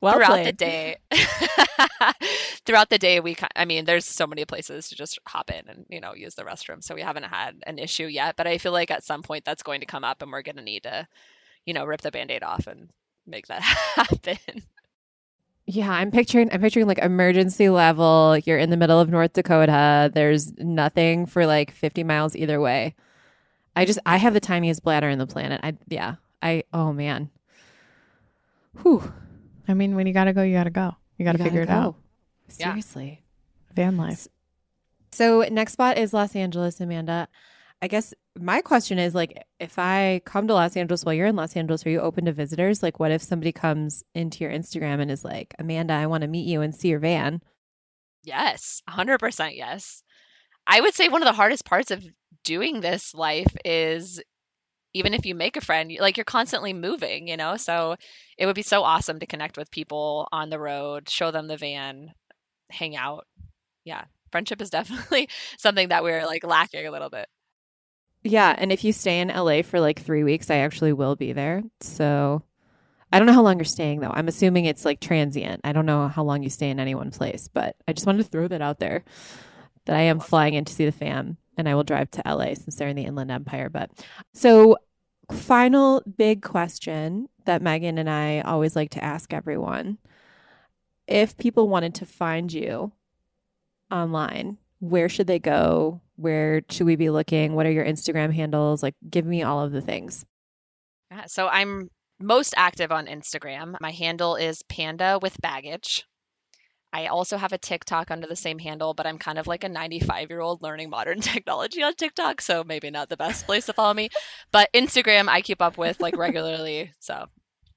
well 0.00 0.14
throughout 0.14 0.28
played. 0.28 0.46
the 0.46 0.52
day 0.52 0.96
throughout 2.64 2.88
the 2.88 2.98
day 2.98 3.18
we 3.18 3.34
i 3.56 3.64
mean 3.64 3.84
there's 3.84 4.04
so 4.04 4.28
many 4.28 4.44
places 4.44 4.88
to 4.88 4.94
just 4.94 5.18
hop 5.26 5.50
in 5.50 5.68
and 5.68 5.86
you 5.88 6.00
know 6.00 6.14
use 6.14 6.36
the 6.36 6.44
restroom 6.44 6.80
so 6.80 6.94
we 6.94 7.02
haven't 7.02 7.24
had 7.24 7.56
an 7.66 7.80
issue 7.80 8.06
yet 8.06 8.36
but 8.36 8.46
i 8.46 8.58
feel 8.58 8.70
like 8.70 8.92
at 8.92 9.02
some 9.02 9.22
point 9.22 9.44
that's 9.44 9.64
going 9.64 9.80
to 9.80 9.86
come 9.86 10.04
up 10.04 10.22
and 10.22 10.30
we're 10.30 10.42
going 10.42 10.54
to 10.54 10.62
need 10.62 10.84
to 10.84 11.04
you 11.66 11.74
know 11.74 11.84
rip 11.84 12.00
the 12.00 12.12
band-aid 12.12 12.44
off 12.44 12.68
and 12.68 12.90
make 13.28 13.46
that 13.48 13.62
happen. 13.62 14.62
Yeah, 15.66 15.90
I'm 15.92 16.10
picturing 16.10 16.50
I'm 16.52 16.60
picturing 16.60 16.86
like 16.86 16.98
emergency 16.98 17.68
level. 17.68 18.38
You're 18.44 18.58
in 18.58 18.70
the 18.70 18.76
middle 18.76 19.00
of 19.00 19.10
North 19.10 19.34
Dakota. 19.34 20.10
There's 20.12 20.56
nothing 20.58 21.26
for 21.26 21.44
like 21.46 21.70
50 21.72 22.04
miles 22.04 22.34
either 22.34 22.60
way. 22.60 22.94
I 23.76 23.84
just 23.84 23.98
I 24.06 24.16
have 24.16 24.32
the 24.34 24.40
tiniest 24.40 24.82
bladder 24.82 25.08
in 25.08 25.18
the 25.18 25.26
planet. 25.26 25.60
I 25.62 25.74
yeah. 25.88 26.14
I 26.42 26.64
oh 26.72 26.92
man. 26.92 27.30
Whew. 28.82 29.12
I 29.66 29.74
mean, 29.74 29.94
when 29.94 30.06
you 30.06 30.14
gotta 30.14 30.32
go, 30.32 30.42
you 30.42 30.54
gotta 30.54 30.70
go. 30.70 30.96
You 31.18 31.24
gotta, 31.24 31.38
you 31.38 31.44
figure 31.44 31.66
gotta 31.66 31.78
it 31.78 31.82
go. 31.82 31.88
out. 31.88 31.96
Seriously. 32.48 33.22
Yeah. 33.68 33.74
Van 33.74 33.96
life. 33.96 34.26
So 35.12 35.44
next 35.50 35.74
spot 35.74 35.98
is 35.98 36.14
Los 36.14 36.34
Angeles, 36.34 36.80
Amanda. 36.80 37.28
I 37.80 37.88
guess 37.88 38.12
my 38.36 38.60
question 38.60 38.98
is 38.98 39.14
like 39.14 39.44
if 39.60 39.78
I 39.78 40.20
come 40.24 40.48
to 40.48 40.54
Los 40.54 40.76
Angeles 40.76 41.04
while 41.04 41.14
you're 41.14 41.26
in 41.26 41.36
Los 41.36 41.56
Angeles, 41.56 41.86
are 41.86 41.90
you 41.90 42.00
open 42.00 42.24
to 42.24 42.32
visitors? 42.32 42.82
Like 42.82 42.98
what 42.98 43.12
if 43.12 43.22
somebody 43.22 43.52
comes 43.52 44.02
into 44.14 44.42
your 44.42 44.52
Instagram 44.52 45.00
and 45.00 45.10
is 45.10 45.24
like, 45.24 45.54
Amanda, 45.58 45.94
I 45.94 46.06
want 46.06 46.22
to 46.22 46.28
meet 46.28 46.46
you 46.46 46.60
and 46.60 46.74
see 46.74 46.88
your 46.88 46.98
van? 46.98 47.40
Yes, 48.24 48.82
100% 48.88 49.56
yes. 49.56 50.02
I 50.66 50.80
would 50.80 50.94
say 50.94 51.08
one 51.08 51.22
of 51.22 51.26
the 51.26 51.32
hardest 51.32 51.64
parts 51.64 51.90
of 51.90 52.04
doing 52.44 52.80
this 52.80 53.14
life 53.14 53.56
is 53.64 54.20
even 54.94 55.14
if 55.14 55.24
you 55.24 55.34
make 55.34 55.56
a 55.56 55.60
friend, 55.60 55.92
like 56.00 56.16
you're 56.16 56.24
constantly 56.24 56.72
moving, 56.72 57.28
you 57.28 57.36
know? 57.36 57.56
So 57.56 57.96
it 58.36 58.46
would 58.46 58.56
be 58.56 58.62
so 58.62 58.82
awesome 58.82 59.20
to 59.20 59.26
connect 59.26 59.56
with 59.56 59.70
people 59.70 60.26
on 60.32 60.50
the 60.50 60.58
road, 60.58 61.08
show 61.08 61.30
them 61.30 61.46
the 61.46 61.56
van, 61.56 62.12
hang 62.70 62.96
out. 62.96 63.26
Yeah. 63.84 64.04
Friendship 64.32 64.60
is 64.60 64.70
definitely 64.78 65.28
something 65.58 65.88
that 65.88 66.02
we're 66.02 66.26
like 66.26 66.44
lacking 66.44 66.86
a 66.86 66.90
little 66.90 67.10
bit. 67.10 67.28
Yeah, 68.24 68.54
and 68.56 68.72
if 68.72 68.84
you 68.84 68.92
stay 68.92 69.20
in 69.20 69.28
LA 69.28 69.62
for 69.62 69.80
like 69.80 70.00
three 70.00 70.24
weeks, 70.24 70.50
I 70.50 70.56
actually 70.56 70.92
will 70.92 71.16
be 71.16 71.32
there. 71.32 71.62
So 71.80 72.42
I 73.12 73.18
don't 73.18 73.26
know 73.26 73.32
how 73.32 73.42
long 73.42 73.58
you're 73.58 73.64
staying 73.64 74.00
though. 74.00 74.12
I'm 74.12 74.28
assuming 74.28 74.64
it's 74.64 74.84
like 74.84 75.00
transient. 75.00 75.60
I 75.64 75.72
don't 75.72 75.86
know 75.86 76.08
how 76.08 76.24
long 76.24 76.42
you 76.42 76.50
stay 76.50 76.70
in 76.70 76.80
any 76.80 76.94
one 76.94 77.10
place, 77.10 77.48
but 77.48 77.76
I 77.86 77.92
just 77.92 78.06
wanted 78.06 78.24
to 78.24 78.28
throw 78.28 78.48
that 78.48 78.60
out 78.62 78.80
there 78.80 79.04
that 79.86 79.96
I 79.96 80.02
am 80.02 80.20
flying 80.20 80.54
in 80.54 80.64
to 80.64 80.72
see 80.72 80.84
the 80.84 80.92
fam 80.92 81.38
and 81.56 81.68
I 81.68 81.74
will 81.74 81.84
drive 81.84 82.10
to 82.12 82.22
LA 82.26 82.54
since 82.54 82.76
they're 82.76 82.88
in 82.88 82.96
the 82.96 83.04
Inland 83.04 83.30
Empire. 83.30 83.70
But 83.70 83.90
so 84.34 84.76
final 85.32 86.02
big 86.02 86.42
question 86.42 87.28
that 87.44 87.62
Megan 87.62 87.98
and 87.98 88.10
I 88.10 88.40
always 88.40 88.76
like 88.76 88.90
to 88.90 89.04
ask 89.04 89.32
everyone. 89.32 89.98
If 91.06 91.38
people 91.38 91.68
wanted 91.68 91.94
to 91.96 92.06
find 92.06 92.52
you 92.52 92.92
online, 93.90 94.58
where 94.80 95.08
should 95.08 95.26
they 95.26 95.38
go? 95.38 96.00
Where 96.16 96.62
should 96.70 96.86
we 96.86 96.96
be 96.96 97.10
looking? 97.10 97.54
What 97.54 97.66
are 97.66 97.70
your 97.70 97.84
Instagram 97.84 98.32
handles? 98.32 98.82
Like, 98.82 98.94
give 99.08 99.24
me 99.24 99.42
all 99.42 99.62
of 99.62 99.72
the 99.72 99.80
things. 99.80 100.24
Yeah, 101.10 101.26
so 101.26 101.48
I'm 101.48 101.90
most 102.20 102.54
active 102.56 102.92
on 102.92 103.06
Instagram. 103.06 103.76
My 103.80 103.90
handle 103.90 104.36
is 104.36 104.62
panda 104.62 105.18
with 105.20 105.40
baggage. 105.40 106.04
I 106.92 107.06
also 107.06 107.36
have 107.36 107.52
a 107.52 107.58
TikTok 107.58 108.10
under 108.10 108.26
the 108.26 108.36
same 108.36 108.58
handle, 108.58 108.94
but 108.94 109.06
I'm 109.06 109.18
kind 109.18 109.38
of 109.38 109.46
like 109.46 109.62
a 109.62 109.68
95 109.68 110.30
year 110.30 110.40
old 110.40 110.62
learning 110.62 110.90
modern 110.90 111.20
technology 111.20 111.82
on 111.82 111.94
TikTok, 111.94 112.40
so 112.40 112.64
maybe 112.64 112.90
not 112.90 113.08
the 113.08 113.16
best 113.16 113.46
place 113.46 113.66
to 113.66 113.72
follow 113.72 113.94
me. 113.94 114.08
But 114.52 114.70
Instagram, 114.72 115.28
I 115.28 115.42
keep 115.42 115.60
up 115.60 115.76
with 115.76 116.00
like 116.00 116.16
regularly, 116.16 116.92
so 116.98 117.26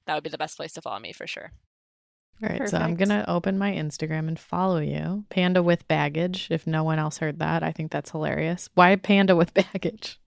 that 0.06 0.14
would 0.14 0.24
be 0.24 0.30
the 0.30 0.38
best 0.38 0.56
place 0.56 0.72
to 0.72 0.82
follow 0.82 0.98
me 0.98 1.12
for 1.12 1.26
sure. 1.26 1.52
All 2.42 2.48
right, 2.48 2.58
Perfect. 2.58 2.70
so 2.70 2.78
I'm 2.78 2.96
gonna 2.96 3.24
open 3.28 3.58
my 3.58 3.72
Instagram 3.72 4.26
and 4.28 4.38
follow 4.38 4.78
you, 4.78 5.24
Panda 5.30 5.62
with 5.62 5.86
baggage. 5.86 6.48
If 6.50 6.66
no 6.66 6.82
one 6.82 6.98
else 6.98 7.18
heard 7.18 7.38
that, 7.38 7.62
I 7.62 7.72
think 7.72 7.92
that's 7.92 8.10
hilarious. 8.10 8.68
Why 8.74 8.96
Panda 8.96 9.36
with 9.36 9.54
baggage? 9.72 10.18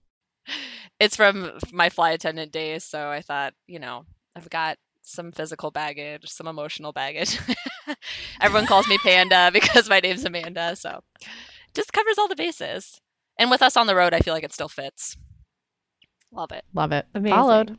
It's 0.98 1.16
from 1.16 1.58
my 1.72 1.90
flight 1.90 2.14
attendant 2.14 2.52
days, 2.52 2.84
so 2.84 3.08
I 3.10 3.20
thought, 3.20 3.52
you 3.66 3.78
know, 3.78 4.06
I've 4.34 4.48
got 4.48 4.78
some 5.02 5.30
physical 5.30 5.70
baggage, 5.70 6.28
some 6.28 6.46
emotional 6.48 6.92
baggage. 6.92 7.38
Everyone 8.40 8.66
calls 8.66 8.88
me 8.88 8.98
Panda 8.98 9.50
because 9.52 9.88
my 9.88 10.00
name's 10.00 10.24
Amanda, 10.24 10.74
so 10.74 11.00
just 11.74 11.92
covers 11.92 12.18
all 12.18 12.28
the 12.28 12.36
bases. 12.36 13.00
And 13.38 13.50
with 13.50 13.60
us 13.60 13.76
on 13.76 13.86
the 13.86 13.94
road, 13.94 14.14
I 14.14 14.20
feel 14.20 14.32
like 14.32 14.44
it 14.44 14.52
still 14.54 14.68
fits. 14.68 15.16
Love 16.32 16.50
it. 16.52 16.64
Love 16.72 16.92
it. 16.92 17.06
Amazing. 17.14 17.36
Followed. 17.36 17.78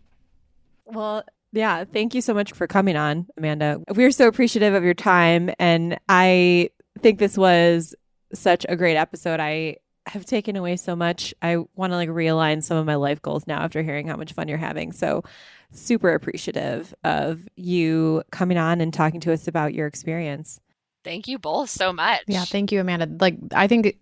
Well, 0.85 1.23
yeah, 1.51 1.85
thank 1.85 2.13
you 2.13 2.21
so 2.21 2.33
much 2.33 2.51
for 2.53 2.67
coming 2.67 2.95
on, 2.95 3.27
Amanda. 3.37 3.81
We're 3.89 4.11
so 4.11 4.27
appreciative 4.27 4.73
of 4.73 4.83
your 4.83 4.93
time. 4.93 5.49
And 5.59 5.97
I 6.09 6.69
think 6.99 7.19
this 7.19 7.37
was 7.37 7.95
such 8.33 8.65
a 8.67 8.75
great 8.75 8.97
episode. 8.97 9.39
I 9.39 9.77
have 10.07 10.25
taken 10.25 10.55
away 10.55 10.77
so 10.77 10.95
much. 10.95 11.33
I 11.41 11.57
want 11.75 11.91
to 11.91 11.97
like 11.97 12.09
realign 12.09 12.63
some 12.63 12.77
of 12.77 12.85
my 12.85 12.95
life 12.95 13.21
goals 13.21 13.47
now 13.47 13.61
after 13.61 13.81
hearing 13.81 14.07
how 14.07 14.15
much 14.15 14.33
fun 14.33 14.47
you're 14.47 14.57
having. 14.57 14.91
So, 14.91 15.23
super 15.71 16.13
appreciative 16.13 16.93
of 17.03 17.47
you 17.55 18.23
coming 18.31 18.57
on 18.57 18.79
and 18.79 18.93
talking 18.93 19.19
to 19.21 19.33
us 19.33 19.47
about 19.47 19.73
your 19.73 19.85
experience. 19.85 20.61
Thank 21.03 21.27
you 21.27 21.39
both 21.39 21.69
so 21.69 21.91
much. 21.91 22.21
Yeah, 22.27 22.45
thank 22.45 22.71
you, 22.71 22.79
Amanda. 22.79 23.09
Like, 23.19 23.37
I 23.53 23.67
think 23.67 23.97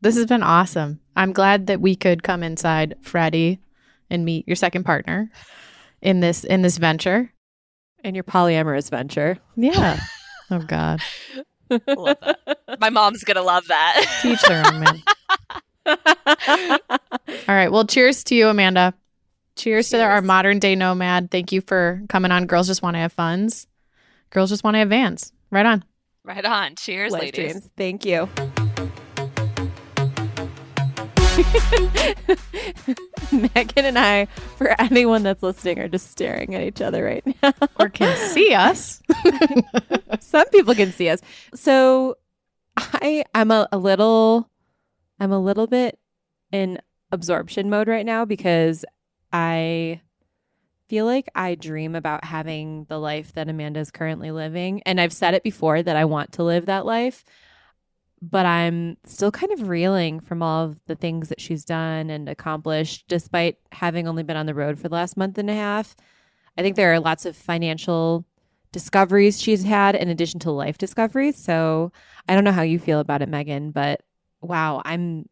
this 0.00 0.16
has 0.16 0.26
been 0.26 0.44
awesome. 0.44 1.00
I'm 1.16 1.32
glad 1.32 1.66
that 1.66 1.80
we 1.80 1.96
could 1.96 2.22
come 2.22 2.42
inside 2.42 2.94
Freddie 3.02 3.60
and 4.10 4.24
meet 4.24 4.46
your 4.46 4.56
second 4.56 4.84
partner 4.84 5.30
in 6.02 6.20
this 6.20 6.44
in 6.44 6.62
this 6.62 6.78
venture 6.78 7.32
in 8.04 8.14
your 8.14 8.24
polyamorous 8.24 8.90
venture 8.90 9.38
yeah 9.56 9.98
oh 10.50 10.60
god 10.60 11.00
love 11.70 12.16
that. 12.20 12.38
my 12.80 12.90
mom's 12.90 13.24
gonna 13.24 13.42
love 13.42 13.66
that 13.68 14.18
teach 14.22 14.40
their 14.42 14.66
own 14.66 14.80
man 14.80 15.02
all 17.48 17.54
right 17.54 17.72
well 17.72 17.84
cheers 17.84 18.24
to 18.24 18.34
you 18.34 18.48
amanda 18.48 18.94
Cheers, 19.58 19.90
to 19.90 20.00
our 20.00 20.22
modern 20.22 20.60
day 20.60 20.76
nomad. 20.76 21.32
Thank 21.32 21.50
you 21.50 21.60
for 21.60 22.00
coming 22.08 22.30
on. 22.30 22.46
Girls 22.46 22.68
just 22.68 22.80
want 22.80 22.94
to 22.94 23.00
have 23.00 23.12
funs. 23.12 23.66
Girls 24.30 24.50
just 24.50 24.62
want 24.62 24.76
to 24.76 24.78
have 24.78 24.88
vans. 24.88 25.32
Right 25.50 25.66
on. 25.66 25.84
Right 26.24 26.44
on. 26.44 26.76
Cheers, 26.76 27.12
Life 27.12 27.22
ladies. 27.22 27.52
dreams. 27.52 27.70
Thank 27.76 28.04
you. 28.06 28.28
Megan 33.32 33.84
and 33.84 33.98
I, 33.98 34.26
for 34.56 34.74
anyone 34.80 35.22
that's 35.22 35.42
listening, 35.42 35.78
are 35.78 35.88
just 35.88 36.10
staring 36.10 36.54
at 36.54 36.62
each 36.62 36.80
other 36.80 37.04
right 37.04 37.24
now. 37.42 37.52
Or 37.78 37.88
can 37.88 38.16
see 38.16 38.52
us. 38.54 39.02
Some 40.20 40.48
people 40.48 40.74
can 40.74 40.92
see 40.92 41.08
us. 41.08 41.20
So 41.54 42.16
I 42.76 43.24
I'm 43.34 43.50
a, 43.50 43.68
a 43.72 43.78
little 43.78 44.50
I'm 45.20 45.32
a 45.32 45.38
little 45.38 45.66
bit 45.66 45.98
in 46.52 46.80
absorption 47.12 47.70
mode 47.70 47.88
right 47.88 48.06
now 48.06 48.24
because 48.24 48.84
I 49.32 50.00
feel 50.88 51.04
like 51.04 51.28
I 51.34 51.54
dream 51.54 51.94
about 51.94 52.24
having 52.24 52.86
the 52.88 52.98
life 52.98 53.32
that 53.34 53.48
Amanda's 53.48 53.90
currently 53.90 54.30
living. 54.30 54.82
And 54.84 55.00
I've 55.00 55.12
said 55.12 55.34
it 55.34 55.42
before 55.42 55.82
that 55.82 55.96
I 55.96 56.04
want 56.06 56.32
to 56.32 56.42
live 56.42 56.66
that 56.66 56.86
life, 56.86 57.24
but 58.20 58.46
I'm 58.46 58.96
still 59.04 59.30
kind 59.30 59.52
of 59.52 59.68
reeling 59.68 60.20
from 60.20 60.42
all 60.42 60.64
of 60.64 60.78
the 60.86 60.96
things 60.96 61.28
that 61.28 61.40
she's 61.40 61.64
done 61.64 62.10
and 62.10 62.28
accomplished 62.28 63.04
despite 63.08 63.56
having 63.72 64.08
only 64.08 64.22
been 64.22 64.36
on 64.36 64.46
the 64.46 64.54
road 64.54 64.78
for 64.78 64.88
the 64.88 64.94
last 64.94 65.16
month 65.16 65.38
and 65.38 65.50
a 65.50 65.54
half. 65.54 65.96
I 66.56 66.62
think 66.62 66.76
there 66.76 66.92
are 66.92 67.00
lots 67.00 67.26
of 67.26 67.36
financial 67.36 68.24
discoveries 68.72 69.40
she's 69.40 69.62
had 69.62 69.94
in 69.94 70.08
addition 70.08 70.40
to 70.40 70.50
life 70.50 70.78
discoveries. 70.78 71.36
So 71.36 71.92
I 72.28 72.34
don't 72.34 72.44
know 72.44 72.52
how 72.52 72.62
you 72.62 72.78
feel 72.78 73.00
about 73.00 73.22
it, 73.22 73.28
Megan, 73.28 73.70
but 73.70 74.02
wow, 74.40 74.82
I'm 74.84 75.28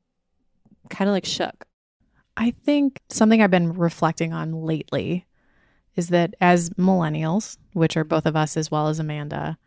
kind 0.89 1.09
of 1.09 1.13
like 1.13 1.27
shook. 1.27 1.67
I 2.37 2.51
think 2.51 3.01
something 3.09 3.43
I've 3.43 3.51
been 3.51 3.73
reflecting 3.73 4.33
on 4.33 4.53
lately 4.53 5.27
is 5.97 6.09
that 6.09 6.35
as 6.41 6.71
millennials, 6.71 7.57
which 7.73 7.97
are 7.97 8.05
both 8.05 8.27
of 8.27 8.37
us 8.37 8.57
as 8.57 8.71
well 8.71 8.89
as 8.89 8.99
Amanda, 8.99 9.59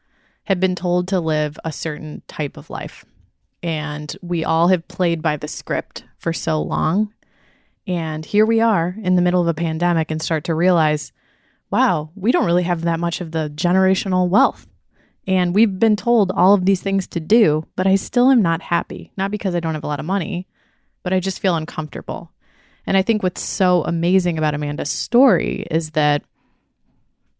have 0.43 0.59
been 0.59 0.75
told 0.75 1.07
to 1.07 1.19
live 1.19 1.59
a 1.65 1.71
certain 1.71 2.21
type 2.27 2.57
of 2.57 2.69
life. 2.69 3.05
And 3.61 4.15
we 4.21 4.45
all 4.45 4.69
have 4.69 4.87
played 4.87 5.21
by 5.21 5.37
the 5.37 5.47
script 5.47 6.05
for 6.17 6.33
so 6.33 6.61
long. 6.61 7.13
And 7.87 8.25
here 8.25 8.45
we 8.45 8.61
are 8.61 8.95
in 9.01 9.15
the 9.15 9.21
middle 9.21 9.41
of 9.41 9.47
a 9.47 9.53
pandemic 9.53 10.11
and 10.11 10.21
start 10.21 10.45
to 10.45 10.55
realize, 10.55 11.11
wow, 11.71 12.11
we 12.15 12.31
don't 12.31 12.45
really 12.45 12.63
have 12.63 12.83
that 12.83 12.99
much 12.99 13.21
of 13.21 13.31
the 13.31 13.51
generational 13.55 14.29
wealth. 14.29 14.67
And 15.27 15.53
we've 15.53 15.79
been 15.79 15.95
told 15.95 16.31
all 16.31 16.53
of 16.53 16.65
these 16.65 16.81
things 16.81 17.07
to 17.07 17.19
do, 17.19 17.65
but 17.75 17.85
I 17.85 17.95
still 17.95 18.31
am 18.31 18.41
not 18.41 18.61
happy. 18.61 19.11
Not 19.17 19.31
because 19.31 19.53
I 19.55 19.59
don't 19.59 19.73
have 19.73 19.83
a 19.83 19.87
lot 19.87 19.99
of 19.99 20.05
money, 20.05 20.47
but 21.03 21.13
I 21.13 21.19
just 21.19 21.39
feel 21.39 21.55
uncomfortable. 21.55 22.31
And 22.87 22.97
I 22.97 23.01
think 23.01 23.21
what's 23.21 23.41
so 23.41 23.83
amazing 23.83 24.37
about 24.37 24.55
Amanda's 24.55 24.89
story 24.89 25.67
is 25.69 25.91
that, 25.91 26.23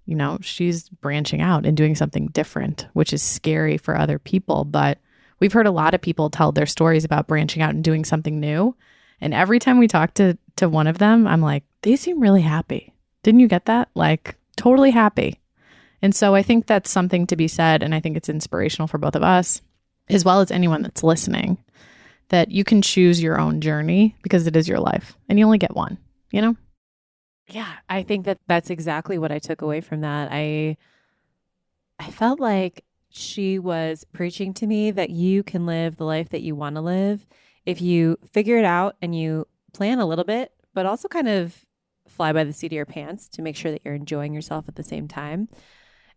you 0.06 0.16
know, 0.16 0.38
she's 0.42 0.90
branching 0.90 1.42
out 1.42 1.66
and 1.66 1.76
doing 1.76 1.96
something 1.96 2.28
different, 2.28 2.88
which 2.94 3.14
is 3.14 3.24
scary 3.24 3.78
for 3.78 3.98
other 3.98 4.20
people. 4.20 4.66
But 4.66 5.00
we've 5.40 5.54
heard 5.54 5.68
a 5.68 5.72
lot 5.72 5.94
of 5.94 6.02
people 6.02 6.30
tell 6.30 6.52
their 6.52 6.66
stories 6.66 7.04
about 7.04 7.28
branching 7.28 7.62
out 7.62 7.74
and 7.74 7.84
doing 7.84 8.06
something 8.06 8.40
new. 8.40 8.76
And 9.22 9.34
every 9.34 9.60
time 9.60 9.80
we 9.80 9.88
talk 9.88 10.14
to, 10.16 10.38
to 10.58 10.70
one 10.70 10.88
of 10.88 10.98
them, 10.98 11.28
I'm 11.28 11.42
like, 11.42 11.64
they 11.82 11.96
seem 11.96 12.20
really 12.20 12.42
happy. 12.42 12.94
Didn't 13.24 13.42
you 13.42 13.48
get 13.48 13.66
that? 13.66 13.90
Like, 13.96 14.36
totally 14.56 14.92
happy. 14.92 15.40
And 16.02 16.16
so 16.16 16.36
I 16.36 16.42
think 16.42 16.66
that's 16.66 16.90
something 16.90 17.28
to 17.28 17.36
be 17.36 17.48
said. 17.48 17.84
And 17.84 17.94
I 17.94 18.00
think 18.00 18.16
it's 18.16 18.30
inspirational 18.30 18.88
for 18.88 18.98
both 18.98 19.16
of 19.16 19.24
us, 19.24 19.62
as 20.08 20.24
well 20.24 20.40
as 20.40 20.52
anyone 20.52 20.82
that's 20.82 21.04
listening 21.04 21.58
that 22.30 22.52
you 22.52 22.64
can 22.64 22.82
choose 22.82 23.22
your 23.22 23.40
own 23.40 23.60
journey 23.60 24.16
because 24.22 24.48
it 24.48 24.56
is 24.56 24.68
your 24.68 24.80
life 24.80 25.18
and 25.28 25.38
you 25.38 25.46
only 25.46 25.58
get 25.58 25.76
one, 25.76 25.98
you 26.32 26.42
know? 26.42 26.56
Yeah, 27.48 27.72
I 27.90 28.04
think 28.04 28.26
that 28.26 28.38
that's 28.48 28.70
exactly 28.70 29.18
what 29.18 29.32
I 29.32 29.40
took 29.40 29.62
away 29.62 29.82
from 29.82 30.02
that. 30.02 30.30
I 30.32 30.78
I 31.98 32.12
felt 32.12 32.40
like 32.40 32.86
she 33.10 33.60
was 33.60 34.04
preaching 34.14 34.54
to 34.56 34.68
me 34.68 34.92
that 34.92 35.10
you 35.10 35.44
can 35.44 35.66
live 35.66 35.98
the 35.98 36.06
life 36.06 36.30
that 36.30 36.42
you 36.42 36.56
want 36.56 36.76
to 36.76 36.82
live 36.82 37.26
if 37.66 37.82
you 37.82 38.18
figure 38.32 38.58
it 38.58 38.66
out 38.66 38.96
and 39.02 39.16
you 39.16 39.48
plan 39.74 40.00
a 40.00 40.06
little 40.06 40.26
bit, 40.26 40.52
but 40.74 40.86
also 40.86 41.08
kind 41.08 41.28
of 41.28 41.66
fly 42.08 42.34
by 42.34 42.44
the 42.44 42.54
seat 42.54 42.68
of 42.68 42.74
your 42.74 42.86
pants 42.86 43.28
to 43.28 43.42
make 43.42 43.56
sure 43.56 43.72
that 43.72 43.82
you're 43.84 43.96
enjoying 43.96 44.34
yourself 44.34 44.66
at 44.68 44.76
the 44.76 44.84
same 44.84 45.08
time. 45.08 45.50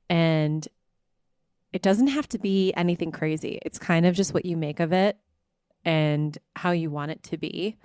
And 0.09 0.67
it 1.73 1.83
doesn't 1.83 2.09
have 2.09 2.29
to 2.29 2.39
be 2.39 2.73
anything 2.75 3.13
crazy. 3.13 3.59
It's 3.65 3.79
kind 3.79 4.05
of 4.05 4.15
just 4.15 4.35
what 4.35 4.45
you 4.45 4.57
make 4.57 4.81
of 4.81 4.93
it 4.93 5.17
and 5.85 6.37
how 6.55 6.71
you 6.73 6.91
want 6.91 7.11
it 7.11 7.23
to 7.25 7.39
be, 7.39 7.79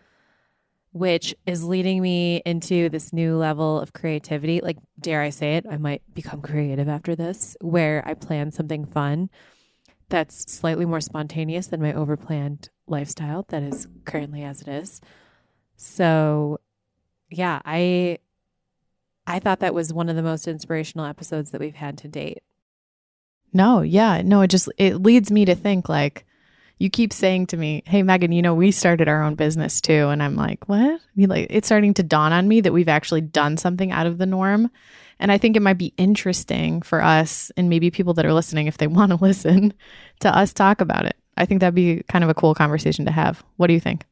which 0.92 1.36
is 1.46 1.64
leading 1.64 2.02
me 2.02 2.42
into 2.46 2.90
this 2.90 3.14
new 3.14 3.38
level 3.38 3.80
of 3.80 3.94
creativity. 3.94 4.62
Like, 4.62 4.78
dare 5.00 5.22
I 5.22 5.30
say 5.30 5.56
it, 5.56 5.66
I 5.70 5.78
might 5.78 6.02
become 6.14 6.42
creative 6.42 6.88
after 6.90 7.16
this, 7.16 7.56
where 7.62 8.04
I 8.06 8.14
plan 8.14 8.52
something 8.52 8.86
fun 8.86 9.30
that's 10.10 10.52
slightly 10.52 10.86
more 10.86 11.02
spontaneous 11.02 11.68
than 11.68 11.82
my 11.82 11.92
overplanned 11.92 12.70
lifestyle 12.88 13.46
that 13.50 13.62
is 13.64 13.88
currently 14.06 14.44
as 14.44 14.62
it 14.62 14.68
is. 14.68 15.02
So, 15.76 16.60
yeah, 17.30 17.62
I 17.66 18.20
I 19.28 19.40
thought 19.40 19.60
that 19.60 19.74
was 19.74 19.94
one 19.94 20.08
of 20.08 20.16
the 20.16 20.24
most 20.24 20.48
inspirational 20.48 21.06
episodes 21.06 21.52
that 21.52 21.60
we've 21.60 21.76
had 21.76 21.98
to 22.00 22.08
date. 22.08 22.42
No, 23.52 23.82
yeah, 23.82 24.22
no, 24.24 24.42
it 24.42 24.48
just 24.50 24.70
it 24.78 25.02
leads 25.02 25.32
me 25.32 25.46
to 25.46 25.56
think 25.56 25.90
like 25.90 26.26
you 26.78 26.90
keep 26.90 27.14
saying 27.14 27.48
to 27.48 27.58
me, 27.58 27.84
"Hey 27.86 28.04
Megan, 28.04 28.32
you 28.32 28.42
know, 28.42 28.54
we 28.54 28.72
started 28.72 29.08
our 29.08 29.24
own 29.24 29.36
business 29.36 29.82
too." 29.82 30.10
And 30.10 30.22
I'm 30.22 30.36
like, 30.36 30.68
"What?" 30.70 31.02
You 31.16 31.28
like 31.28 31.48
it's 31.50 31.68
starting 31.68 31.94
to 31.96 32.04
dawn 32.04 32.34
on 32.34 32.48
me 32.48 32.62
that 32.62 32.74
we've 32.74 32.88
actually 32.88 33.22
done 33.22 33.58
something 33.58 33.92
out 33.92 34.08
of 34.08 34.18
the 34.18 34.26
norm. 34.26 34.70
And 35.20 35.32
I 35.32 35.38
think 35.38 35.56
it 35.56 35.62
might 35.62 35.78
be 35.80 35.94
interesting 35.98 36.82
for 36.82 37.02
us 37.02 37.52
and 37.58 37.70
maybe 37.70 37.90
people 37.90 38.14
that 38.16 38.26
are 38.26 38.34
listening 38.34 38.68
if 38.68 38.78
they 38.78 38.88
want 38.98 39.12
to 39.12 39.18
listen 39.18 39.74
to 40.20 40.36
us 40.36 40.54
talk 40.54 40.82
about 40.82 41.06
it. 41.06 41.16
I 41.36 41.46
think 41.46 41.62
that'd 41.62 41.76
be 41.76 42.04
kind 42.08 42.24
of 42.24 42.30
a 42.30 42.34
cool 42.34 42.56
conversation 42.56 43.06
to 43.06 43.12
have. 43.12 43.44
What 43.58 43.68
do 43.68 43.74
you 43.74 43.80
think? 43.80 44.06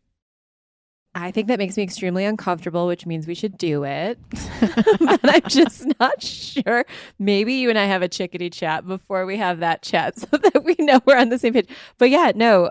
I 1.18 1.32
think 1.32 1.48
that 1.48 1.60
makes 1.60 1.78
me 1.78 1.84
extremely 1.84 2.26
uncomfortable, 2.26 2.88
which 2.88 3.06
means 3.06 3.26
we 3.26 3.36
should 3.36 3.58
do 3.58 3.86
it. 3.86 4.20
but 5.00 5.20
I'm 5.24 5.42
just 5.48 5.88
not 6.00 6.22
sure. 6.22 6.86
Maybe 7.18 7.54
you 7.54 7.70
and 7.70 7.80
I 7.80 7.86
have 7.86 8.02
a 8.02 8.10
chickadee 8.10 8.50
chat 8.50 8.86
before 8.86 9.26
we 9.26 9.38
have 9.38 9.60
that 9.62 9.82
chat 9.82 10.20
so 10.20 10.28
that 10.32 10.66
we 10.66 10.76
know 10.78 11.00
we're 11.06 11.18
on 11.18 11.30
the 11.30 11.40
same 11.40 11.54
page. 11.54 11.70
But 11.98 12.10
yeah, 12.10 12.34
no, 12.36 12.70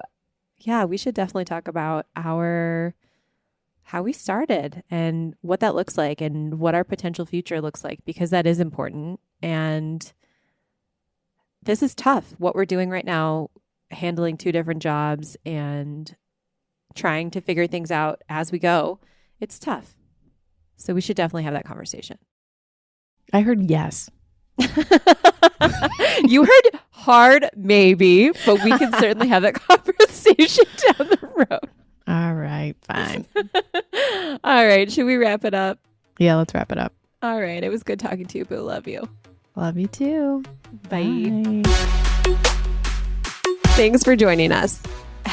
yeah, 0.59 0.85
we 0.85 0.98
should 0.98 1.14
definitely 1.14 1.46
talk 1.46 1.68
about 1.68 2.07
our 2.16 2.94
how 3.87 4.02
we 4.02 4.12
started 4.12 4.83
and 4.90 5.35
what 5.42 5.61
that 5.61 5.74
looks 5.74 5.96
like 5.96 6.20
and 6.20 6.59
what 6.59 6.74
our 6.74 6.85
potential 6.85 7.26
future 7.26 7.61
looks 7.61 7.85
like 7.85 8.00
because 8.04 8.30
that 8.30 8.46
is 8.46 8.61
important. 8.61 9.20
And 9.42 10.12
this 11.62 11.83
is 11.83 11.94
tough. 11.94 12.35
What 12.38 12.54
we're 12.54 12.64
doing 12.64 12.90
right 12.90 13.04
now, 13.04 13.50
handling 13.90 14.37
two 14.37 14.52
different 14.52 14.83
jobs 14.83 15.37
and 15.46 16.14
trying 16.94 17.30
to 17.33 17.40
figure 17.40 17.66
things 17.66 17.90
out 17.90 18.22
as 18.28 18.52
we 18.52 18.59
go, 18.59 18.98
it's 19.40 19.59
tough. 19.59 19.94
So 20.76 20.94
we 20.94 21.00
should 21.00 21.16
definitely 21.16 21.44
have 21.44 21.54
that 21.54 21.64
conversation. 21.64 22.18
I 23.33 23.40
heard 23.40 23.62
yes. 23.62 24.11
you 24.59 26.44
heard 26.44 26.80
hard 26.90 27.50
maybe, 27.57 28.30
but 28.46 28.62
we 28.62 28.76
can 28.78 28.92
certainly 28.94 29.28
have 29.28 29.42
that 29.42 29.54
conversation 29.68 30.64
down 30.76 31.09
the 31.09 31.46
road. 31.50 31.70
All 32.07 32.35
right, 32.35 32.74
fine. 32.83 33.26
All 34.44 34.66
right, 34.66 34.90
should 34.92 35.07
we 35.07 35.16
wrap 35.16 35.44
it 35.44 35.54
up? 35.54 35.78
Yeah, 36.18 36.37
let's 36.37 36.54
wrap 36.54 36.70
it 36.70 36.78
up. 36.78 36.92
All 37.22 37.40
right, 37.40 37.62
it 37.64 37.70
was 37.70 37.83
good 37.83 37.98
talking 37.98 38.26
to 38.26 38.38
you, 38.38 38.44
Boo. 38.44 38.61
Love 38.61 38.87
you. 38.87 39.09
Love 39.57 39.78
you 39.78 39.87
too. 39.87 40.44
Bye. 40.88 41.62
Thanks 43.76 44.04
for 44.04 44.14
joining 44.14 44.52
us. 44.52 44.83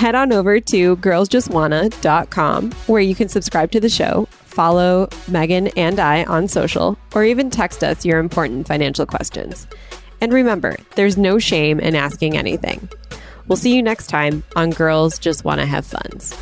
Head 0.01 0.15
on 0.15 0.33
over 0.33 0.59
to 0.59 0.97
girlsjustwanna.com 0.97 2.71
where 2.87 3.01
you 3.03 3.13
can 3.13 3.29
subscribe 3.29 3.69
to 3.69 3.79
the 3.79 3.87
show, 3.87 4.25
follow 4.31 5.07
Megan 5.27 5.67
and 5.77 5.99
I 5.99 6.23
on 6.23 6.47
social, 6.47 6.97
or 7.13 7.23
even 7.23 7.51
text 7.51 7.83
us 7.83 8.03
your 8.03 8.17
important 8.17 8.67
financial 8.67 9.05
questions. 9.05 9.67
And 10.19 10.33
remember, 10.33 10.75
there's 10.95 11.19
no 11.19 11.37
shame 11.37 11.79
in 11.79 11.93
asking 11.93 12.35
anything. 12.35 12.89
We'll 13.45 13.57
see 13.57 13.75
you 13.75 13.83
next 13.83 14.07
time 14.07 14.43
on 14.55 14.71
Girls 14.71 15.19
Just 15.19 15.45
Want 15.45 15.59
to 15.59 15.67
Have 15.67 15.85
Funds. 15.85 16.35